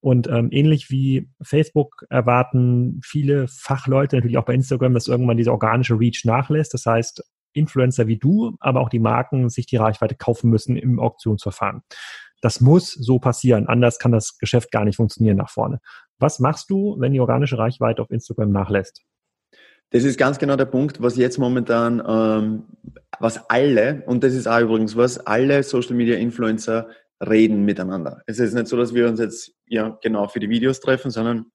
Und 0.00 0.26
ähm, 0.26 0.48
ähnlich 0.50 0.90
wie 0.90 1.30
Facebook 1.40 2.04
erwarten 2.10 3.00
viele 3.04 3.46
Fachleute 3.46 4.16
natürlich 4.16 4.38
auch 4.38 4.44
bei 4.44 4.54
Instagram, 4.54 4.94
dass 4.94 5.06
irgendwann 5.06 5.36
diese 5.36 5.52
organische 5.52 5.98
Reach 5.98 6.22
nachlässt. 6.24 6.74
Das 6.74 6.84
heißt, 6.84 7.22
Influencer 7.52 8.08
wie 8.08 8.16
du, 8.16 8.56
aber 8.58 8.80
auch 8.80 8.88
die 8.88 8.98
Marken 8.98 9.50
sich 9.50 9.66
die 9.66 9.76
Reichweite 9.76 10.16
kaufen 10.16 10.50
müssen 10.50 10.76
im 10.76 10.98
Auktionsverfahren. 10.98 11.82
Das 12.40 12.60
muss 12.60 12.92
so 12.92 13.20
passieren. 13.20 13.68
Anders 13.68 14.00
kann 14.00 14.10
das 14.10 14.36
Geschäft 14.38 14.72
gar 14.72 14.84
nicht 14.84 14.96
funktionieren 14.96 15.36
nach 15.36 15.50
vorne. 15.50 15.80
Was 16.22 16.38
machst 16.38 16.70
du, 16.70 16.94
wenn 17.00 17.12
die 17.12 17.18
organische 17.18 17.58
Reichweite 17.58 18.00
auf 18.00 18.12
Instagram 18.12 18.52
nachlässt? 18.52 19.02
Das 19.90 20.04
ist 20.04 20.16
ganz 20.16 20.38
genau 20.38 20.54
der 20.54 20.66
Punkt, 20.66 21.02
was 21.02 21.16
jetzt 21.16 21.36
momentan, 21.36 22.00
ähm, 22.06 22.62
was 23.18 23.50
alle, 23.50 24.04
und 24.06 24.22
das 24.22 24.32
ist 24.32 24.46
auch 24.46 24.60
übrigens 24.60 24.96
was, 24.96 25.18
alle 25.18 25.64
Social 25.64 25.96
Media 25.96 26.16
Influencer 26.16 26.88
reden 27.20 27.64
miteinander. 27.64 28.22
Es 28.26 28.38
ist 28.38 28.54
nicht 28.54 28.68
so, 28.68 28.76
dass 28.76 28.94
wir 28.94 29.08
uns 29.08 29.18
jetzt 29.18 29.52
ja 29.66 29.98
genau 30.00 30.28
für 30.28 30.38
die 30.38 30.48
Videos 30.48 30.78
treffen, 30.78 31.10
sondern 31.10 31.46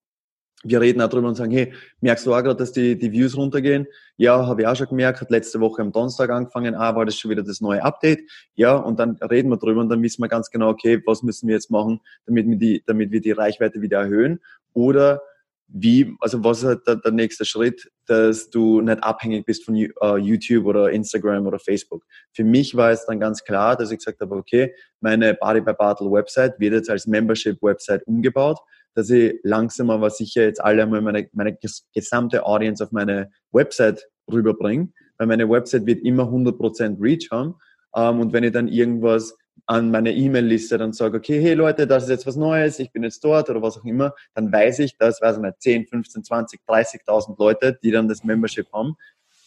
wir 0.63 0.81
reden 0.81 1.01
auch 1.01 1.09
drüber 1.09 1.27
und 1.27 1.35
sagen, 1.35 1.51
hey, 1.51 1.73
merkst 2.01 2.25
du 2.25 2.33
auch 2.33 2.41
gerade, 2.41 2.55
dass 2.55 2.71
die, 2.71 2.97
die 2.97 3.11
Views 3.11 3.37
runtergehen? 3.37 3.85
Ja, 4.17 4.47
habe 4.47 4.61
ich 4.61 4.67
auch 4.67 4.75
schon 4.75 4.87
gemerkt, 4.87 5.21
hat 5.21 5.29
letzte 5.29 5.59
Woche 5.59 5.81
am 5.81 5.91
Donnerstag 5.91 6.29
angefangen, 6.31 6.73
ah, 6.73 6.95
war 6.95 7.05
das 7.05 7.15
schon 7.15 7.29
wieder 7.29 7.43
das 7.43 7.61
neue 7.61 7.83
Update? 7.83 8.21
Ja, 8.55 8.75
und 8.75 8.99
dann 8.99 9.17
reden 9.17 9.49
wir 9.49 9.57
drüber 9.57 9.81
und 9.81 9.89
dann 9.89 10.01
wissen 10.01 10.21
wir 10.23 10.29
ganz 10.29 10.49
genau, 10.49 10.69
okay, 10.69 11.01
was 11.05 11.21
müssen 11.21 11.47
wir 11.47 11.55
jetzt 11.55 11.69
machen, 11.69 11.99
damit 12.25 12.47
wir 12.47 12.57
die, 12.57 12.83
damit 12.87 13.11
wir 13.11 13.21
die 13.21 13.31
Reichweite 13.31 13.81
wieder 13.81 13.99
erhöhen? 13.99 14.39
Oder 14.73 15.21
wie, 15.67 16.15
also 16.21 16.43
was 16.43 16.59
ist 16.59 16.65
halt 16.65 16.87
der, 16.87 16.95
der 16.95 17.11
nächste 17.11 17.45
Schritt, 17.45 17.91
dass 18.05 18.49
du 18.49 18.81
nicht 18.81 19.03
abhängig 19.03 19.45
bist 19.45 19.65
von 19.65 19.75
uh, 19.75 20.15
YouTube 20.15 20.65
oder 20.65 20.89
Instagram 20.89 21.45
oder 21.45 21.59
Facebook. 21.59 22.03
Für 22.33 22.45
mich 22.45 22.75
war 22.75 22.91
es 22.91 23.05
dann 23.05 23.19
ganz 23.19 23.43
klar, 23.43 23.75
dass 23.75 23.91
ich 23.91 23.97
gesagt 23.97 24.21
habe, 24.21 24.35
okay, 24.35 24.73
meine 25.01 25.33
Body 25.33 25.61
by 25.61 25.73
Bartle 25.73 26.09
Website 26.09 26.59
wird 26.59 26.73
jetzt 26.73 26.89
als 26.89 27.05
Membership 27.05 27.61
Website 27.61 28.07
umgebaut 28.07 28.59
dass 28.97 29.11
ich 29.11 29.35
langsam 29.43 29.91
aber 29.91 30.09
sicher 30.09 30.41
jetzt 30.41 30.59
alle 30.59 30.81
einmal 30.81 31.01
meine, 31.01 31.29
meine 31.31 31.55
gesamte 31.93 32.43
Audience 32.43 32.83
auf 32.83 32.91
meine 32.91 33.29
Website 33.51 34.09
rüberbringe, 34.31 34.89
weil 35.19 35.27
meine 35.27 35.47
Website 35.47 35.85
wird 35.85 36.03
immer 36.03 36.23
100% 36.23 36.99
Reach 36.99 37.29
haben. 37.29 37.53
Ähm, 37.95 38.19
und 38.19 38.33
wenn 38.33 38.43
ich 38.43 38.53
dann 38.53 38.67
irgendwas 38.67 39.37
an 39.67 39.91
meine 39.91 40.13
E-Mail-Liste 40.13 40.79
dann 40.79 40.93
sage, 40.93 41.17
okay, 41.17 41.39
hey 41.39 41.53
Leute, 41.53 41.85
das 41.85 42.05
ist 42.05 42.09
jetzt 42.09 42.25
was 42.25 42.37
Neues, 42.37 42.79
ich 42.79 42.91
bin 42.91 43.03
jetzt 43.03 43.23
dort 43.23 43.51
oder 43.51 43.61
was 43.61 43.77
auch 43.77 43.85
immer, 43.85 44.15
dann 44.33 44.51
weiß 44.51 44.79
ich, 44.79 44.97
dass, 44.97 45.21
weiß 45.21 45.35
ich 45.35 45.43
nicht, 45.43 45.61
10, 45.61 45.85
15, 45.85 46.23
20, 46.23 46.61
30.000 46.67 47.35
Leute, 47.37 47.77
die 47.83 47.91
dann 47.91 48.07
das 48.07 48.23
Membership 48.23 48.65
haben, 48.73 48.95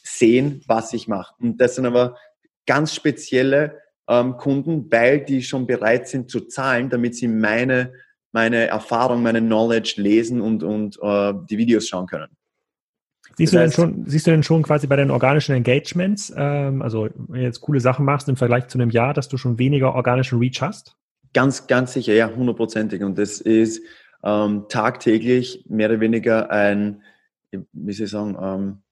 sehen, 0.05 0.63
was 0.69 0.93
ich 0.93 1.09
mache. 1.09 1.35
Und 1.41 1.61
das 1.61 1.75
sind 1.75 1.87
aber 1.87 2.17
ganz 2.67 2.95
spezielle 2.95 3.81
ähm, 4.09 4.37
Kunden, 4.37 4.93
weil 4.93 5.25
die 5.25 5.43
schon 5.43 5.67
bereit 5.67 6.07
sind 6.07 6.31
zu 6.31 6.43
zahlen, 6.43 6.89
damit 6.89 7.17
sie 7.17 7.27
meine 7.27 7.93
meine 8.33 8.69
Erfahrung, 8.69 9.23
meine 9.23 9.40
Knowledge 9.40 9.95
lesen 9.97 10.40
und, 10.40 10.62
und 10.62 10.99
uh, 11.03 11.33
die 11.33 11.59
Videos 11.59 11.88
schauen 11.88 12.07
können. 12.07 12.29
Siehst, 13.37 13.55
das 13.55 13.61
heißt, 13.61 13.79
du 13.79 13.83
denn 13.83 13.95
schon, 13.95 14.07
siehst 14.07 14.27
du 14.27 14.31
denn 14.31 14.43
schon 14.43 14.62
quasi 14.62 14.87
bei 14.87 14.97
den 14.97 15.11
organischen 15.11 15.55
Engagements, 15.55 16.33
ähm, 16.37 16.83
also 16.83 17.09
wenn 17.14 17.40
du 17.40 17.47
jetzt 17.47 17.61
coole 17.61 17.81
Sachen 17.81 18.05
machst 18.05 18.29
im 18.29 18.37
Vergleich 18.37 18.69
zu 18.69 18.79
einem 18.79 18.90
Jahr, 18.90 19.14
dass 19.14 19.29
du 19.29 19.37
schon 19.37 19.59
weniger 19.59 19.95
organischen 19.95 20.38
Reach 20.38 20.61
hast? 20.61 20.97
Ganz, 21.33 21.66
ganz 21.66 21.93
sicher, 21.93 22.12
ja, 22.12 22.29
hundertprozentig. 22.29 23.03
Und 23.03 23.19
das 23.19 23.40
ist 23.40 23.83
ähm, 24.25 24.66
tagtäglich 24.69 25.64
mehr 25.69 25.88
oder 25.88 26.01
weniger 26.01 26.51
ein, 26.51 27.03
wie 27.51 27.93
soll 27.93 28.05
ich 28.05 28.11
sagen, 28.11 28.37
ähm, 28.40 28.83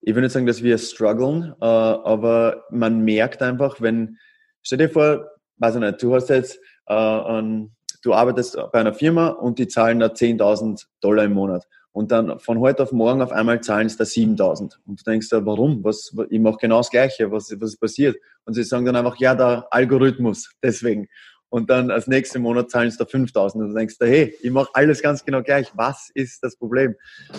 ich 0.00 0.14
will 0.14 0.22
nicht 0.22 0.32
sagen, 0.32 0.46
dass 0.46 0.62
wir 0.62 0.78
strugglen, 0.78 1.54
äh, 1.60 1.64
aber 1.64 2.64
man 2.70 3.04
merkt 3.04 3.42
einfach, 3.42 3.80
wenn, 3.80 4.18
stell 4.62 4.78
dir 4.78 4.90
vor, 4.90 5.26
weiß 5.58 5.74
ich 5.76 5.80
nicht, 5.80 6.02
du 6.02 6.14
hast 6.14 6.28
jetzt 6.28 6.58
äh, 6.86 6.94
ein 6.94 7.73
du 8.04 8.12
arbeitest 8.12 8.56
bei 8.72 8.80
einer 8.80 8.94
Firma 8.94 9.28
und 9.28 9.58
die 9.58 9.66
zahlen 9.66 9.98
da 9.98 10.06
10.000 10.06 10.86
Dollar 11.00 11.24
im 11.24 11.32
Monat. 11.32 11.66
Und 11.92 12.10
dann 12.10 12.40
von 12.40 12.58
heute 12.58 12.82
auf 12.82 12.92
morgen 12.92 13.22
auf 13.22 13.30
einmal 13.30 13.60
zahlen 13.60 13.88
sie 13.88 13.96
da 13.96 14.04
7.000. 14.04 14.78
Und 14.84 15.00
du 15.00 15.10
denkst 15.10 15.28
da, 15.30 15.46
warum? 15.46 15.84
Was, 15.84 16.12
ich 16.28 16.40
mache 16.40 16.56
genau 16.60 16.78
das 16.78 16.90
Gleiche. 16.90 17.30
Was, 17.30 17.54
was 17.60 17.76
passiert? 17.76 18.16
Und 18.44 18.54
sie 18.54 18.64
sagen 18.64 18.84
dann 18.84 18.96
einfach, 18.96 19.16
ja, 19.18 19.34
der 19.34 19.68
Algorithmus, 19.70 20.50
deswegen. 20.62 21.06
Und 21.50 21.70
dann 21.70 21.92
als 21.92 22.08
nächsten 22.08 22.42
Monat 22.42 22.68
zahlen 22.70 22.90
sie 22.90 22.98
da 22.98 23.04
5.000. 23.04 23.54
Und 23.54 23.68
du 23.68 23.74
denkst 23.74 23.96
da, 23.98 24.06
hey, 24.06 24.34
ich 24.42 24.50
mache 24.50 24.70
alles 24.74 25.02
ganz 25.02 25.24
genau 25.24 25.42
gleich. 25.42 25.70
Was 25.76 26.10
ist 26.14 26.42
das 26.42 26.56
Problem? 26.56 26.96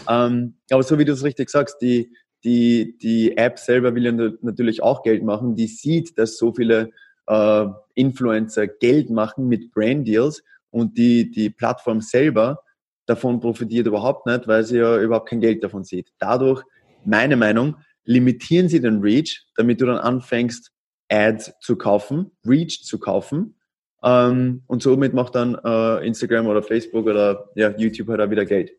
Ähm, 0.07 0.55
aber 0.71 0.83
so 0.83 0.97
wie 0.97 1.05
du 1.05 1.11
es 1.11 1.23
richtig 1.25 1.49
sagst, 1.49 1.81
die, 1.81 2.13
die, 2.45 2.97
die 2.97 3.35
App 3.35 3.59
selber 3.59 3.93
will 3.93 4.05
ja 4.05 4.31
natürlich 4.41 4.81
auch 4.81 5.03
Geld 5.03 5.21
machen. 5.23 5.55
Die 5.55 5.67
sieht, 5.67 6.17
dass 6.17 6.37
so 6.37 6.53
viele 6.53 6.91
äh, 7.27 7.65
Influencer 7.95 8.67
Geld 8.67 9.09
machen 9.09 9.49
mit 9.49 9.73
Brand 9.73 10.07
Deals 10.07 10.43
und 10.75 10.97
die, 10.97 11.31
die 11.31 11.49
Plattform 11.49 12.01
selber 12.01 12.59
davon 13.05 13.39
profitiert 13.39 13.87
überhaupt 13.87 14.25
nicht, 14.27 14.45
weil 14.45 14.65
sie 14.65 14.79
ja 14.79 14.99
überhaupt 14.99 15.29
kein 15.29 15.39
Geld 15.39 15.63
davon 15.63 15.85
sieht. 15.85 16.11
Dadurch, 16.19 16.63
meine 17.05 17.37
Meinung, 17.37 17.77
limitieren 18.03 18.67
sie 18.67 18.81
den 18.81 18.99
Reach, 18.99 19.45
damit 19.55 19.79
du 19.79 19.85
dann 19.85 19.99
anfängst, 19.99 20.71
Ads 21.09 21.53
zu 21.61 21.77
kaufen, 21.77 22.31
Reach 22.45 22.83
zu 22.83 22.99
kaufen. 22.99 23.55
Ähm, 24.03 24.63
und 24.67 24.83
somit 24.83 25.13
macht 25.13 25.35
dann 25.35 25.55
äh, 25.63 26.05
Instagram 26.05 26.47
oder 26.47 26.61
Facebook 26.61 27.05
oder 27.05 27.49
ja, 27.55 27.73
YouTube 27.77 28.09
halt 28.09 28.19
auch 28.19 28.29
wieder 28.29 28.45
Geld. 28.45 28.71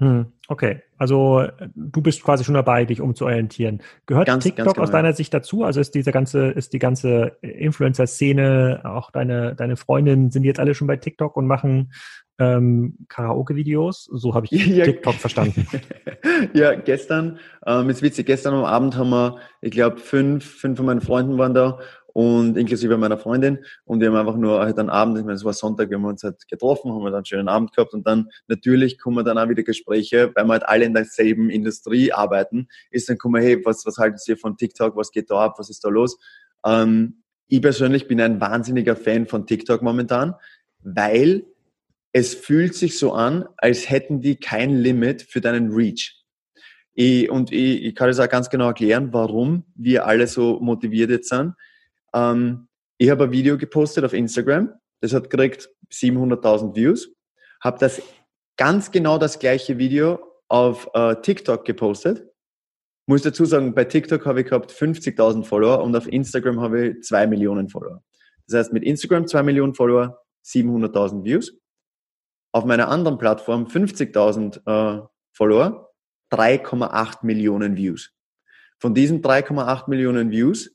Hm, 0.00 0.32
okay, 0.48 0.80
also 0.96 1.46
du 1.74 2.00
bist 2.00 2.22
quasi 2.22 2.42
schon 2.42 2.54
dabei, 2.54 2.86
dich 2.86 3.02
umzuorientieren. 3.02 3.82
Gehört 4.06 4.26
ganz, 4.26 4.44
TikTok 4.44 4.64
ganz 4.64 4.74
genau, 4.74 4.84
aus 4.84 4.90
deiner 4.90 5.12
Sicht 5.12 5.32
dazu? 5.34 5.62
Also 5.62 5.78
ist 5.78 5.94
diese 5.94 6.10
ganze, 6.10 6.46
ist 6.48 6.72
die 6.72 6.78
ganze 6.78 7.36
Influencer-Szene, 7.42 8.80
auch 8.84 9.10
deine, 9.10 9.54
deine 9.54 9.76
Freundinnen, 9.76 10.30
sind 10.30 10.44
jetzt 10.44 10.58
alle 10.58 10.74
schon 10.74 10.86
bei 10.86 10.96
TikTok 10.96 11.36
und 11.36 11.46
machen 11.46 11.92
ähm, 12.38 12.96
Karaoke-Videos? 13.08 14.04
So 14.10 14.34
habe 14.34 14.46
ich 14.50 14.52
ja. 14.66 14.86
TikTok 14.86 15.16
verstanden. 15.16 15.66
ja, 16.54 16.74
gestern, 16.74 17.38
ähm, 17.66 17.90
ist 17.90 18.00
witzig, 18.00 18.24
gestern 18.24 18.54
am 18.54 18.64
Abend 18.64 18.96
haben 18.96 19.10
wir, 19.10 19.36
ich 19.60 19.72
glaube, 19.72 19.98
fünf, 19.98 20.46
fünf 20.46 20.78
von 20.78 20.86
meinen 20.86 21.02
Freunden 21.02 21.36
waren 21.36 21.52
da 21.52 21.78
und 22.12 22.56
inklusive 22.56 22.96
meiner 22.96 23.18
Freundin. 23.18 23.58
Und 23.84 24.00
wir 24.00 24.08
haben 24.08 24.16
einfach 24.16 24.36
nur 24.36 24.60
halt 24.60 24.78
einen 24.78 24.90
Abend, 24.90 25.18
ich 25.18 25.24
meine, 25.24 25.36
es 25.36 25.44
war 25.44 25.52
Sonntag, 25.52 25.90
wir 25.90 25.96
haben 25.96 26.04
uns 26.04 26.22
halt 26.22 26.48
getroffen, 26.48 26.92
haben 26.92 27.00
wir 27.02 27.10
dann 27.10 27.16
einen 27.16 27.24
schönen 27.24 27.48
Abend 27.48 27.74
gehabt 27.74 27.94
und 27.94 28.06
dann 28.06 28.30
natürlich 28.48 28.98
kommen 28.98 29.24
dann 29.24 29.38
auch 29.38 29.48
wieder 29.48 29.62
Gespräche, 29.62 30.32
weil 30.34 30.44
wir 30.44 30.52
halt 30.52 30.68
alle 30.68 30.84
in 30.84 30.94
derselben 30.94 31.50
Industrie 31.50 32.12
arbeiten, 32.12 32.68
ist 32.90 33.08
dann 33.08 33.18
kommen, 33.18 33.42
hey, 33.42 33.64
was, 33.64 33.84
was 33.86 33.98
halten 33.98 34.18
Sie 34.18 34.36
von 34.36 34.56
TikTok, 34.56 34.96
was 34.96 35.10
geht 35.10 35.30
da 35.30 35.36
ab, 35.44 35.54
was 35.58 35.70
ist 35.70 35.84
da 35.84 35.88
los? 35.88 36.18
Ähm, 36.64 37.22
ich 37.48 37.62
persönlich 37.62 38.06
bin 38.06 38.20
ein 38.20 38.40
wahnsinniger 38.40 38.96
Fan 38.96 39.26
von 39.26 39.46
TikTok 39.46 39.82
momentan, 39.82 40.34
weil 40.82 41.44
es 42.12 42.34
fühlt 42.34 42.74
sich 42.74 42.98
so 42.98 43.12
an, 43.12 43.46
als 43.56 43.88
hätten 43.88 44.20
die 44.20 44.36
kein 44.36 44.76
Limit 44.76 45.22
für 45.22 45.40
deinen 45.40 45.70
Reach. 45.72 46.16
Ich, 46.92 47.30
und 47.30 47.52
ich, 47.52 47.84
ich 47.84 47.94
kann 47.94 48.08
das 48.08 48.18
auch 48.18 48.28
ganz 48.28 48.50
genau 48.50 48.66
erklären, 48.66 49.12
warum 49.12 49.64
wir 49.74 50.06
alle 50.06 50.26
so 50.26 50.58
motiviert 50.60 51.10
jetzt 51.10 51.28
sind 51.28 51.54
ähm, 52.14 52.68
ich 52.98 53.10
habe 53.10 53.24
ein 53.24 53.32
Video 53.32 53.56
gepostet 53.56 54.04
auf 54.04 54.12
Instagram, 54.12 54.72
das 55.00 55.12
hat 55.12 55.30
gekriegt 55.30 55.70
700.000 55.90 56.74
Views, 56.74 57.10
habe 57.62 57.78
das 57.78 58.02
ganz 58.56 58.90
genau 58.90 59.18
das 59.18 59.38
gleiche 59.38 59.78
Video 59.78 60.18
auf 60.48 60.90
äh, 60.94 61.16
TikTok 61.22 61.64
gepostet. 61.64 62.26
Muss 63.06 63.22
dazu 63.22 63.44
sagen, 63.44 63.74
bei 63.74 63.84
TikTok 63.84 64.26
habe 64.26 64.42
ich 64.42 64.46
gehabt 64.48 64.70
50.000 64.70 65.44
Follower 65.44 65.82
und 65.82 65.96
auf 65.96 66.06
Instagram 66.06 66.60
habe 66.60 66.88
ich 66.88 67.02
2 67.02 67.26
Millionen 67.26 67.68
Follower. 67.68 68.02
Das 68.46 68.58
heißt, 68.58 68.72
mit 68.72 68.84
Instagram 68.84 69.26
2 69.26 69.42
Millionen 69.44 69.74
Follower, 69.74 70.18
700.000 70.44 71.24
Views. 71.24 71.58
Auf 72.52 72.64
meiner 72.64 72.88
anderen 72.88 73.16
Plattform 73.16 73.64
50.000 73.66 74.58
äh, 74.66 75.06
Follower, 75.32 75.92
3,8 76.32 77.24
Millionen 77.24 77.76
Views. 77.76 78.12
Von 78.78 78.94
diesen 78.94 79.22
3,8 79.22 79.88
Millionen 79.88 80.30
Views 80.30 80.70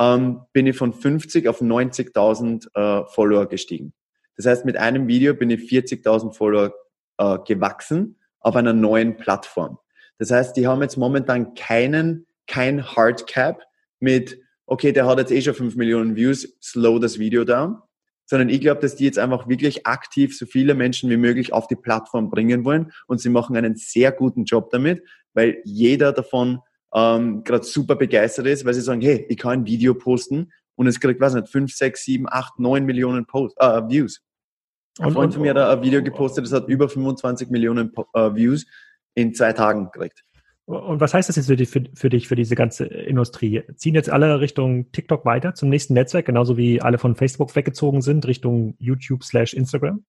ähm, 0.00 0.42
bin 0.52 0.66
ich 0.66 0.76
von 0.76 0.92
50 0.92 1.48
auf 1.48 1.60
90.000 1.60 2.68
äh, 2.74 3.06
Follower 3.08 3.46
gestiegen. 3.46 3.92
Das 4.36 4.46
heißt, 4.46 4.64
mit 4.64 4.76
einem 4.76 5.08
Video 5.08 5.34
bin 5.34 5.50
ich 5.50 5.60
40.000 5.70 6.34
Follower 6.34 6.74
äh, 7.18 7.38
gewachsen 7.46 8.18
auf 8.40 8.56
einer 8.56 8.72
neuen 8.72 9.16
Plattform. 9.16 9.78
Das 10.18 10.30
heißt, 10.30 10.56
die 10.56 10.66
haben 10.66 10.82
jetzt 10.82 10.96
momentan 10.96 11.54
keinen, 11.54 12.26
kein 12.46 12.84
Hardcap 12.84 13.62
mit, 13.98 14.38
okay, 14.66 14.92
der 14.92 15.06
hat 15.06 15.18
jetzt 15.18 15.32
eh 15.32 15.42
schon 15.42 15.54
5 15.54 15.76
Millionen 15.76 16.16
Views, 16.16 16.56
slow 16.62 16.98
das 16.98 17.18
Video 17.18 17.44
down, 17.44 17.78
sondern 18.26 18.48
ich 18.48 18.60
glaube, 18.60 18.80
dass 18.80 18.96
die 18.96 19.04
jetzt 19.04 19.18
einfach 19.18 19.48
wirklich 19.48 19.86
aktiv 19.86 20.36
so 20.36 20.46
viele 20.46 20.74
Menschen 20.74 21.08
wie 21.10 21.16
möglich 21.16 21.52
auf 21.52 21.66
die 21.66 21.76
Plattform 21.76 22.30
bringen 22.30 22.64
wollen 22.64 22.92
und 23.06 23.20
sie 23.20 23.30
machen 23.30 23.56
einen 23.56 23.76
sehr 23.76 24.12
guten 24.12 24.44
Job 24.44 24.70
damit, 24.70 25.02
weil 25.32 25.60
jeder 25.64 26.12
davon 26.12 26.60
ähm, 26.96 27.44
gerade 27.44 27.64
super 27.64 27.94
begeistert 27.94 28.46
ist, 28.46 28.64
weil 28.64 28.72
sie 28.72 28.80
sagen, 28.80 29.02
hey, 29.02 29.26
ich 29.28 29.36
kann 29.36 29.60
ein 29.60 29.66
Video 29.66 29.94
posten 29.94 30.50
und 30.76 30.86
es 30.86 30.98
kriegt, 30.98 31.20
weiß 31.20 31.34
nicht, 31.34 31.48
5, 31.48 31.72
6, 31.72 32.04
7, 32.04 32.26
8, 32.28 32.58
9 32.58 32.84
Millionen 32.84 33.26
Post, 33.26 33.54
äh, 33.60 33.82
Views. 33.86 34.22
Ein 34.98 35.12
Freund 35.12 35.34
von 35.34 35.42
mir 35.42 35.50
hat 35.50 35.58
ein 35.58 35.82
Video 35.82 36.02
gepostet, 36.02 36.46
das 36.46 36.54
hat 36.54 36.68
über 36.68 36.88
25 36.88 37.50
Millionen 37.50 37.92
äh, 38.14 38.34
Views 38.34 38.66
in 39.14 39.34
zwei 39.34 39.52
Tagen 39.52 39.90
gekriegt. 39.92 40.22
Und 40.64 40.98
was 41.00 41.12
heißt 41.12 41.28
das 41.28 41.36
jetzt 41.36 41.46
für, 41.46 41.56
die, 41.56 41.66
für, 41.66 41.84
für, 41.94 42.08
dich, 42.08 42.28
für 42.28 42.34
diese 42.34 42.54
ganze 42.54 42.86
Industrie? 42.86 43.62
Ziehen 43.76 43.94
jetzt 43.94 44.08
alle 44.10 44.40
Richtung 44.40 44.90
TikTok 44.90 45.26
weiter 45.26 45.54
zum 45.54 45.68
nächsten 45.68 45.92
Netzwerk, 45.92 46.24
genauso 46.24 46.56
wie 46.56 46.80
alle 46.80 46.96
von 46.96 47.14
Facebook 47.14 47.54
weggezogen 47.54 48.00
sind, 48.00 48.26
Richtung 48.26 48.74
YouTube 48.78 49.22
slash 49.22 49.52
Instagram? 49.52 50.02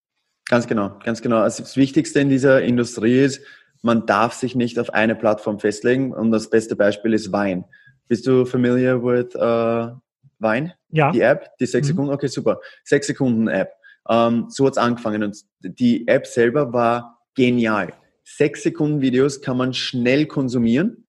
Ganz 0.45 0.65
genau, 0.67 0.97
ganz 1.03 1.21
genau. 1.21 1.39
Also 1.39 1.63
das 1.63 1.75
Wichtigste 1.75 2.21
in 2.21 2.29
dieser 2.29 2.61
Industrie 2.61 3.19
ist, 3.19 3.41
man 3.81 4.05
darf 4.05 4.33
sich 4.33 4.55
nicht 4.55 4.79
auf 4.79 4.93
eine 4.93 5.15
Plattform 5.15 5.59
festlegen 5.59 6.13
und 6.13 6.31
das 6.31 6.49
beste 6.49 6.75
Beispiel 6.75 7.13
ist 7.13 7.31
Wein. 7.31 7.65
Bist 8.07 8.25
du 8.27 8.45
familiar 8.45 9.03
with 9.03 9.35
uh, 9.35 9.97
Wein? 10.39 10.73
Ja. 10.89 11.11
Die 11.11 11.21
App, 11.21 11.57
die 11.59 11.65
sechs 11.65 11.87
mhm. 11.87 11.91
Sekunden, 11.91 12.13
okay, 12.13 12.27
super. 12.27 12.59
Sechs 12.83 13.07
Sekunden 13.07 13.47
App. 13.47 13.71
Um, 14.09 14.49
so 14.49 14.65
hat's 14.65 14.77
angefangen 14.77 15.21
und 15.23 15.37
die 15.61 16.07
App 16.07 16.27
selber 16.27 16.71
war 16.71 17.19
genial. 17.35 17.93
Sechs 18.23 18.63
Sekunden 18.63 19.01
Videos 19.01 19.41
kann 19.41 19.57
man 19.57 19.73
schnell 19.73 20.25
konsumieren. 20.25 21.05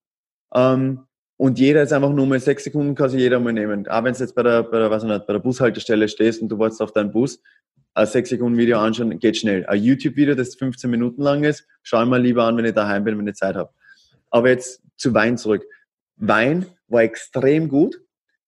Um, 0.49 1.05
und 1.37 1.57
jeder 1.57 1.83
ist 1.83 1.93
einfach 1.93 2.11
nur 2.11 2.25
mal 2.25 2.39
sechs 2.41 2.65
Sekunden 2.65 2.95
kann 2.95 3.09
sich 3.09 3.21
jeder 3.21 3.39
mal 3.39 3.53
nehmen. 3.53 3.87
Auch 3.87 4.03
wenn 4.03 4.13
du 4.13 4.19
jetzt 4.19 4.35
bei 4.35 4.43
der, 4.43 4.63
bei 4.63 4.79
der, 4.79 4.91
was 4.91 5.05
nicht, 5.05 5.25
bei 5.25 5.31
der 5.31 5.39
Bushaltestelle 5.39 6.09
stehst 6.09 6.41
und 6.41 6.49
du 6.49 6.59
wartest 6.59 6.81
auf 6.81 6.91
deinen 6.91 7.11
Bus, 7.11 7.41
ein 7.99 8.07
6 8.07 8.29
Sekunden 8.29 8.57
Video 8.57 8.79
anschauen, 8.79 9.19
geht 9.19 9.37
schnell. 9.37 9.65
Ein 9.65 9.83
YouTube-Video, 9.83 10.33
das 10.35 10.55
15 10.55 10.89
Minuten 10.89 11.21
lang 11.21 11.43
ist, 11.43 11.67
schau 11.83 12.05
mal 12.05 12.21
lieber 12.21 12.45
an, 12.45 12.55
wenn 12.57 12.65
ich 12.65 12.73
daheim 12.73 13.03
bin, 13.03 13.17
wenn 13.17 13.27
ich 13.27 13.35
Zeit 13.35 13.55
habe. 13.55 13.71
Aber 14.29 14.49
jetzt 14.49 14.81
zu 14.95 15.13
Wein 15.13 15.37
zurück. 15.37 15.65
Wein 16.15 16.65
war 16.87 17.03
extrem 17.03 17.67
gut, 17.67 18.01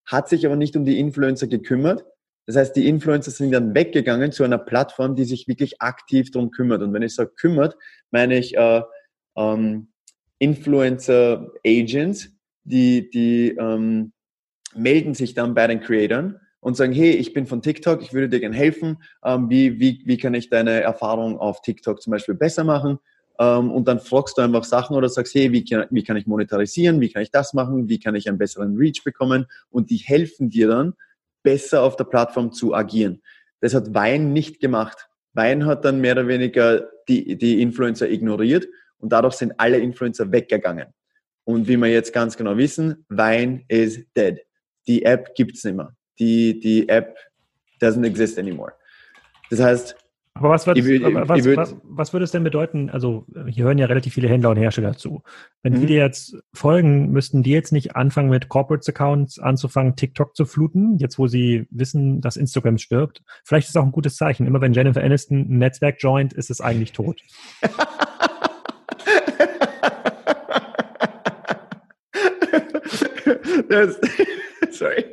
hat 0.05 0.29
sich 0.29 0.45
aber 0.45 0.55
nicht 0.55 0.75
um 0.75 0.85
die 0.85 0.99
Influencer 0.99 1.47
gekümmert. 1.47 2.05
Das 2.45 2.55
heißt, 2.55 2.75
die 2.75 2.87
Influencer 2.87 3.31
sind 3.31 3.51
dann 3.51 3.75
weggegangen 3.75 4.31
zu 4.31 4.43
einer 4.43 4.57
Plattform, 4.57 5.15
die 5.15 5.25
sich 5.25 5.47
wirklich 5.47 5.81
aktiv 5.81 6.31
darum 6.31 6.51
kümmert. 6.51 6.81
Und 6.81 6.93
wenn 6.93 7.03
ich 7.03 7.15
sage 7.15 7.31
kümmert, 7.35 7.75
meine 8.09 8.37
ich 8.37 8.57
äh, 8.57 8.81
ähm, 9.37 9.89
Influencer-Agents, 10.39 12.29
die, 12.63 13.09
die 13.09 13.55
ähm, 13.59 14.13
melden 14.75 15.13
sich 15.13 15.33
dann 15.33 15.53
bei 15.53 15.67
den 15.67 15.81
Creatoren 15.81 16.39
und 16.61 16.77
sagen, 16.77 16.93
hey, 16.93 17.11
ich 17.11 17.33
bin 17.33 17.45
von 17.45 17.61
TikTok, 17.61 18.01
ich 18.01 18.13
würde 18.13 18.29
dir 18.29 18.39
gerne 18.39 18.55
helfen, 18.55 19.03
ähm, 19.25 19.49
wie, 19.49 19.79
wie, 19.79 20.01
wie 20.05 20.17
kann 20.17 20.33
ich 20.33 20.49
deine 20.49 20.81
Erfahrung 20.81 21.37
auf 21.37 21.61
TikTok 21.61 22.01
zum 22.01 22.11
Beispiel 22.11 22.35
besser 22.35 22.63
machen? 22.63 22.99
Ähm, 23.39 23.71
und 23.71 23.87
dann 23.87 23.99
fragst 23.99 24.37
du 24.37 24.41
einfach 24.41 24.63
Sachen 24.63 24.95
oder 24.95 25.09
sagst, 25.09 25.33
hey, 25.33 25.51
wie 25.51 25.65
kann, 25.65 25.87
wie 25.89 26.03
kann 26.03 26.17
ich 26.17 26.27
monetarisieren, 26.27 27.01
wie 27.01 27.09
kann 27.09 27.23
ich 27.23 27.31
das 27.31 27.53
machen, 27.53 27.89
wie 27.89 27.99
kann 27.99 28.15
ich 28.15 28.29
einen 28.29 28.37
besseren 28.37 28.77
Reach 28.77 29.03
bekommen? 29.03 29.47
Und 29.69 29.89
die 29.89 29.97
helfen 29.97 30.49
dir 30.49 30.67
dann, 30.67 30.93
besser 31.43 31.81
auf 31.81 31.95
der 31.95 32.03
Plattform 32.03 32.51
zu 32.51 32.75
agieren. 32.75 33.21
Das 33.61 33.73
hat 33.73 33.95
Wein 33.95 34.31
nicht 34.31 34.59
gemacht. 34.59 35.09
Wein 35.33 35.65
hat 35.65 35.83
dann 35.85 35.99
mehr 35.99 36.13
oder 36.13 36.27
weniger 36.27 36.87
die, 37.07 37.35
die 37.35 37.63
Influencer 37.63 38.09
ignoriert 38.09 38.67
und 38.99 39.11
dadurch 39.11 39.33
sind 39.33 39.53
alle 39.57 39.79
Influencer 39.79 40.31
weggegangen. 40.31 40.93
Und 41.43 41.67
wie 41.67 41.77
wir 41.77 41.87
jetzt 41.87 42.13
ganz 42.13 42.37
genau 42.37 42.57
wissen, 42.57 43.05
Wein 43.09 43.65
is 43.67 44.05
dead. 44.15 44.41
Die 44.87 45.03
App 45.03 45.33
gibt's 45.33 45.63
nicht 45.63 45.75
mehr 45.75 45.95
die, 46.21 46.59
die 46.59 46.87
App 46.87 47.17
doesn't 47.81 48.05
exist 48.05 48.39
anymore. 48.39 48.73
Das 49.49 49.59
heißt, 49.59 49.95
aber 50.33 50.49
was, 50.49 50.65
was, 50.65 50.77
würd, 50.77 51.57
was, 51.57 51.75
was, 51.83 52.13
würde 52.13 52.23
es 52.23 52.31
denn 52.31 52.45
bedeuten? 52.45 52.89
Also, 52.89 53.25
hier 53.49 53.65
hören 53.65 53.77
ja 53.77 53.87
relativ 53.87 54.13
viele 54.13 54.29
Händler 54.29 54.51
und 54.51 54.57
Hersteller 54.57 54.95
zu. 54.95 55.23
Wenn 55.61 55.73
mhm. 55.73 55.81
die 55.81 55.87
dir 55.87 55.97
jetzt 55.97 56.37
folgen, 56.53 57.11
müssten 57.11 57.43
die 57.43 57.51
jetzt 57.51 57.73
nicht 57.73 57.97
anfangen, 57.97 58.29
mit 58.29 58.47
Corporate 58.47 58.89
Accounts 58.89 59.39
anzufangen, 59.39 59.97
TikTok 59.97 60.33
zu 60.33 60.45
fluten, 60.45 60.97
jetzt 60.99 61.19
wo 61.19 61.27
sie 61.27 61.67
wissen, 61.69 62.21
dass 62.21 62.37
Instagram 62.37 62.77
stirbt? 62.77 63.21
Vielleicht 63.43 63.65
ist 63.65 63.71
es 63.71 63.75
auch 63.75 63.83
ein 63.83 63.91
gutes 63.91 64.15
Zeichen. 64.15 64.47
Immer 64.47 64.61
wenn 64.61 64.71
Jennifer 64.71 65.03
Aniston 65.03 65.39
ein 65.39 65.57
Netzwerk 65.57 65.97
joint, 65.99 66.31
ist 66.31 66.49
es 66.49 66.61
eigentlich 66.61 66.93
tot. 66.93 67.19
sorry. 74.71 75.10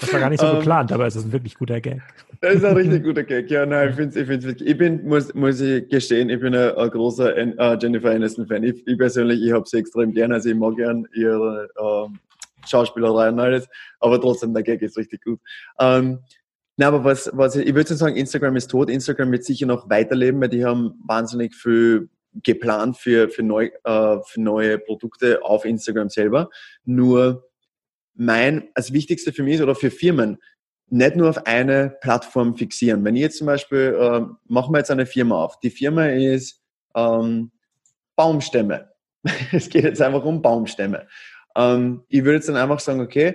Das 0.00 0.12
war 0.12 0.20
gar 0.20 0.30
nicht 0.30 0.40
so 0.40 0.46
ähm, 0.46 0.56
geplant, 0.56 0.92
aber 0.92 1.06
es 1.06 1.16
ist 1.16 1.26
ein 1.26 1.32
wirklich 1.32 1.56
guter 1.56 1.80
Gag. 1.80 2.00
Das 2.40 2.54
ist 2.54 2.64
ein 2.64 2.76
richtig 2.76 3.04
guter 3.04 3.22
Gag. 3.22 3.50
Ja, 3.50 3.66
nein, 3.66 3.90
ich 3.90 3.96
finde 3.96 4.10
es 4.10 4.16
ich 4.16 4.26
find's 4.26 4.46
wirklich. 4.46 4.68
Ich 4.68 4.78
bin, 4.78 5.06
muss, 5.06 5.34
muss 5.34 5.60
ich 5.60 5.88
gestehen, 5.88 6.30
ich 6.30 6.40
bin 6.40 6.54
ein, 6.54 6.74
ein 6.74 6.90
großer 6.90 7.34
uh, 7.36 7.76
Jennifer 7.80 8.10
Aniston-Fan. 8.10 8.64
Ich, 8.64 8.86
ich, 8.86 8.98
persönlich, 8.98 9.42
ich 9.42 9.52
habe 9.52 9.68
sie 9.68 9.78
extrem 9.78 10.12
gerne. 10.12 10.34
Also 10.34 10.48
ich 10.48 10.56
mag 10.56 10.76
gern 10.76 11.06
ihre 11.14 11.68
uh, 11.78 12.08
Schauspielerei 12.66 13.28
und 13.28 13.40
alles, 13.40 13.68
aber 14.00 14.20
trotzdem, 14.20 14.54
der 14.54 14.62
Gag 14.62 14.80
ist 14.82 14.96
richtig 14.96 15.22
gut. 15.22 15.40
Ähm, 15.78 16.20
na, 16.76 16.88
aber 16.88 17.04
was, 17.04 17.30
was 17.34 17.56
ich, 17.56 17.66
ich 17.66 17.74
würde 17.74 17.94
sagen, 17.94 18.16
Instagram 18.16 18.56
ist 18.56 18.70
tot. 18.70 18.88
Instagram 18.88 19.32
wird 19.32 19.44
sicher 19.44 19.66
noch 19.66 19.90
weiterleben, 19.90 20.40
weil 20.40 20.48
die 20.48 20.64
haben 20.64 20.94
wahnsinnig 21.06 21.54
viel 21.54 22.08
geplant 22.42 22.96
für, 22.96 23.28
für, 23.28 23.42
neu, 23.42 23.70
uh, 23.86 24.22
für 24.24 24.40
neue 24.40 24.78
Produkte 24.78 25.42
auf 25.42 25.64
Instagram 25.66 26.08
selber. 26.08 26.48
Nur 26.84 27.49
mein, 28.20 28.68
das 28.74 28.92
Wichtigste 28.92 29.32
für 29.32 29.42
mich 29.42 29.54
ist 29.54 29.62
oder 29.62 29.74
für 29.74 29.90
Firmen, 29.90 30.36
nicht 30.90 31.16
nur 31.16 31.30
auf 31.30 31.46
eine 31.46 31.96
Plattform 32.02 32.54
fixieren. 32.54 33.02
Wenn 33.02 33.16
ich 33.16 33.22
jetzt 33.22 33.38
zum 33.38 33.46
Beispiel, 33.46 33.96
äh, 33.98 34.20
machen 34.46 34.74
wir 34.74 34.78
jetzt 34.78 34.90
eine 34.90 35.06
Firma 35.06 35.42
auf. 35.42 35.58
Die 35.60 35.70
Firma 35.70 36.06
ist 36.06 36.60
ähm, 36.94 37.50
Baumstämme. 38.16 38.90
es 39.52 39.70
geht 39.70 39.84
jetzt 39.84 40.02
einfach 40.02 40.22
um 40.22 40.42
Baumstämme. 40.42 41.08
Ähm, 41.56 42.04
ich 42.08 42.22
würde 42.22 42.34
jetzt 42.34 42.48
dann 42.50 42.56
einfach 42.56 42.80
sagen, 42.80 43.00
okay, 43.00 43.34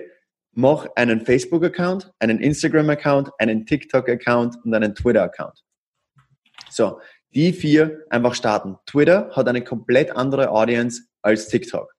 mach 0.52 0.86
einen 0.94 1.20
Facebook-Account, 1.20 2.12
einen 2.20 2.38
Instagram-Account, 2.38 3.30
einen 3.38 3.66
TikTok-Account 3.66 4.58
und 4.64 4.72
einen 4.72 4.94
Twitter-Account. 4.94 5.64
So, 6.70 7.00
die 7.34 7.52
vier 7.52 8.04
einfach 8.10 8.36
starten. 8.36 8.76
Twitter 8.86 9.30
hat 9.32 9.48
eine 9.48 9.64
komplett 9.64 10.14
andere 10.14 10.50
Audience 10.50 11.02
als 11.22 11.48
TikTok. 11.48 11.95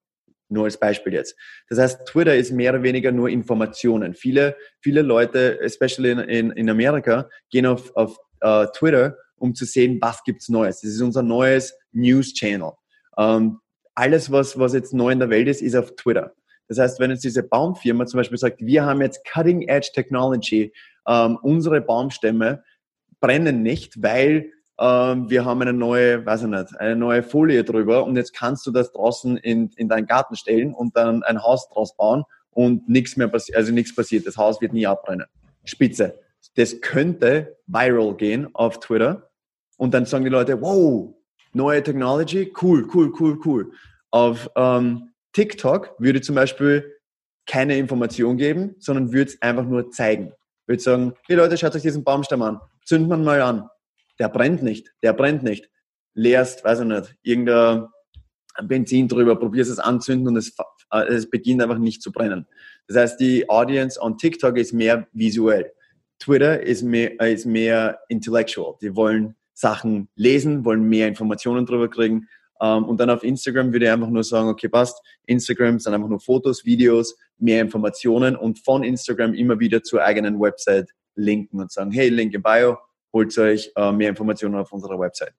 Nur 0.49 0.65
als 0.65 0.79
Beispiel 0.79 1.13
jetzt. 1.13 1.35
Das 1.69 1.79
heißt, 1.79 2.05
Twitter 2.05 2.35
ist 2.35 2.51
mehr 2.51 2.73
oder 2.73 2.83
weniger 2.83 3.11
nur 3.11 3.29
Informationen. 3.29 4.13
Viele, 4.13 4.55
viele 4.79 5.01
Leute, 5.01 5.59
especially 5.61 6.11
in, 6.11 6.19
in, 6.19 6.51
in 6.51 6.69
Amerika, 6.69 7.29
gehen 7.49 7.65
auf, 7.65 7.93
auf 7.95 8.17
uh, 8.43 8.65
Twitter, 8.73 9.17
um 9.35 9.55
zu 9.55 9.65
sehen, 9.65 9.99
was 10.01 10.23
gibt's 10.23 10.49
Neues. 10.49 10.81
Das 10.81 10.91
ist 10.91 11.01
unser 11.01 11.21
neues 11.23 11.77
News-Channel. 11.91 12.71
Um, 13.17 13.25
ähm, 13.25 13.59
alles, 13.95 14.31
was, 14.31 14.59
was 14.59 14.73
jetzt 14.73 14.93
neu 14.93 15.09
in 15.09 15.19
der 15.19 15.31
Welt 15.31 15.47
ist, 15.47 15.61
ist 15.61 15.75
auf 15.75 15.95
Twitter. 15.95 16.33
Das 16.67 16.77
heißt, 16.77 16.99
wenn 16.99 17.09
jetzt 17.09 17.23
diese 17.23 17.41
Baumfirma 17.41 18.05
zum 18.05 18.19
Beispiel 18.19 18.37
sagt, 18.37 18.61
wir 18.61 18.85
haben 18.85 19.01
jetzt 19.01 19.25
Cutting-Edge 19.25 19.89
Technology, 19.93 20.71
um, 21.05 21.13
ähm, 21.13 21.39
unsere 21.41 21.81
Baumstämme 21.81 22.63
brennen 23.19 23.63
nicht, 23.63 24.01
weil 24.01 24.51
ähm, 24.79 25.29
wir 25.29 25.45
haben 25.45 25.61
eine 25.61 25.73
neue, 25.73 26.25
weiß 26.25 26.43
ich 26.43 26.47
nicht, 26.47 26.79
eine 26.79 26.95
neue 26.95 27.23
Folie 27.23 27.63
drüber 27.63 28.03
und 28.05 28.15
jetzt 28.15 28.33
kannst 28.33 28.65
du 28.67 28.71
das 28.71 28.91
draußen 28.91 29.37
in, 29.37 29.71
in 29.75 29.89
deinen 29.89 30.05
Garten 30.05 30.35
stellen 30.35 30.73
und 30.73 30.95
dann 30.95 31.23
ein 31.23 31.41
Haus 31.41 31.67
draus 31.69 31.95
bauen 31.95 32.23
und 32.51 32.87
nichts 32.87 33.17
mehr 33.17 33.27
passiert, 33.27 33.57
also 33.57 33.71
nichts 33.71 33.95
passiert. 33.95 34.27
Das 34.27 34.37
Haus 34.37 34.61
wird 34.61 34.73
nie 34.73 34.85
abbrennen. 34.85 35.27
Spitze. 35.63 36.19
Das 36.55 36.79
könnte 36.81 37.57
viral 37.65 38.15
gehen 38.15 38.49
auf 38.53 38.79
Twitter 38.79 39.29
und 39.77 39.93
dann 39.93 40.05
sagen 40.05 40.23
die 40.23 40.29
Leute, 40.29 40.61
wow, 40.61 41.13
neue 41.53 41.81
Technology, 41.83 42.53
cool, 42.61 42.87
cool, 42.93 43.11
cool, 43.19 43.39
cool. 43.45 43.71
Auf 44.11 44.49
ähm, 44.55 45.09
TikTok 45.33 45.95
würde 45.99 46.21
zum 46.21 46.35
Beispiel 46.35 46.93
keine 47.45 47.77
Information 47.77 48.37
geben, 48.37 48.75
sondern 48.79 49.11
würde 49.11 49.31
es 49.31 49.41
einfach 49.41 49.65
nur 49.65 49.89
zeigen. 49.91 50.33
Würde 50.67 50.81
sagen, 50.81 51.13
hey 51.27 51.35
Leute, 51.35 51.57
schaut 51.57 51.75
euch 51.75 51.81
diesen 51.81 52.03
Baumstamm 52.03 52.41
an. 52.41 52.59
Zündet 52.85 53.09
man 53.09 53.23
mal 53.23 53.41
an. 53.41 53.69
Der 54.19 54.29
brennt 54.29 54.63
nicht. 54.63 54.93
Der 55.03 55.13
brennt 55.13 55.43
nicht. 55.43 55.69
Leerst, 56.13 56.63
weiß 56.63 56.79
ich 56.79 56.85
nicht, 56.85 57.15
irgendein 57.21 57.87
Benzin 58.63 59.07
drüber, 59.07 59.37
probierst 59.37 59.69
es 59.69 59.79
anzünden 59.79 60.29
und 60.29 60.37
es, 60.37 60.55
äh, 60.91 61.03
es 61.03 61.29
beginnt 61.29 61.61
einfach 61.61 61.77
nicht 61.77 62.01
zu 62.01 62.11
brennen. 62.11 62.47
Das 62.87 62.97
heißt, 62.97 63.19
die 63.19 63.49
Audience 63.49 64.01
on 64.01 64.17
TikTok 64.17 64.57
ist 64.57 64.73
mehr 64.73 65.07
visuell. 65.13 65.71
Twitter 66.19 66.61
ist 66.61 66.81
mehr, 66.81 67.19
ist 67.19 67.45
mehr 67.45 67.99
intellectual. 68.09 68.75
Die 68.81 68.95
wollen 68.95 69.35
Sachen 69.53 70.09
lesen, 70.15 70.65
wollen 70.65 70.83
mehr 70.83 71.07
Informationen 71.07 71.65
drüber 71.65 71.89
kriegen. 71.89 72.27
Ähm, 72.61 72.85
und 72.85 72.99
dann 72.99 73.09
auf 73.09 73.23
Instagram 73.23 73.71
würde 73.71 73.85
ich 73.85 73.91
einfach 73.91 74.09
nur 74.09 74.23
sagen, 74.23 74.49
okay, 74.49 74.69
passt. 74.69 74.99
Instagram 75.25 75.79
sind 75.79 75.93
einfach 75.93 76.09
nur 76.09 76.19
Fotos, 76.19 76.65
Videos, 76.65 77.15
mehr 77.37 77.61
Informationen 77.61 78.35
und 78.35 78.59
von 78.63 78.83
Instagram 78.83 79.33
immer 79.33 79.59
wieder 79.59 79.83
zur 79.83 80.03
eigenen 80.03 80.39
Website 80.39 80.89
linken 81.15 81.59
und 81.59 81.71
sagen, 81.71 81.91
hey, 81.91 82.09
Link 82.09 82.33
in 82.33 82.41
Bio, 82.41 82.77
holt 83.13 83.37
euch 83.37 83.71
uh, 83.77 83.91
mehr 83.91 84.09
Informationen 84.09 84.55
auf 84.55 84.71
unserer 84.71 84.99
Website. 84.99 85.33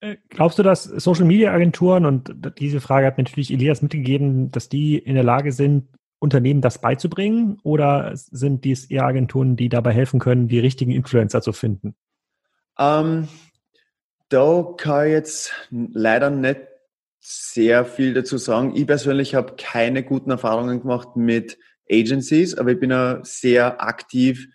Äh, 0.00 0.16
glaubst 0.28 0.58
du, 0.58 0.62
dass 0.62 0.84
Social 0.84 1.26
Media 1.26 1.52
Agenturen, 1.52 2.06
und 2.06 2.34
diese 2.58 2.80
Frage 2.80 3.06
hat 3.06 3.18
natürlich 3.18 3.52
Elias 3.52 3.82
mitgegeben, 3.82 4.50
dass 4.50 4.68
die 4.68 4.98
in 4.98 5.14
der 5.14 5.24
Lage 5.24 5.52
sind, 5.52 5.88
Unternehmen 6.18 6.60
das 6.60 6.80
beizubringen? 6.80 7.58
Oder 7.62 8.12
sind 8.14 8.64
dies 8.64 8.86
eher 8.86 9.04
Agenturen, 9.04 9.56
die 9.56 9.68
dabei 9.68 9.92
helfen 9.92 10.20
können, 10.20 10.48
die 10.48 10.58
richtigen 10.58 10.92
Influencer 10.92 11.42
zu 11.42 11.52
finden? 11.52 11.94
Ähm, 12.78 13.28
da 14.28 14.74
kann 14.76 15.06
ich 15.06 15.12
jetzt 15.12 15.52
leider 15.70 16.30
nicht 16.30 16.60
sehr 17.20 17.84
viel 17.84 18.14
dazu 18.14 18.38
sagen. 18.38 18.74
Ich 18.76 18.86
persönlich 18.86 19.34
habe 19.34 19.54
keine 19.56 20.02
guten 20.02 20.30
Erfahrungen 20.30 20.80
gemacht 20.80 21.16
mit 21.16 21.58
Agencies, 21.90 22.54
aber 22.54 22.72
ich 22.72 22.80
bin 22.80 22.90
ja 22.90 23.20
sehr 23.22 23.82
aktiv 23.82 24.48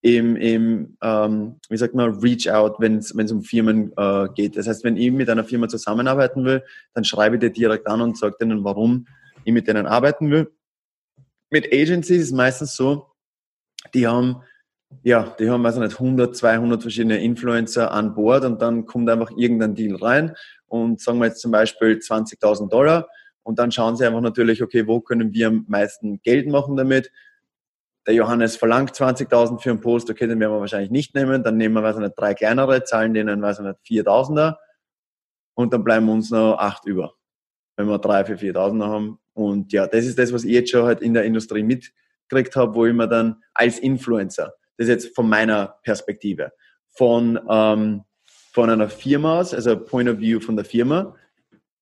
im, 0.00 0.36
im 0.36 0.96
ähm, 1.02 1.56
wie 1.68 1.76
sagt 1.76 1.94
man, 1.94 2.20
Reach 2.20 2.50
Out, 2.50 2.76
wenn 2.78 2.98
es 2.98 3.12
um 3.32 3.42
Firmen 3.42 3.92
äh, 3.96 4.28
geht. 4.34 4.56
Das 4.56 4.68
heißt, 4.68 4.84
wenn 4.84 4.96
ich 4.96 5.10
mit 5.10 5.28
einer 5.28 5.44
Firma 5.44 5.68
zusammenarbeiten 5.68 6.44
will, 6.44 6.62
dann 6.94 7.04
schreibe 7.04 7.36
ich 7.36 7.40
dir 7.40 7.50
direkt 7.50 7.86
an 7.88 8.00
und 8.00 8.16
sage 8.16 8.36
denen, 8.40 8.64
warum 8.64 9.06
ich 9.44 9.52
mit 9.52 9.66
denen 9.66 9.86
arbeiten 9.86 10.30
will. 10.30 10.52
Mit 11.50 11.72
Agencies 11.72 12.18
ist 12.18 12.26
es 12.26 12.32
meistens 12.32 12.76
so, 12.76 13.06
die 13.94 14.06
haben 14.06 14.42
ja, 15.02 15.36
die 15.38 15.50
haben, 15.50 15.62
weiß 15.62 15.76
ich 15.76 15.82
nicht, 15.82 16.00
100, 16.00 16.34
200 16.34 16.82
verschiedene 16.82 17.22
Influencer 17.22 17.90
an 17.90 18.14
Bord 18.14 18.44
und 18.44 18.62
dann 18.62 18.86
kommt 18.86 19.10
einfach 19.10 19.30
irgendein 19.36 19.74
Deal 19.74 19.96
rein 19.96 20.34
und 20.66 21.00
sagen 21.00 21.18
wir 21.18 21.26
jetzt 21.26 21.40
zum 21.40 21.50
Beispiel 21.50 21.98
20.000 21.98 22.70
Dollar 22.70 23.08
und 23.42 23.58
dann 23.58 23.70
schauen 23.70 23.96
sie 23.96 24.06
einfach 24.06 24.20
natürlich, 24.20 24.62
okay, 24.62 24.86
wo 24.86 25.00
können 25.00 25.32
wir 25.32 25.48
am 25.48 25.64
meisten 25.68 26.20
Geld 26.22 26.48
machen 26.48 26.76
damit? 26.76 27.10
Der 28.08 28.14
Johannes 28.14 28.56
verlangt 28.56 28.90
20.000 28.90 29.60
für 29.60 29.70
einen 29.70 29.80
Post, 29.80 30.10
okay, 30.10 30.26
den 30.26 30.40
werden 30.40 30.52
wir 30.52 30.60
wahrscheinlich 30.60 30.90
nicht 30.90 31.14
nehmen, 31.14 31.44
dann 31.44 31.56
nehmen 31.56 31.74
wir, 31.74 31.82
weiß 31.84 31.96
ich 31.96 32.02
nicht, 32.02 32.14
drei 32.16 32.34
kleinere, 32.34 32.82
zahlen 32.82 33.14
denen, 33.14 33.40
weiß 33.40 33.60
ich 33.60 33.66
nicht, 33.66 34.06
4.000er 34.06 34.56
und 35.54 35.72
dann 35.72 35.84
bleiben 35.84 36.08
uns 36.08 36.30
noch 36.30 36.56
acht 36.58 36.86
über, 36.86 37.14
wenn 37.76 37.86
wir 37.86 37.98
drei 37.98 38.24
für 38.24 38.34
4.000er 38.34 38.86
haben. 38.86 39.20
Und 39.34 39.72
ja, 39.72 39.86
das 39.86 40.06
ist 40.06 40.18
das, 40.18 40.32
was 40.32 40.44
ich 40.44 40.52
jetzt 40.52 40.70
schon 40.70 40.86
halt 40.86 41.00
in 41.00 41.14
der 41.14 41.24
Industrie 41.24 41.62
mitgekriegt 41.62 42.56
habe, 42.56 42.74
wo 42.74 42.86
ich 42.86 42.94
mir 42.94 43.06
dann 43.06 43.42
als 43.54 43.78
Influencer 43.78 44.54
das 44.78 44.86
ist 44.86 45.04
jetzt 45.04 45.14
von 45.14 45.28
meiner 45.28 45.76
Perspektive. 45.82 46.52
Von, 46.96 47.38
ähm, 47.50 48.04
von 48.52 48.70
einer 48.70 48.88
Firma 48.88 49.40
aus, 49.40 49.52
also 49.52 49.78
Point 49.78 50.08
of 50.08 50.18
View 50.18 50.40
von 50.40 50.56
der 50.56 50.64
Firma, 50.64 51.14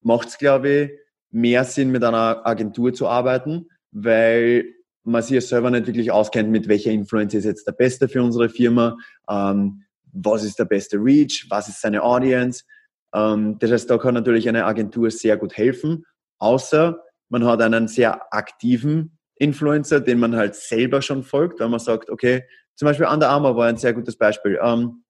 macht 0.00 0.28
es, 0.28 0.38
glaube 0.38 0.68
ich, 0.68 0.90
mehr 1.30 1.64
Sinn, 1.64 1.90
mit 1.90 2.02
einer 2.02 2.46
Agentur 2.46 2.92
zu 2.94 3.06
arbeiten, 3.06 3.68
weil 3.92 4.75
man 5.06 5.22
sich 5.22 5.32
ja 5.32 5.40
selber 5.40 5.70
nicht 5.70 5.86
wirklich 5.86 6.10
auskennt, 6.10 6.50
mit 6.50 6.68
welcher 6.68 6.90
Influencer 6.90 7.38
ist 7.38 7.44
jetzt 7.44 7.66
der 7.66 7.72
beste 7.72 8.08
für 8.08 8.22
unsere 8.22 8.48
Firma, 8.48 8.96
ähm, 9.28 9.82
was 10.12 10.44
ist 10.44 10.58
der 10.58 10.64
beste 10.64 10.96
Reach, 10.96 11.46
was 11.50 11.68
ist 11.68 11.80
seine 11.80 12.02
Audience. 12.02 12.64
Ähm, 13.14 13.58
das 13.58 13.70
heißt, 13.70 13.90
da 13.90 13.98
kann 13.98 14.14
natürlich 14.14 14.48
eine 14.48 14.64
Agentur 14.64 15.10
sehr 15.10 15.36
gut 15.36 15.56
helfen, 15.56 16.04
außer 16.38 16.98
man 17.28 17.44
hat 17.44 17.62
einen 17.62 17.88
sehr 17.88 18.32
aktiven 18.32 19.18
Influencer, 19.36 20.00
den 20.00 20.18
man 20.18 20.36
halt 20.36 20.54
selber 20.54 21.02
schon 21.02 21.22
folgt, 21.22 21.60
weil 21.60 21.68
man 21.68 21.80
sagt, 21.80 22.10
okay, 22.10 22.44
zum 22.74 22.86
Beispiel 22.86 23.06
Under 23.06 23.28
Armour 23.28 23.56
war 23.56 23.66
ein 23.66 23.76
sehr 23.76 23.94
gutes 23.94 24.16
Beispiel. 24.16 24.58
Ähm, 24.62 25.02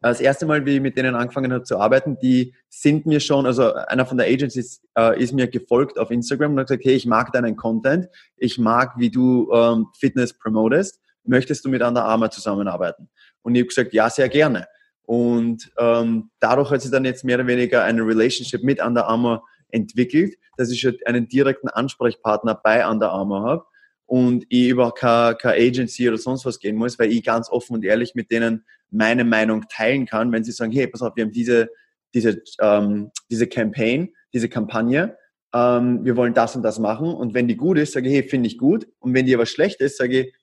das 0.00 0.20
erste 0.20 0.46
Mal, 0.46 0.64
wie 0.64 0.76
ich 0.76 0.80
mit 0.80 0.96
denen 0.96 1.14
angefangen 1.14 1.52
habe 1.52 1.64
zu 1.64 1.78
arbeiten, 1.78 2.18
die 2.22 2.54
sind 2.68 3.04
mir 3.04 3.20
schon, 3.20 3.44
also 3.44 3.74
einer 3.74 4.06
von 4.06 4.16
der 4.16 4.26
Agencies 4.26 4.82
äh, 4.96 5.20
ist 5.22 5.32
mir 5.32 5.46
gefolgt 5.46 5.98
auf 5.98 6.10
Instagram 6.10 6.52
und 6.52 6.60
hat 6.60 6.68
gesagt, 6.68 6.84
hey, 6.84 6.94
ich 6.94 7.06
mag 7.06 7.32
deinen 7.32 7.56
Content, 7.56 8.08
ich 8.36 8.58
mag, 8.58 8.94
wie 8.96 9.10
du 9.10 9.52
ähm, 9.52 9.88
Fitness 9.98 10.32
promotest, 10.32 11.00
möchtest 11.24 11.64
du 11.64 11.68
mit 11.68 11.82
Under 11.82 12.04
Armour 12.04 12.30
zusammenarbeiten? 12.30 13.10
Und 13.42 13.54
ich 13.54 13.60
habe 13.60 13.68
gesagt, 13.68 13.92
ja, 13.92 14.08
sehr 14.08 14.28
gerne. 14.28 14.66
Und 15.02 15.70
ähm, 15.76 16.30
dadurch 16.40 16.70
hat 16.70 16.80
sich 16.80 16.90
dann 16.90 17.04
jetzt 17.04 17.24
mehr 17.24 17.36
oder 17.36 17.46
weniger 17.46 17.82
eine 17.84 18.02
Relationship 18.02 18.62
mit 18.62 18.82
Under 18.82 19.06
Armour 19.06 19.42
entwickelt, 19.68 20.36
dass 20.56 20.70
ich 20.70 21.06
einen 21.06 21.28
direkten 21.28 21.68
Ansprechpartner 21.68 22.54
bei 22.54 22.88
Under 22.88 23.10
Armour 23.10 23.42
habe 23.42 23.64
und 24.10 24.44
ich 24.48 24.66
über 24.66 24.92
keine, 24.92 25.36
keine 25.36 25.54
Agency 25.54 26.08
oder 26.08 26.18
sonst 26.18 26.44
was 26.44 26.58
gehen 26.58 26.74
muss, 26.74 26.98
weil 26.98 27.12
ich 27.12 27.22
ganz 27.22 27.48
offen 27.48 27.74
und 27.74 27.84
ehrlich 27.84 28.16
mit 28.16 28.32
denen 28.32 28.64
meine 28.90 29.22
Meinung 29.22 29.66
teilen 29.68 30.04
kann, 30.04 30.32
wenn 30.32 30.42
sie 30.42 30.50
sagen, 30.50 30.72
hey, 30.72 30.88
pass 30.88 31.00
auf, 31.00 31.14
wir 31.14 31.22
haben 31.22 31.30
diese, 31.30 31.68
diese, 32.12 32.42
ähm, 32.60 33.12
diese 33.30 33.46
Campaign, 33.46 34.12
diese 34.34 34.48
Kampagne, 34.48 35.16
ähm, 35.54 36.04
wir 36.04 36.16
wollen 36.16 36.34
das 36.34 36.56
und 36.56 36.64
das 36.64 36.80
machen. 36.80 37.14
Und 37.14 37.34
wenn 37.34 37.46
die 37.46 37.56
gut 37.56 37.78
ist, 37.78 37.92
sage 37.92 38.08
ich, 38.08 38.14
hey, 38.16 38.22
finde 38.24 38.48
ich 38.48 38.58
gut. 38.58 38.88
Und 38.98 39.14
wenn 39.14 39.26
die 39.26 39.34
aber 39.34 39.46
schlecht 39.46 39.80
ist, 39.80 39.98
sage 39.98 40.22
ich, 40.22 40.34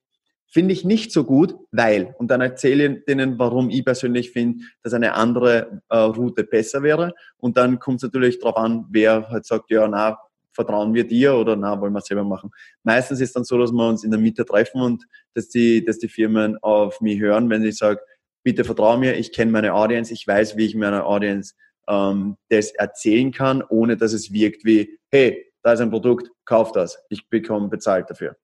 finde 0.46 0.72
ich 0.72 0.86
nicht 0.86 1.12
so 1.12 1.26
gut, 1.26 1.54
weil. 1.72 2.16
Und 2.20 2.32
dann 2.32 2.40
erzähle 2.40 2.86
ich 2.86 3.04
denen, 3.04 3.38
warum 3.38 3.70
ich 3.70 3.84
persönlich 3.84 4.32
finde, 4.32 4.64
dass 4.82 4.94
eine 4.94 5.14
andere 5.14 5.82
äh, 5.90 5.98
Route 5.98 6.46
besser 6.46 6.84
wäre. 6.84 7.14
Und 7.36 7.58
dann 7.58 7.80
kommt 7.80 7.98
es 7.98 8.04
natürlich 8.04 8.40
darauf 8.40 8.56
an, 8.56 8.86
wer 8.92 9.28
halt 9.28 9.46
sagt, 9.46 9.72
ja, 9.72 9.90
na, 9.90 10.18
vertrauen 10.58 10.96
wir 10.96 11.08
dir 11.08 11.36
oder 11.36 11.56
na, 11.56 11.80
wollen 11.80 11.94
wir 11.94 12.02
selber 12.02 12.24
machen. 12.24 12.50
Meistens 12.84 13.22
ist 13.22 13.36
dann 13.36 13.44
so, 13.44 13.60
dass 13.60 13.72
wir 13.72 13.88
uns 13.88 14.04
in 14.04 14.10
der 14.10 14.20
Mitte 14.20 14.44
treffen 14.44 14.82
und 14.82 15.06
dass 15.36 15.50
die, 15.50 15.86
dass 15.86 16.00
die 16.00 16.08
Firmen 16.08 16.58
auf 16.64 17.00
mich 17.00 17.20
hören, 17.20 17.50
wenn 17.52 17.64
ich 17.64 17.78
sage, 17.78 18.02
bitte 18.44 18.64
vertraue 18.64 18.98
mir, 18.98 19.16
ich 19.16 19.32
kenne 19.32 19.52
meine 19.52 19.74
Audience, 19.74 20.12
ich 20.12 20.28
weiß, 20.28 20.58
wie 20.58 20.66
ich 20.66 20.76
meiner 20.76 21.06
Audience 21.06 21.54
ähm, 21.88 22.38
das 22.50 22.72
erzählen 22.72 23.32
kann, 23.32 23.64
ohne 23.70 23.98
dass 23.98 24.14
es 24.14 24.34
wirkt 24.34 24.66
wie, 24.66 24.98
hey, 25.12 25.46
da 25.62 25.74
ist 25.74 25.80
ein 25.80 25.92
Produkt, 25.92 26.32
kauf 26.46 26.72
das, 26.72 26.98
ich 27.10 27.30
bekomme 27.30 27.68
bezahlt 27.68 28.10
dafür. 28.10 28.36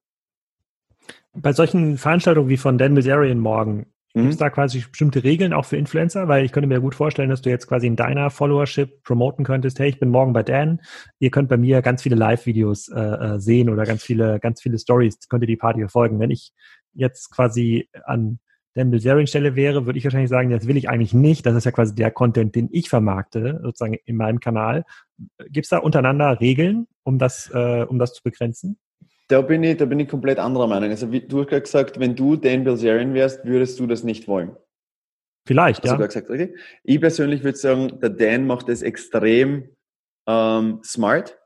Bei 1.33 1.51
solchen 1.51 1.97
Veranstaltungen 1.97 2.49
wie 2.49 2.57
von 2.57 2.77
Dan 2.77 2.93
Bilzerian 2.93 3.39
morgen, 3.39 3.87
Gibt 4.15 4.29
es 4.29 4.35
mhm. 4.35 4.39
da 4.39 4.49
quasi 4.51 4.83
bestimmte 4.87 5.23
Regeln 5.23 5.53
auch 5.53 5.65
für 5.65 5.77
Influencer? 5.77 6.27
Weil 6.27 6.45
ich 6.45 6.51
könnte 6.51 6.67
mir 6.67 6.79
gut 6.79 6.93
vorstellen, 6.93 7.29
dass 7.29 7.41
du 7.41 7.49
jetzt 7.49 7.67
quasi 7.67 7.87
in 7.87 7.95
deiner 7.95 8.29
Followership 8.29 9.01
promoten 9.03 9.43
könntest, 9.43 9.79
hey, 9.79 9.89
ich 9.89 9.99
bin 9.99 10.09
morgen 10.09 10.33
bei 10.33 10.43
Dan, 10.43 10.81
ihr 11.17 11.31
könnt 11.31 11.49
bei 11.49 11.57
mir 11.57 11.81
ganz 11.81 12.03
viele 12.03 12.15
Live-Videos 12.15 12.89
äh, 12.89 12.99
äh 12.99 13.39
sehen 13.39 13.71
oder 13.71 13.85
ganz 13.85 14.03
viele, 14.03 14.39
ganz 14.39 14.61
viele 14.61 14.77
Stories, 14.77 15.17
könnt 15.29 15.43
ihr 15.43 15.47
die 15.47 15.57
Party 15.57 15.79
verfolgen. 15.79 16.19
Wenn 16.19 16.29
ich 16.29 16.51
jetzt 16.93 17.31
quasi 17.31 17.89
an 18.05 18.39
Dan 18.75 18.91
Bilzerian 18.91 19.25
Stelle 19.25 19.55
wäre, 19.55 19.85
würde 19.87 19.97
ich 19.97 20.03
wahrscheinlich 20.03 20.29
sagen, 20.29 20.49
das 20.49 20.67
will 20.67 20.77
ich 20.77 20.89
eigentlich 20.89 21.13
nicht. 21.13 21.45
Das 21.45 21.55
ist 21.55 21.65
ja 21.65 21.71
quasi 21.71 21.95
der 21.95 22.11
Content, 22.11 22.55
den 22.55 22.69
ich 22.71 22.89
vermarkte, 22.89 23.61
sozusagen 23.63 23.97
in 24.05 24.15
meinem 24.15 24.39
Kanal. 24.39 24.85
Gibt 25.49 25.65
es 25.65 25.69
da 25.69 25.77
untereinander 25.79 26.39
Regeln, 26.39 26.87
um 27.03 27.19
das, 27.19 27.49
äh, 27.53 27.85
um 27.87 27.99
das 27.99 28.13
zu 28.13 28.21
begrenzen? 28.23 28.77
Da 29.27 29.41
bin 29.41 29.63
ich, 29.63 29.77
da 29.77 29.85
bin 29.85 29.99
ich 29.99 30.07
komplett 30.07 30.39
anderer 30.39 30.67
Meinung. 30.67 30.89
Also 30.89 31.11
wie, 31.11 31.21
du 31.21 31.39
hast 31.39 31.47
gerade 31.47 31.61
gesagt, 31.61 31.99
wenn 31.99 32.15
du 32.15 32.35
Dan 32.35 32.63
Bilzerian 32.63 33.13
wärst, 33.13 33.45
würdest 33.45 33.79
du 33.79 33.87
das 33.87 34.03
nicht 34.03 34.27
wollen. 34.27 34.55
Vielleicht, 35.45 35.83
hast 35.83 35.99
ja. 35.99 36.05
gesagt, 36.05 36.29
okay. 36.29 36.55
Ich 36.83 37.01
persönlich 37.01 37.43
würde 37.43 37.57
sagen, 37.57 37.99
der 38.01 38.09
Dan 38.09 38.47
macht 38.47 38.69
es 38.69 38.81
extrem 38.81 39.69
ähm, 40.27 40.81
smart, 40.83 41.37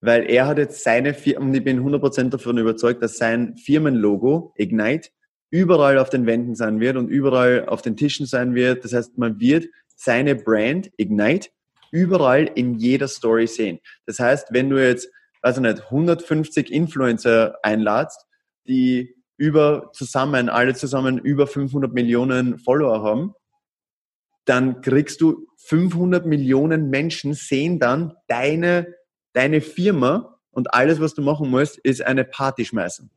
weil 0.00 0.28
er 0.30 0.46
hat 0.46 0.58
jetzt 0.58 0.82
seine 0.84 1.14
Firma, 1.14 1.46
und 1.46 1.54
ich 1.54 1.64
bin 1.64 1.80
100% 1.80 2.30
davon 2.30 2.58
überzeugt, 2.58 3.02
dass 3.02 3.18
sein 3.18 3.56
Firmenlogo, 3.56 4.52
Ignite, 4.56 5.10
überall 5.50 5.98
auf 5.98 6.10
den 6.10 6.26
Wänden 6.26 6.54
sein 6.54 6.80
wird 6.80 6.96
und 6.96 7.08
überall 7.08 7.66
auf 7.66 7.82
den 7.82 7.96
Tischen 7.96 8.26
sein 8.26 8.54
wird. 8.54 8.84
Das 8.84 8.92
heißt, 8.92 9.18
man 9.18 9.38
wird 9.38 9.66
seine 9.94 10.34
Brand, 10.34 10.90
Ignite, 10.96 11.50
überall 11.90 12.50
in 12.54 12.74
jeder 12.78 13.06
Story 13.06 13.46
sehen. 13.46 13.78
Das 14.06 14.18
heißt, 14.18 14.48
wenn 14.50 14.70
du 14.70 14.82
jetzt 14.82 15.08
weiß 15.42 15.56
ich 15.56 15.62
nicht, 15.62 15.82
150 15.84 16.72
Influencer 16.72 17.56
einladst, 17.62 18.26
die 18.66 19.16
über 19.36 19.90
zusammen, 19.92 20.48
alle 20.48 20.74
zusammen 20.74 21.18
über 21.18 21.46
500 21.46 21.92
Millionen 21.92 22.58
Follower 22.58 23.02
haben, 23.02 23.34
dann 24.44 24.80
kriegst 24.80 25.20
du 25.20 25.46
500 25.58 26.26
Millionen 26.26 26.90
Menschen 26.90 27.34
sehen 27.34 27.78
dann 27.78 28.14
deine, 28.28 28.94
deine 29.32 29.60
Firma 29.60 30.38
und 30.50 30.74
alles, 30.74 31.00
was 31.00 31.14
du 31.14 31.22
machen 31.22 31.50
musst, 31.50 31.78
ist 31.78 32.02
eine 32.02 32.24
Party 32.24 32.64
schmeißen. 32.64 33.10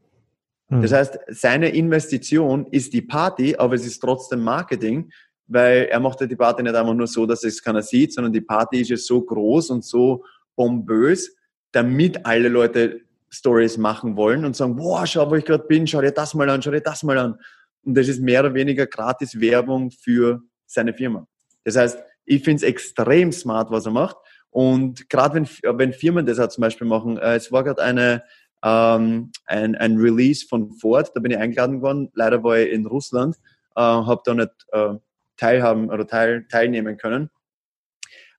Hm. 0.69 0.81
Das 0.81 0.91
heißt, 0.93 1.19
seine 1.27 1.69
Investition 1.69 2.67
ist 2.67 2.93
die 2.93 3.01
Party, 3.01 3.55
aber 3.55 3.75
es 3.75 3.85
ist 3.85 3.99
trotzdem 3.99 4.41
Marketing, 4.41 5.11
weil 5.47 5.85
er 5.85 5.99
macht 5.99 6.21
ja 6.21 6.27
die 6.27 6.35
Party 6.35 6.63
nicht 6.63 6.75
einfach 6.75 6.93
nur 6.93 7.07
so, 7.07 7.25
dass 7.25 7.43
es 7.43 7.61
keiner 7.61 7.81
sieht, 7.81 8.13
sondern 8.13 8.33
die 8.33 8.41
Party 8.41 8.81
ist 8.81 8.89
ja 8.89 8.97
so 8.97 9.21
groß 9.21 9.69
und 9.71 9.83
so 9.83 10.23
pompös, 10.55 11.34
damit 11.75 12.25
alle 12.25 12.47
Leute 12.47 13.01
Stories 13.29 13.77
machen 13.77 14.15
wollen 14.15 14.45
und 14.45 14.55
sagen, 14.55 14.75
boah, 14.77 15.05
schau, 15.05 15.29
wo 15.29 15.35
ich 15.35 15.43
gerade 15.43 15.65
bin, 15.65 15.85
schau 15.85 16.01
dir 16.01 16.11
das 16.11 16.33
mal 16.33 16.49
an, 16.49 16.61
schau 16.61 16.71
dir 16.71 16.81
das 16.81 17.03
mal 17.03 17.17
an. 17.17 17.37
Und 17.83 17.95
das 17.95 18.07
ist 18.07 18.21
mehr 18.21 18.39
oder 18.39 18.53
weniger 18.53 18.87
gratis 18.87 19.39
Werbung 19.39 19.91
für 19.91 20.41
seine 20.65 20.93
Firma. 20.93 21.27
Das 21.65 21.75
heißt, 21.75 21.99
ich 22.25 22.43
finde 22.43 22.57
es 22.57 22.63
extrem 22.63 23.31
smart, 23.31 23.71
was 23.71 23.85
er 23.85 23.91
macht. 23.91 24.15
Und 24.49 25.09
gerade 25.09 25.35
wenn, 25.35 25.77
wenn 25.77 25.91
Firmen 25.91 26.25
das 26.25 26.39
auch 26.39 26.47
zum 26.47 26.61
Beispiel 26.61 26.87
machen, 26.87 27.17
äh, 27.17 27.35
es 27.35 27.51
war 27.51 27.63
gerade 27.63 27.83
eine, 27.83 28.23
ähm, 28.63 29.31
ein, 29.45 29.75
ein 29.75 29.97
Release 29.97 30.47
von 30.47 30.71
Ford, 30.71 31.11
da 31.13 31.19
bin 31.19 31.31
ich 31.31 31.37
eingeladen 31.37 31.81
worden. 31.81 32.09
Leider 32.13 32.41
war 32.41 32.57
ich 32.57 32.71
in 32.71 32.85
Russland, 32.85 33.35
äh, 33.75 33.81
habe 33.81 34.21
da 34.23 34.33
nicht 34.33 34.51
äh, 34.71 34.93
teilhaben 35.35 35.89
oder 35.89 36.07
teil, 36.07 36.47
teilnehmen 36.47 36.95
können. 36.97 37.29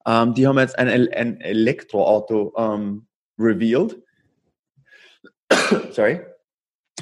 Ähm, 0.06 0.32
die 0.32 0.46
haben 0.46 0.58
jetzt 0.58 0.78
ein, 0.78 0.88
ein 0.88 1.40
Elektroauto 1.40 2.54
ähm, 2.56 3.06
revealed. 3.38 4.02
Sorry. 5.92 6.20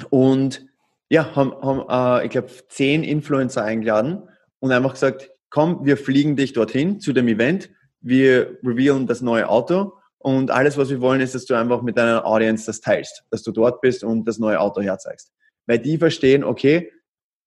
Und 0.09 0.65
ja, 1.09 1.35
haben, 1.35 1.53
haben 1.61 2.21
äh, 2.21 2.25
ich 2.25 2.31
glaube, 2.31 2.49
zehn 2.69 3.03
Influencer 3.03 3.63
eingeladen 3.63 4.29
und 4.59 4.71
einfach 4.71 4.93
gesagt, 4.93 5.31
komm, 5.49 5.85
wir 5.85 5.97
fliegen 5.97 6.35
dich 6.35 6.53
dorthin 6.53 6.99
zu 6.99 7.13
dem 7.13 7.27
Event, 7.27 7.69
wir 8.01 8.57
revealen 8.63 9.07
das 9.07 9.21
neue 9.21 9.47
Auto 9.47 9.93
und 10.17 10.51
alles, 10.51 10.77
was 10.77 10.89
wir 10.89 11.01
wollen, 11.01 11.21
ist, 11.21 11.35
dass 11.35 11.45
du 11.45 11.53
einfach 11.53 11.81
mit 11.81 11.97
deiner 11.97 12.25
Audience 12.25 12.65
das 12.65 12.81
teilst, 12.81 13.23
dass 13.29 13.43
du 13.43 13.51
dort 13.51 13.81
bist 13.81 14.03
und 14.03 14.25
das 14.25 14.39
neue 14.39 14.59
Auto 14.59 14.81
herzeigst. 14.81 15.31
Weil 15.67 15.79
die 15.79 15.97
verstehen, 15.97 16.43
okay, 16.43 16.91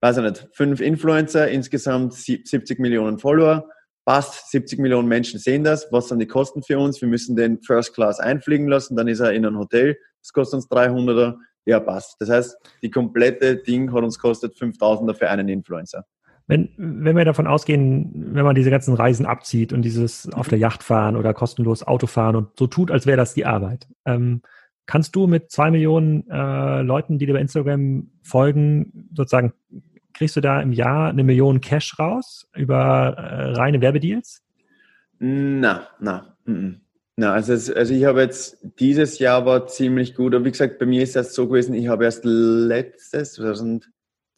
weiß 0.00 0.18
ich 0.18 0.22
nicht, 0.22 0.48
fünf 0.52 0.80
Influencer, 0.80 1.48
insgesamt 1.48 2.14
70 2.14 2.78
Millionen 2.78 3.18
Follower, 3.18 3.68
passt, 4.08 4.50
70 4.52 4.78
Millionen 4.78 5.06
Menschen 5.06 5.38
sehen 5.38 5.64
das, 5.64 5.86
was 5.92 6.08
sind 6.08 6.18
die 6.18 6.26
Kosten 6.26 6.62
für 6.62 6.78
uns? 6.78 6.98
Wir 7.02 7.08
müssen 7.08 7.36
den 7.36 7.60
First 7.60 7.92
Class 7.92 8.20
einfliegen 8.20 8.66
lassen, 8.66 8.96
dann 8.96 9.06
ist 9.06 9.20
er 9.20 9.34
in 9.34 9.44
ein 9.44 9.58
Hotel, 9.58 9.98
das 10.22 10.32
kostet 10.32 10.56
uns 10.56 10.70
300er, 10.70 11.34
ja 11.66 11.78
passt. 11.78 12.16
Das 12.18 12.30
heißt, 12.30 12.56
die 12.80 12.90
komplette 12.90 13.58
Ding 13.58 13.92
hat 13.92 14.02
uns 14.02 14.18
kostet 14.18 14.54
5000er 14.54 15.12
für 15.12 15.28
einen 15.28 15.50
Influencer. 15.50 16.06
Wenn, 16.46 16.70
wenn 16.78 17.18
wir 17.18 17.26
davon 17.26 17.46
ausgehen, 17.46 18.32
wenn 18.32 18.46
man 18.46 18.54
diese 18.54 18.70
ganzen 18.70 18.94
Reisen 18.94 19.26
abzieht 19.26 19.74
und 19.74 19.82
dieses 19.82 20.32
auf 20.32 20.48
der 20.48 20.56
Yacht 20.56 20.82
fahren 20.82 21.14
oder 21.14 21.34
kostenlos 21.34 21.86
Auto 21.86 22.06
fahren 22.06 22.36
und 22.36 22.48
so 22.58 22.66
tut, 22.66 22.90
als 22.90 23.04
wäre 23.04 23.18
das 23.18 23.34
die 23.34 23.44
Arbeit, 23.44 23.88
ähm, 24.06 24.40
kannst 24.86 25.14
du 25.16 25.26
mit 25.26 25.50
zwei 25.50 25.70
Millionen 25.70 26.26
äh, 26.30 26.80
Leuten, 26.80 27.18
die 27.18 27.26
dir 27.26 27.34
bei 27.34 27.42
Instagram 27.42 28.08
folgen, 28.22 29.10
sozusagen, 29.14 29.52
kriegst 30.18 30.36
du 30.36 30.40
da 30.40 30.60
im 30.60 30.72
Jahr 30.72 31.08
eine 31.08 31.22
Million 31.22 31.60
Cash 31.60 31.98
raus 31.98 32.48
über 32.54 33.14
äh, 33.16 33.52
reine 33.52 33.80
Werbedeals? 33.80 34.42
Na, 35.18 35.88
na, 35.98 36.36
na, 37.16 37.32
also, 37.32 37.52
also 37.74 37.94
ich 37.94 38.04
habe 38.04 38.20
jetzt 38.20 38.58
dieses 38.78 39.18
Jahr 39.18 39.46
war 39.46 39.66
ziemlich 39.66 40.14
gut, 40.14 40.34
aber 40.34 40.44
wie 40.44 40.52
gesagt, 40.52 40.78
bei 40.78 40.86
mir 40.86 41.02
ist 41.02 41.16
das 41.16 41.34
so 41.34 41.48
gewesen, 41.48 41.74
ich 41.74 41.88
habe 41.88 42.04
erst 42.04 42.24
letztes 42.24 43.32
2000 43.34 43.88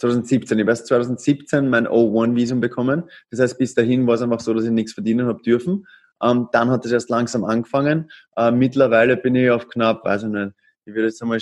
2017. 0.01 0.59
Ich 0.59 0.63
habe 0.63 0.71
erst 0.71 0.87
2017 0.87 1.69
mein 1.69 1.87
O1-Visum 1.87 2.61
bekommen. 2.61 3.05
Das 3.31 3.41
heißt, 3.41 3.59
bis 3.59 3.75
dahin 3.75 4.07
war 4.07 4.15
es 4.15 4.23
einfach 4.23 4.41
so, 4.41 4.55
dass 4.55 4.65
ich 4.65 4.71
nichts 4.71 4.95
verdienen 4.95 5.27
habe 5.27 5.43
dürfen. 5.43 5.87
Ähm, 6.23 6.49
dann 6.53 6.71
hat 6.71 6.85
es 6.85 6.93
erst 6.93 7.11
langsam 7.11 7.45
angefangen. 7.45 8.11
Äh, 8.37 8.51
mittlerweile 8.51 9.17
bin 9.17 9.35
ich 9.35 9.51
auf 9.51 9.69
knapp, 9.69 10.05
weiß 10.05 10.25
ich 10.25 10.29
nicht, 10.31 10.53
ich 10.85 10.95
würde 10.95 11.09
jetzt 11.09 11.23
einmal, 11.23 11.39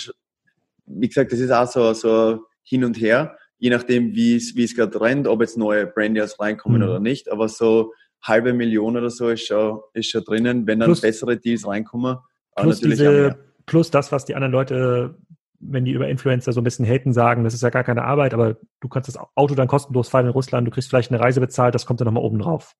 wie 0.85 1.07
gesagt, 1.07 1.31
das 1.31 1.39
ist 1.39 1.51
auch 1.51 1.67
so, 1.67 1.93
so 1.93 2.45
hin 2.63 2.83
und 2.83 2.99
her, 2.99 3.37
je 3.59 3.69
nachdem, 3.69 4.15
wie 4.15 4.35
es, 4.35 4.55
wie 4.55 4.63
es 4.63 4.75
gerade 4.75 4.99
rennt, 4.99 5.27
ob 5.27 5.41
jetzt 5.41 5.57
neue 5.57 5.85
Brandiers 5.85 6.39
reinkommen 6.39 6.81
mhm. 6.81 6.87
oder 6.87 6.99
nicht. 6.99 7.31
Aber 7.31 7.47
so 7.47 7.93
halbe 8.21 8.53
Million 8.53 8.97
oder 8.97 9.09
so 9.09 9.29
ist 9.29 9.45
schon, 9.45 9.79
ist 9.93 10.09
schon 10.09 10.23
drinnen, 10.23 10.65
wenn 10.65 10.79
dann 10.79 10.87
plus, 10.87 11.01
bessere 11.01 11.37
Deals 11.37 11.67
reinkommen. 11.67 12.17
Plus, 12.55 12.79
diese, 12.81 13.37
plus 13.65 13.91
das, 13.91 14.11
was 14.11 14.25
die 14.25 14.35
anderen 14.35 14.51
Leute 14.51 15.15
wenn 15.59 15.85
die 15.85 15.91
über 15.91 16.07
Influencer 16.07 16.53
so 16.53 16.61
ein 16.61 16.63
bisschen 16.63 16.85
haten, 16.85 17.13
sagen, 17.13 17.43
das 17.43 17.53
ist 17.53 17.63
ja 17.63 17.69
gar 17.69 17.83
keine 17.83 18.03
Arbeit, 18.03 18.33
aber 18.33 18.57
du 18.79 18.87
kannst 18.87 19.09
das 19.09 19.17
Auto 19.35 19.55
dann 19.55 19.67
kostenlos 19.67 20.09
fahren 20.09 20.25
in 20.25 20.31
Russland, 20.31 20.65
du 20.67 20.71
kriegst 20.71 20.89
vielleicht 20.89 21.11
eine 21.11 21.19
Reise 21.19 21.41
bezahlt, 21.41 21.75
das 21.75 21.85
kommt 21.85 21.99
dann 21.99 22.05
nochmal 22.05 22.23
oben 22.23 22.39
drauf. 22.39 22.75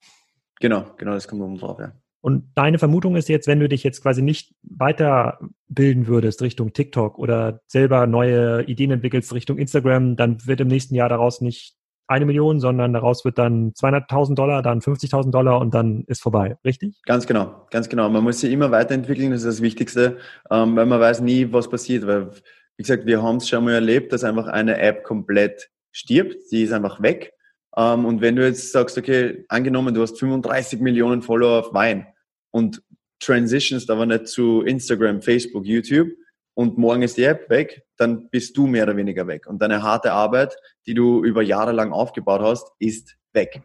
Genau, 0.60 0.86
genau, 0.98 1.14
das 1.14 1.28
kommt 1.28 1.42
oben 1.42 1.58
drauf, 1.58 1.80
ja. 1.80 1.92
Und 2.22 2.52
deine 2.56 2.80
Vermutung 2.80 3.16
ist 3.16 3.30
jetzt, 3.30 3.48
wenn 3.48 3.60
du 3.60 3.70
dich 3.70 3.84
jetzt 3.84 4.02
quasi 4.02 4.22
nicht 4.22 4.54
weiterbilden 4.64 6.08
würdest 6.08 6.42
Richtung 6.42 6.74
TikTok 6.74 7.18
oder 7.18 7.62
selber 7.68 8.08
neue 8.08 8.64
Ideen 8.64 8.92
entwickelst 8.92 9.34
Richtung 9.34 9.58
Instagram, 9.58 10.16
dann 10.16 10.46
wird 10.46 10.60
im 10.60 10.68
nächsten 10.68 10.96
Jahr 10.96 11.10
daraus 11.10 11.40
nicht 11.40 11.76
eine 12.08 12.26
Million, 12.26 12.60
sondern 12.60 12.92
daraus 12.92 13.24
wird 13.24 13.38
dann 13.38 13.72
200.000 13.74 14.34
Dollar, 14.34 14.64
dann 14.64 14.80
50.000 14.80 15.30
Dollar 15.30 15.62
und 15.62 15.74
dann 15.76 16.04
ist 16.08 16.22
vorbei, 16.22 16.58
richtig? 16.66 17.00
Ganz 17.06 17.28
genau, 17.28 17.68
ganz 17.70 17.88
genau. 17.88 18.10
Man 18.10 18.24
muss 18.24 18.40
sich 18.40 18.52
immer 18.52 18.72
weiterentwickeln, 18.72 19.30
das 19.30 19.44
ist 19.44 19.58
das 19.58 19.62
Wichtigste, 19.62 20.18
ähm, 20.50 20.76
weil 20.76 20.88
man 20.88 21.00
weiß 21.00 21.22
nie, 21.22 21.54
was 21.54 21.70
passiert, 21.70 22.08
weil 22.08 22.32
wie 22.78 22.84
gesagt, 22.84 23.06
wir 23.06 23.22
haben 23.22 23.38
es 23.38 23.48
schon 23.48 23.64
mal 23.64 23.74
erlebt, 23.74 24.12
dass 24.12 24.24
einfach 24.24 24.48
eine 24.48 24.80
App 24.80 25.04
komplett 25.04 25.70
stirbt, 25.92 26.36
die 26.52 26.64
ist 26.64 26.72
einfach 26.72 27.02
weg. 27.02 27.34
Ähm, 27.76 28.06
und 28.06 28.22
wenn 28.22 28.36
du 28.36 28.46
jetzt 28.46 28.72
sagst, 28.72 28.98
okay, 28.98 29.46
angenommen, 29.50 29.94
du 29.94 30.02
hast 30.02 30.20
35 30.20 30.80
Millionen 30.80 31.22
Follower 31.22 31.60
auf 31.60 31.74
Wein 31.74 32.08
und 32.52 32.82
transitionst 33.20 33.90
aber 33.90 34.06
nicht 34.06 34.28
zu 34.28 34.62
Instagram, 34.62 35.22
Facebook, 35.22 35.66
YouTube 35.66 36.10
und 36.54 36.78
morgen 36.78 37.04
ist 37.04 37.18
die 37.18 37.24
App 37.24 37.50
weg, 37.50 37.84
dann 37.98 38.30
bist 38.30 38.58
du 38.58 38.68
mehr 38.68 38.84
oder 38.84 38.98
weniger 38.98 39.28
weg. 39.28 39.48
Und 39.48 39.62
deine 39.62 39.84
harte 39.84 40.12
Arbeit, 40.12 40.56
die 40.86 40.94
du 40.94 41.24
über 41.24 41.42
Jahre 41.42 41.72
lang 41.72 41.92
aufgebaut 41.92 42.42
hast, 42.42 42.72
ist 42.80 43.18
weg. 43.34 43.62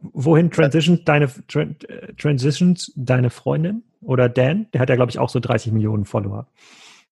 Wohin 0.00 0.50
transitioned 0.50 1.08
deine, 1.08 1.24
äh, 1.24 2.12
transitions 2.14 2.92
deine 2.96 3.30
Freundin 3.30 3.82
oder 4.00 4.28
Dan? 4.28 4.66
Der 4.72 4.80
hat 4.80 4.88
ja, 4.88 4.96
glaube 4.96 5.10
ich, 5.10 5.18
auch 5.18 5.28
so 5.28 5.40
30 5.40 5.72
Millionen 5.72 6.04
Follower. 6.04 6.46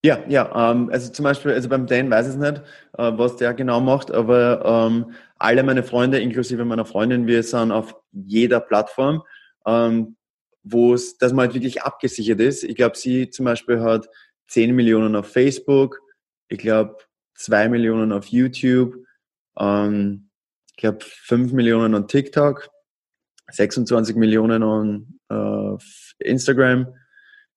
Ja, 0.05 0.23
ja, 0.27 0.71
ähm, 0.71 0.91
also 0.91 1.11
zum 1.11 1.23
Beispiel, 1.23 1.51
also 1.51 1.67
beim 1.67 1.87
Dan 1.87 2.11
weiß 2.11 2.27
ich 2.27 2.33
es 2.33 2.39
nicht, 2.39 2.61
äh, 2.95 3.11
was 3.17 3.37
der 3.37 3.55
genau 3.55 3.81
macht, 3.81 4.11
aber 4.11 4.63
ähm, 4.63 5.13
alle 5.39 5.63
meine 5.63 5.81
Freunde, 5.81 6.19
inklusive 6.19 6.63
meiner 6.63 6.85
Freundin, 6.85 7.25
wir 7.25 7.41
sind 7.41 7.71
auf 7.71 7.95
jeder 8.11 8.59
Plattform, 8.59 9.23
ähm, 9.65 10.15
wo 10.61 10.93
es, 10.93 11.17
dass 11.17 11.33
man 11.33 11.47
halt 11.47 11.55
wirklich 11.55 11.81
abgesichert 11.81 12.39
ist. 12.39 12.63
Ich 12.63 12.75
glaube, 12.75 12.95
sie 12.95 13.31
zum 13.31 13.45
Beispiel 13.45 13.79
hat 13.81 14.07
10 14.49 14.75
Millionen 14.75 15.15
auf 15.15 15.31
Facebook, 15.31 15.99
ich 16.49 16.59
glaube 16.59 16.97
2 17.33 17.67
Millionen 17.69 18.11
auf 18.11 18.27
YouTube, 18.27 18.93
ähm, 19.57 20.29
ich 20.69 20.75
glaube 20.75 20.99
5 21.01 21.51
Millionen 21.51 21.95
an 21.95 22.07
TikTok, 22.07 22.69
26 23.49 24.15
Millionen 24.15 24.61
an 24.61 25.19
äh, 25.31 25.77
Instagram. 26.19 26.93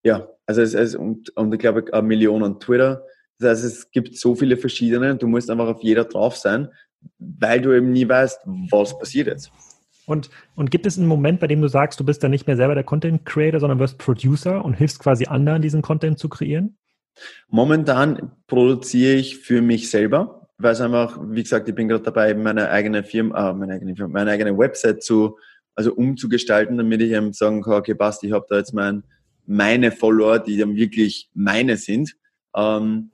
Ja, 0.03 0.27
also 0.49 0.63
es, 0.63 0.75
es 0.75 0.95
und, 0.95 1.29
und 1.37 1.53
ich 1.53 1.61
glaube 1.61 1.85
eine 1.93 2.03
Million 2.03 2.43
an 2.43 2.59
Twitter. 2.59 3.05
Das 3.39 3.51
heißt, 3.51 3.65
es 3.65 3.91
gibt 3.91 4.17
so 4.17 4.35
viele 4.35 4.57
verschiedene 4.57 5.15
du 5.15 5.29
musst 5.29 5.49
einfach 5.51 5.69
auf 5.69 5.83
jeder 5.83 6.05
drauf 6.05 6.37
sein, 6.37 6.69
weil 7.19 7.61
du 7.61 7.73
eben 7.73 7.93
nie 7.93 8.09
weißt, 8.09 8.41
was 8.71 8.99
passiert 8.99 9.29
jetzt. 9.29 9.53
Und, 10.07 10.31
und 10.57 10.71
gibt 10.71 10.87
es 10.87 10.97
einen 10.99 11.07
Moment, 11.07 11.39
bei 11.39 11.47
dem 11.47 11.61
du 11.61 11.69
sagst, 11.69 12.01
du 12.01 12.05
bist 12.05 12.25
dann 12.25 12.31
nicht 12.31 12.47
mehr 12.47 12.57
selber 12.57 12.75
der 12.75 12.83
Content 12.83 13.27
Creator, 13.27 13.61
sondern 13.61 13.79
wirst 13.79 13.99
Producer 13.99 14.65
und 14.65 14.73
hilfst 14.73 14.99
quasi 15.01 15.27
anderen, 15.27 15.61
diesen 15.61 15.83
Content 15.83 16.19
zu 16.19 16.31
kreieren? 16.31 16.79
Momentan 17.49 18.33
produziere 18.47 19.17
ich 19.17 19.37
für 19.37 19.61
mich 19.61 19.91
selber, 19.91 20.49
weil 20.57 20.73
es 20.73 20.81
einfach, 20.81 21.21
wie 21.29 21.43
gesagt, 21.43 21.69
ich 21.69 21.75
bin 21.75 21.89
gerade 21.89 22.05
dabei, 22.05 22.33
meine 22.33 22.71
eigene 22.71 23.05
Firma, 23.05 23.51
äh, 23.51 23.55
meine 23.55 23.75
eigene 23.75 23.95
Firma, 23.95 24.15
meine 24.15 24.31
eigene 24.31 24.57
Website 24.57 25.03
zu, 25.03 25.39
also 25.75 25.93
umzugestalten, 25.93 26.79
damit 26.79 27.03
ich 27.03 27.13
eben 27.13 27.35
sagen 27.35 27.61
kann, 27.61 27.75
okay, 27.75 27.95
passt, 27.95 28.25
ich 28.25 28.33
habe 28.33 28.47
da 28.49 28.57
jetzt 28.57 28.73
mein, 28.73 29.05
meine 29.49 29.91
Follower, 29.91 30.39
die 30.39 30.59
dann 30.59 30.77
wirklich 30.77 31.31
meine 31.35 31.77
sind. 31.77 32.15
Ähm, 32.55 33.11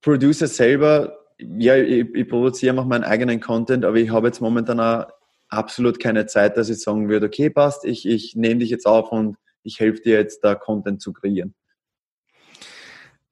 Producer 0.00 0.48
selber, 0.48 1.16
ja, 1.38 1.76
ich, 1.76 2.12
ich 2.14 2.28
produziere 2.28 2.78
auch 2.78 2.84
meinen 2.84 3.04
eigenen 3.04 3.40
Content, 3.40 3.84
aber 3.84 3.96
ich 3.96 4.10
habe 4.10 4.26
jetzt 4.26 4.40
momentan 4.40 4.80
auch 4.80 5.06
absolut 5.48 6.00
keine 6.00 6.26
Zeit, 6.26 6.56
dass 6.56 6.68
ich 6.68 6.80
sagen 6.80 7.08
würde, 7.08 7.26
okay, 7.26 7.50
passt, 7.50 7.84
ich, 7.84 8.06
ich 8.06 8.34
nehme 8.34 8.60
dich 8.60 8.70
jetzt 8.70 8.86
auf 8.86 9.12
und 9.12 9.36
ich 9.62 9.78
helfe 9.78 10.02
dir 10.02 10.18
jetzt 10.18 10.40
da 10.40 10.56
Content 10.56 11.00
zu 11.00 11.12
kreieren. 11.12 11.54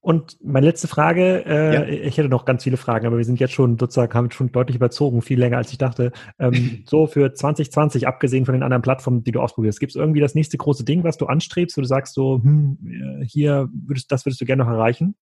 Und 0.02 0.38
meine 0.42 0.66
letzte 0.66 0.88
Frage, 0.88 1.44
äh, 1.44 1.74
ja. 1.74 1.84
ich 1.84 2.16
hätte 2.16 2.30
noch 2.30 2.46
ganz 2.46 2.64
viele 2.64 2.78
Fragen, 2.78 3.06
aber 3.06 3.18
wir 3.18 3.24
sind 3.24 3.38
jetzt 3.38 3.52
schon 3.52 3.78
sozusagen, 3.78 4.14
haben 4.14 4.30
schon 4.30 4.50
deutlich 4.50 4.76
überzogen, 4.76 5.20
viel 5.20 5.38
länger 5.38 5.58
als 5.58 5.72
ich 5.72 5.78
dachte. 5.78 6.12
Ähm, 6.38 6.84
so 6.86 7.06
für 7.06 7.34
2020, 7.34 8.08
abgesehen 8.08 8.46
von 8.46 8.54
den 8.54 8.62
anderen 8.62 8.82
Plattformen, 8.82 9.24
die 9.24 9.32
du 9.32 9.40
ausprobierst, 9.40 9.78
gibt 9.78 9.90
es 9.90 9.96
irgendwie 9.96 10.20
das 10.20 10.34
nächste 10.34 10.56
große 10.56 10.84
Ding, 10.84 11.04
was 11.04 11.18
du 11.18 11.26
anstrebst, 11.26 11.76
wo 11.76 11.82
du 11.82 11.86
sagst 11.86 12.14
so, 12.14 12.40
hm, 12.42 12.78
hier 13.26 13.68
würdest, 13.72 14.10
das 14.10 14.24
würdest 14.24 14.40
du 14.40 14.46
gerne 14.46 14.64
noch 14.64 14.70
erreichen? 14.70 15.16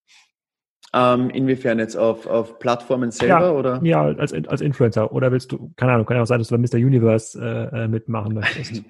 Ähm, 0.94 1.28
inwiefern 1.28 1.78
jetzt 1.78 1.96
auf, 1.96 2.26
auf 2.26 2.58
Plattformen 2.58 3.10
selber 3.10 3.40
ja, 3.40 3.50
oder? 3.50 3.80
Ja, 3.82 4.04
als, 4.04 4.32
als 4.32 4.60
Influencer. 4.62 5.12
Oder 5.12 5.30
willst 5.30 5.52
du, 5.52 5.70
keine 5.76 5.92
Ahnung, 5.92 6.06
kann 6.06 6.16
ja 6.16 6.22
auch 6.22 6.26
sein, 6.26 6.38
dass 6.38 6.48
du 6.48 6.56
bei 6.56 6.62
Mr. 6.62 6.76
Universe 6.82 7.38
äh, 7.38 7.84
äh 7.84 7.88
mitmachen 7.88 8.32
möchtest. 8.32 8.82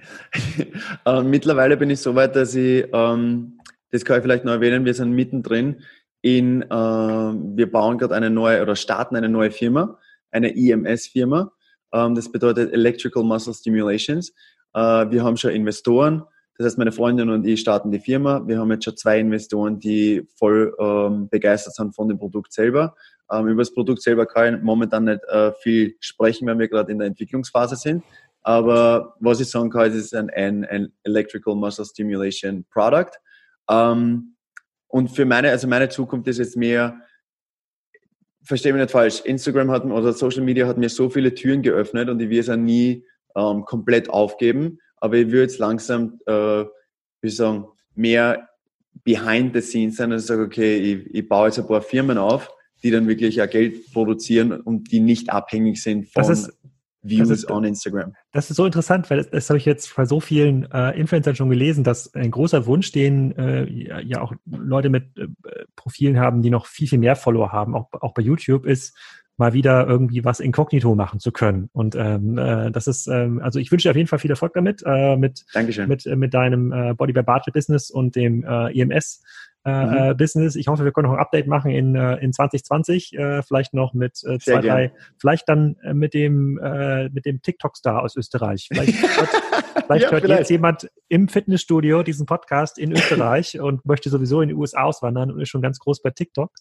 äh, 1.06 1.22
mittlerweile 1.22 1.76
bin 1.76 1.90
ich 1.90 1.98
so 1.98 2.14
weit, 2.14 2.36
dass 2.36 2.54
ich 2.54 2.86
ähm, 2.92 3.57
das 3.90 4.04
kann 4.04 4.18
ich 4.18 4.22
vielleicht 4.22 4.44
noch 4.44 4.52
erwähnen, 4.52 4.84
wir 4.84 4.94
sind 4.94 5.12
mittendrin 5.12 5.82
in, 6.20 6.62
äh, 6.62 6.68
wir 6.68 7.70
bauen 7.70 7.98
gerade 7.98 8.14
eine 8.14 8.30
neue 8.30 8.62
oder 8.62 8.76
starten 8.76 9.16
eine 9.16 9.28
neue 9.28 9.50
Firma, 9.50 9.98
eine 10.30 10.54
EMS-Firma. 10.56 11.52
Ähm, 11.92 12.14
das 12.14 12.30
bedeutet 12.30 12.72
Electrical 12.72 13.22
Muscle 13.22 13.54
Stimulations. 13.54 14.30
Äh, 14.74 15.10
wir 15.10 15.22
haben 15.22 15.36
schon 15.36 15.52
Investoren. 15.52 16.24
Das 16.56 16.66
heißt, 16.66 16.78
meine 16.78 16.90
Freundin 16.90 17.30
und 17.30 17.46
ich 17.46 17.60
starten 17.60 17.92
die 17.92 18.00
Firma. 18.00 18.42
Wir 18.46 18.58
haben 18.58 18.70
jetzt 18.72 18.84
schon 18.84 18.96
zwei 18.96 19.20
Investoren, 19.20 19.78
die 19.78 20.26
voll 20.36 20.74
ähm, 20.80 21.28
begeistert 21.28 21.76
sind 21.76 21.94
von 21.94 22.08
dem 22.08 22.18
Produkt 22.18 22.52
selber. 22.52 22.96
Ähm, 23.30 23.46
über 23.46 23.62
das 23.62 23.72
Produkt 23.72 24.02
selber 24.02 24.26
kann 24.26 24.56
ich 24.56 24.62
momentan 24.62 25.04
nicht 25.04 25.22
äh, 25.28 25.52
viel 25.52 25.94
sprechen, 26.00 26.48
weil 26.48 26.58
wir 26.58 26.68
gerade 26.68 26.90
in 26.90 26.98
der 26.98 27.06
Entwicklungsphase 27.06 27.76
sind. 27.76 28.02
Aber 28.42 29.14
was 29.20 29.40
ich 29.40 29.48
sagen 29.48 29.70
kann, 29.70 29.90
es 29.90 29.94
ist 29.94 30.14
ein, 30.14 30.30
ein 30.30 30.92
Electrical 31.04 31.54
Muscle 31.54 31.84
Stimulation 31.84 32.64
Product. 32.72 33.12
Ähm, 33.68 34.34
und 34.88 35.08
für 35.08 35.24
meine, 35.24 35.50
also 35.50 35.68
meine 35.68 35.88
Zukunft 35.88 36.28
ist 36.28 36.38
jetzt 36.38 36.56
mehr, 36.56 37.00
verstehe 38.42 38.72
mich 38.72 38.80
nicht 38.80 38.90
falsch, 38.90 39.20
Instagram 39.24 39.70
hat 39.70 39.84
oder 39.84 40.12
Social 40.12 40.42
Media 40.42 40.66
hat 40.66 40.78
mir 40.78 40.88
so 40.88 41.10
viele 41.10 41.34
Türen 41.34 41.62
geöffnet 41.62 42.08
und 42.08 42.20
ich 42.20 42.30
will 42.30 42.38
es 42.38 42.48
auch 42.48 42.56
nie 42.56 43.04
ähm, 43.36 43.64
komplett 43.64 44.08
aufgeben. 44.08 44.78
Aber 44.96 45.16
ich 45.16 45.26
würde 45.26 45.42
jetzt 45.42 45.58
langsam, 45.58 46.18
äh, 46.26 46.64
wie 47.20 47.28
sagen, 47.28 47.66
mehr 47.94 48.48
behind 49.04 49.54
the 49.54 49.60
scenes 49.60 49.96
sein 49.96 50.12
und 50.12 50.18
sage, 50.18 50.42
okay, 50.42 50.76
ich, 50.76 51.14
ich 51.14 51.28
baue 51.28 51.48
jetzt 51.48 51.58
ein 51.58 51.66
paar 51.66 51.82
Firmen 51.82 52.18
auf, 52.18 52.50
die 52.82 52.90
dann 52.90 53.06
wirklich 53.06 53.40
auch 53.42 53.50
Geld 53.50 53.92
produzieren 53.92 54.52
und 54.52 54.90
die 54.90 55.00
nicht 55.00 55.30
abhängig 55.30 55.82
sind 55.82 56.08
von 56.08 56.22
das 56.22 56.30
ist, 56.30 56.57
Views 57.02 57.30
ist, 57.30 57.50
on 57.50 57.64
Instagram. 57.64 58.14
Das 58.32 58.50
ist 58.50 58.56
so 58.56 58.66
interessant, 58.66 59.08
weil 59.10 59.18
das, 59.18 59.30
das 59.30 59.50
habe 59.50 59.58
ich 59.58 59.64
jetzt 59.64 59.94
bei 59.94 60.04
so 60.04 60.20
vielen 60.20 60.70
äh, 60.70 60.98
Influencern 60.98 61.36
schon 61.36 61.50
gelesen, 61.50 61.84
dass 61.84 62.12
ein 62.14 62.30
großer 62.30 62.66
Wunsch, 62.66 62.92
den 62.92 63.36
äh, 63.36 64.02
ja 64.02 64.20
auch 64.20 64.32
Leute 64.46 64.90
mit 64.90 65.16
äh, 65.16 65.28
Profilen 65.76 66.18
haben, 66.18 66.42
die 66.42 66.50
noch 66.50 66.66
viel, 66.66 66.88
viel 66.88 66.98
mehr 66.98 67.16
Follower 67.16 67.52
haben, 67.52 67.74
auch, 67.74 67.88
auch 67.92 68.14
bei 68.14 68.22
YouTube, 68.22 68.66
ist 68.66 68.96
mal 69.38 69.52
wieder 69.52 69.86
irgendwie 69.86 70.24
was 70.24 70.40
inkognito 70.40 70.94
machen 70.96 71.20
zu 71.20 71.30
können. 71.30 71.70
Und 71.72 71.94
ähm, 71.94 72.36
äh, 72.36 72.72
das 72.72 72.88
ist, 72.88 73.06
ähm, 73.06 73.40
also 73.40 73.60
ich 73.60 73.70
wünsche 73.70 73.84
dir 73.84 73.90
auf 73.90 73.96
jeden 73.96 74.08
Fall 74.08 74.18
viel 74.18 74.30
Erfolg 74.30 74.52
damit, 74.54 74.82
äh, 74.84 75.16
mit, 75.16 75.44
Dankeschön. 75.54 75.88
mit, 75.88 76.04
äh, 76.06 76.16
mit 76.16 76.34
deinem 76.34 76.72
äh, 76.72 76.94
Body 76.94 77.12
by 77.12 77.22
Bartlett 77.22 77.54
Business 77.54 77.90
und 77.90 78.16
dem 78.16 78.44
äh, 78.44 78.76
EMS 78.76 79.22
äh, 79.64 79.84
mhm. 79.84 79.96
Äh, 79.96 80.14
Business. 80.14 80.56
Ich 80.56 80.68
hoffe, 80.68 80.84
wir 80.84 80.92
können 80.92 81.08
noch 81.08 81.14
ein 81.14 81.20
Update 81.20 81.46
machen 81.46 81.70
in, 81.70 81.94
äh, 81.94 82.16
in 82.16 82.32
2020, 82.32 83.12
äh, 83.18 83.42
vielleicht 83.42 83.74
noch 83.74 83.92
mit 83.92 84.22
äh, 84.24 84.38
zwei, 84.38 84.60
drei, 84.60 84.92
vielleicht 85.18 85.48
dann 85.48 85.76
äh, 85.82 85.94
mit 85.94 86.14
dem 86.14 86.58
mit 87.12 87.26
dem 87.26 87.42
TikTok-Star 87.42 88.02
aus 88.02 88.16
Österreich. 88.16 88.68
Vielleicht 88.68 89.02
hört, 89.16 89.28
vielleicht 89.86 90.04
ja, 90.04 90.10
hört 90.10 90.22
vielleicht. 90.22 90.40
jetzt 90.40 90.50
jemand 90.50 90.90
im 91.08 91.28
Fitnessstudio 91.28 92.02
diesen 92.02 92.26
Podcast 92.26 92.78
in 92.78 92.92
Österreich 92.92 93.60
und 93.60 93.84
möchte 93.84 94.10
sowieso 94.10 94.40
in 94.40 94.48
die 94.48 94.54
USA 94.54 94.82
auswandern 94.82 95.30
und 95.30 95.40
ist 95.40 95.48
schon 95.48 95.62
ganz 95.62 95.78
groß 95.78 96.02
bei 96.02 96.10
TikTok. 96.10 96.52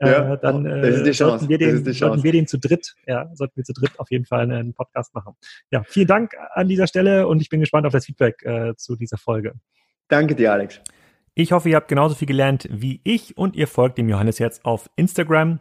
Ja, 0.00 0.36
dann 0.36 0.64
sollten, 1.12 1.48
wir 1.48 1.58
den, 1.58 1.92
sollten 1.92 2.22
wir 2.22 2.32
den 2.32 2.46
zu 2.46 2.58
dritt, 2.58 2.94
ja, 3.06 3.30
sollten 3.34 3.56
wir 3.56 3.64
zu 3.64 3.72
dritt 3.72 3.98
auf 3.98 4.10
jeden 4.10 4.24
Fall 4.24 4.40
einen 4.40 4.74
Podcast 4.74 5.14
machen. 5.14 5.34
Ja, 5.70 5.82
vielen 5.84 6.06
Dank 6.06 6.34
an 6.54 6.68
dieser 6.68 6.86
Stelle 6.86 7.26
und 7.26 7.40
ich 7.40 7.48
bin 7.48 7.60
gespannt 7.60 7.86
auf 7.86 7.92
das 7.92 8.06
Feedback 8.06 8.44
zu 8.76 8.96
dieser 8.96 9.18
Folge. 9.18 9.54
Danke 10.08 10.34
dir, 10.34 10.52
Alex. 10.52 10.80
Ich 11.38 11.52
hoffe, 11.52 11.68
ihr 11.68 11.76
habt 11.76 11.88
genauso 11.88 12.14
viel 12.14 12.26
gelernt 12.26 12.66
wie 12.72 13.02
ich 13.04 13.36
und 13.36 13.56
ihr 13.56 13.68
folgt 13.68 13.98
dem 13.98 14.08
Johannes 14.08 14.38
jetzt 14.38 14.64
auf 14.64 14.88
Instagram. 14.96 15.60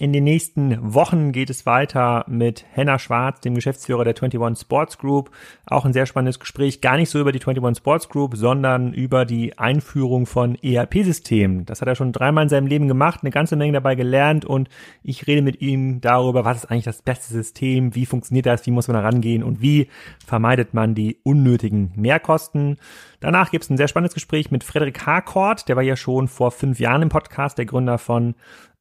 In 0.00 0.12
den 0.12 0.24
nächsten 0.24 0.92
Wochen 0.92 1.30
geht 1.30 1.50
es 1.50 1.66
weiter 1.66 2.24
mit 2.26 2.64
Henna 2.72 2.98
Schwarz, 2.98 3.40
dem 3.40 3.54
Geschäftsführer 3.54 4.02
der 4.02 4.16
21 4.20 4.60
Sports 4.60 4.98
Group. 4.98 5.30
Auch 5.66 5.84
ein 5.84 5.92
sehr 5.92 6.06
spannendes 6.06 6.40
Gespräch, 6.40 6.80
gar 6.80 6.96
nicht 6.96 7.10
so 7.10 7.20
über 7.20 7.30
die 7.30 7.38
21 7.38 7.78
Sports 7.78 8.08
Group, 8.08 8.36
sondern 8.36 8.92
über 8.92 9.24
die 9.24 9.56
Einführung 9.56 10.26
von 10.26 10.56
ERP-Systemen. 10.60 11.64
Das 11.64 11.80
hat 11.80 11.86
er 11.86 11.94
schon 11.94 12.10
dreimal 12.10 12.42
in 12.42 12.48
seinem 12.48 12.66
Leben 12.66 12.88
gemacht, 12.88 13.20
eine 13.22 13.30
ganze 13.30 13.54
Menge 13.54 13.74
dabei 13.74 13.94
gelernt 13.94 14.44
und 14.44 14.68
ich 15.04 15.28
rede 15.28 15.42
mit 15.42 15.60
ihm 15.60 16.00
darüber, 16.00 16.44
was 16.44 16.64
ist 16.64 16.70
eigentlich 16.72 16.84
das 16.84 17.02
beste 17.02 17.32
System, 17.32 17.94
wie 17.94 18.04
funktioniert 18.04 18.46
das, 18.46 18.66
wie 18.66 18.72
muss 18.72 18.88
man 18.88 18.96
da 18.96 19.02
rangehen 19.02 19.44
und 19.44 19.62
wie 19.62 19.86
vermeidet 20.26 20.74
man 20.74 20.96
die 20.96 21.18
unnötigen 21.22 21.92
Mehrkosten. 21.94 22.78
Danach 23.20 23.52
gibt 23.52 23.62
es 23.62 23.70
ein 23.70 23.76
sehr 23.76 23.88
spannendes 23.88 24.14
Gespräch 24.14 24.50
mit 24.50 24.64
Frederik 24.64 25.06
Harcourt, 25.06 25.68
der 25.68 25.76
war 25.76 25.84
ja 25.84 25.94
schon 25.94 26.26
vor 26.26 26.50
fünf 26.50 26.80
Jahren 26.80 27.02
im 27.02 27.10
Podcast, 27.10 27.58
der 27.58 27.66
Gründer 27.66 27.98
von 27.98 28.34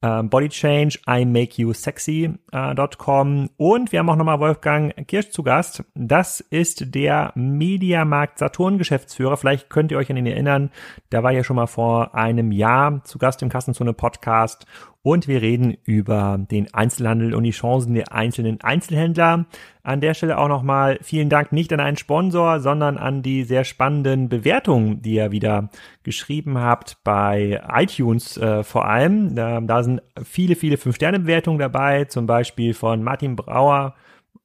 äh, 0.04 0.22
Body 0.24 0.50
Change, 0.50 1.00
I 1.10 1.26
Make 1.26 1.62
You 1.62 1.74
Sexy.com. 1.74 3.46
Äh, 3.46 3.50
und 3.58 3.92
wir 3.92 4.00
haben 4.00 4.10
auch 4.10 4.16
nochmal 4.16 4.40
Wolfgang 4.40 4.94
Kirsch 5.08 5.30
zu 5.30 5.42
Gast. 5.44 5.84
Das 5.96 6.42
ist 6.42 6.94
der 6.94 7.32
Mediamarkt 7.36 8.38
Saturn 8.38 8.78
Geschäftsführer. 8.78 9.38
Vielleicht 9.38 9.70
könnt 9.70 9.92
ihr 9.92 9.98
euch 9.98 10.12
an 10.12 10.18
ihn 10.18 10.26
erinnern. 10.26 10.72
Der 11.12 11.24
war 11.24 11.32
ja 11.32 11.44
schon 11.44 11.56
mal 11.56 11.68
vor 11.68 12.14
einem 12.14 12.52
Jahr 12.52 13.04
zu 13.04 13.18
Gast 13.18 13.42
im 13.42 13.50
Kassenzone 13.50 13.94
Podcast 13.94 14.68
und 15.04 15.28
wir 15.28 15.42
reden 15.42 15.76
über 15.84 16.40
den 16.50 16.74
Einzelhandel 16.74 17.36
und 17.36 17.44
die 17.44 17.52
Chancen 17.52 17.94
der 17.94 18.14
einzelnen 18.14 18.62
Einzelhändler. 18.62 19.46
An 19.84 20.00
der 20.00 20.14
Stelle 20.14 20.38
auch 20.38 20.48
nochmal 20.48 20.98
vielen 21.02 21.30
Dank 21.30 21.52
nicht 21.52 21.74
an 21.74 21.82
einen 21.82 21.98
Sponsor, 21.98 22.62
sondern 22.62 22.98
an 22.98 23.22
die 23.22 23.44
sehr 23.44 23.66
spannenden 23.66 24.30
Bewertungen, 24.30 25.02
die 25.02 25.16
ihr 25.16 25.32
wieder 25.32 25.70
geschrieben 26.04 26.58
habt 26.58 26.98
bei 27.04 27.62
iTunes 27.74 28.38
äh, 28.38 28.64
vor 28.64 28.86
allem. 28.86 29.36
Da, 29.36 29.60
da 29.60 29.84
sind 29.84 30.02
viele, 30.24 30.56
viele 30.56 30.78
Fünf-Sterne-Bewertungen 30.78 31.60
dabei, 31.60 32.06
zum 32.06 32.26
Beispiel 32.26 32.74
von 32.74 33.04
Martin 33.04 33.36
Brauer, 33.36 33.96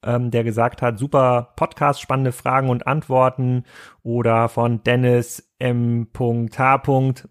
ähm, 0.03 0.31
der 0.31 0.43
gesagt 0.43 0.81
hat, 0.81 0.97
super 0.97 1.53
Podcast, 1.55 2.01
spannende 2.01 2.31
Fragen 2.31 2.69
und 2.69 2.87
Antworten 2.87 3.65
oder 4.03 4.49
von 4.49 4.83
Dennis 4.83 5.51
M.H. 5.59 6.83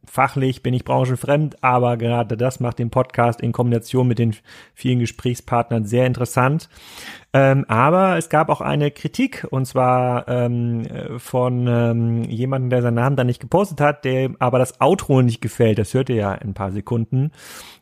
Fachlich 0.05 0.63
bin 0.63 0.75
ich 0.75 0.85
branchenfremd, 0.85 1.65
aber 1.65 1.97
gerade 1.97 2.37
das 2.37 2.61
macht 2.61 2.79
den 2.79 2.91
Podcast 2.91 3.41
in 3.41 3.53
Kombination 3.53 4.07
mit 4.07 4.19
den 4.19 4.37
vielen 4.75 4.99
Gesprächspartnern 4.99 5.87
sehr 5.87 6.07
interessant. 6.07 6.69
Ähm, 7.41 7.65
aber 7.69 8.19
es 8.19 8.31
gab 8.31 8.49
auch 8.49 8.61
eine 8.61 8.91
Kritik 8.91 9.47
und 9.51 9.65
zwar 9.65 10.27
ähm, 10.27 10.83
von 11.19 11.69
ähm, 11.69 12.25
jemandem, 12.25 12.71
der 12.71 12.83
seinen 12.83 12.95
Namen 12.95 13.15
da 13.15 13.23
nicht 13.23 13.39
gepostet 13.39 13.81
hat, 13.81 14.05
der 14.05 14.31
aber 14.41 14.59
das 14.59 14.81
Outro 14.81 15.23
nicht 15.23 15.41
gefällt. 15.41 15.79
Das 15.79 15.95
hört 15.95 16.09
ihr 16.09 16.17
ja 16.17 16.35
in 16.35 16.51
ein 16.51 16.55
paar 16.55 16.73
Sekunden. 16.73 17.31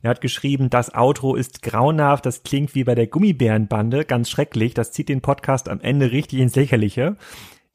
Er 0.03 0.11
hat 0.11 0.21
geschrieben, 0.21 0.69
das 0.69 0.95
Outro 0.95 1.37
ist 1.37 1.63
grauenhaft, 1.63 2.27
das 2.27 2.43
klingt 2.43 2.75
wie 2.75 2.85
bei 2.85 2.95
der 2.95 3.07
Gummibärenbande, 3.07 4.05
ganz 4.05 4.29
schrecklich. 4.29 4.75
Das 4.75 4.93
zieht 4.93 5.09
den 5.09 5.23
Podcast 5.23 5.71
am 5.71 5.81
Ende 5.81 6.13
richtig 6.13 6.41
ins 6.41 6.55
Lächerliche. 6.55 7.17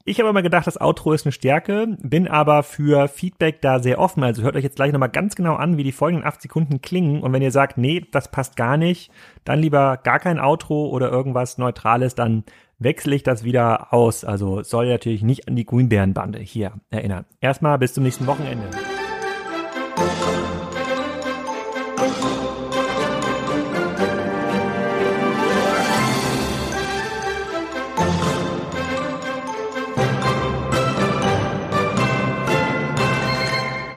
Ich 0.04 0.18
habe 0.18 0.28
immer 0.28 0.42
gedacht, 0.42 0.66
das 0.66 0.80
Outro 0.80 1.12
ist 1.12 1.26
eine 1.26 1.32
Stärke, 1.32 1.96
bin 2.00 2.26
aber 2.26 2.64
für 2.64 3.06
Feedback 3.06 3.62
da 3.62 3.78
sehr 3.78 4.00
offen. 4.00 4.24
Also 4.24 4.42
hört 4.42 4.56
euch 4.56 4.64
jetzt 4.64 4.74
gleich 4.74 4.90
nochmal 4.90 5.10
ganz 5.10 5.36
genau 5.36 5.54
an, 5.54 5.76
wie 5.76 5.84
die 5.84 5.92
folgenden 5.92 6.26
acht 6.26 6.42
Sekunden 6.42 6.80
klingen. 6.80 7.22
Und 7.22 7.32
wenn 7.32 7.42
ihr 7.42 7.52
sagt, 7.52 7.78
nee, 7.78 8.04
das 8.10 8.28
passt 8.28 8.56
gar 8.56 8.76
nicht, 8.76 9.12
dann 9.44 9.60
lieber 9.60 9.98
gar 10.02 10.18
kein 10.18 10.40
Outro 10.40 10.88
oder 10.88 11.10
irgendwas 11.10 11.56
Neutrales, 11.56 12.16
dann 12.16 12.42
wechsle 12.80 13.14
ich 13.14 13.22
das 13.22 13.44
wieder 13.44 13.92
aus. 13.92 14.24
Also 14.24 14.64
soll 14.64 14.88
natürlich 14.88 15.22
nicht 15.22 15.46
an 15.46 15.54
die 15.54 15.66
Grünbärenbande 15.66 16.40
hier 16.40 16.72
erinnern. 16.90 17.24
Erstmal 17.40 17.78
bis 17.78 17.94
zum 17.94 18.02
nächsten 18.02 18.26
Wochenende. 18.26 18.66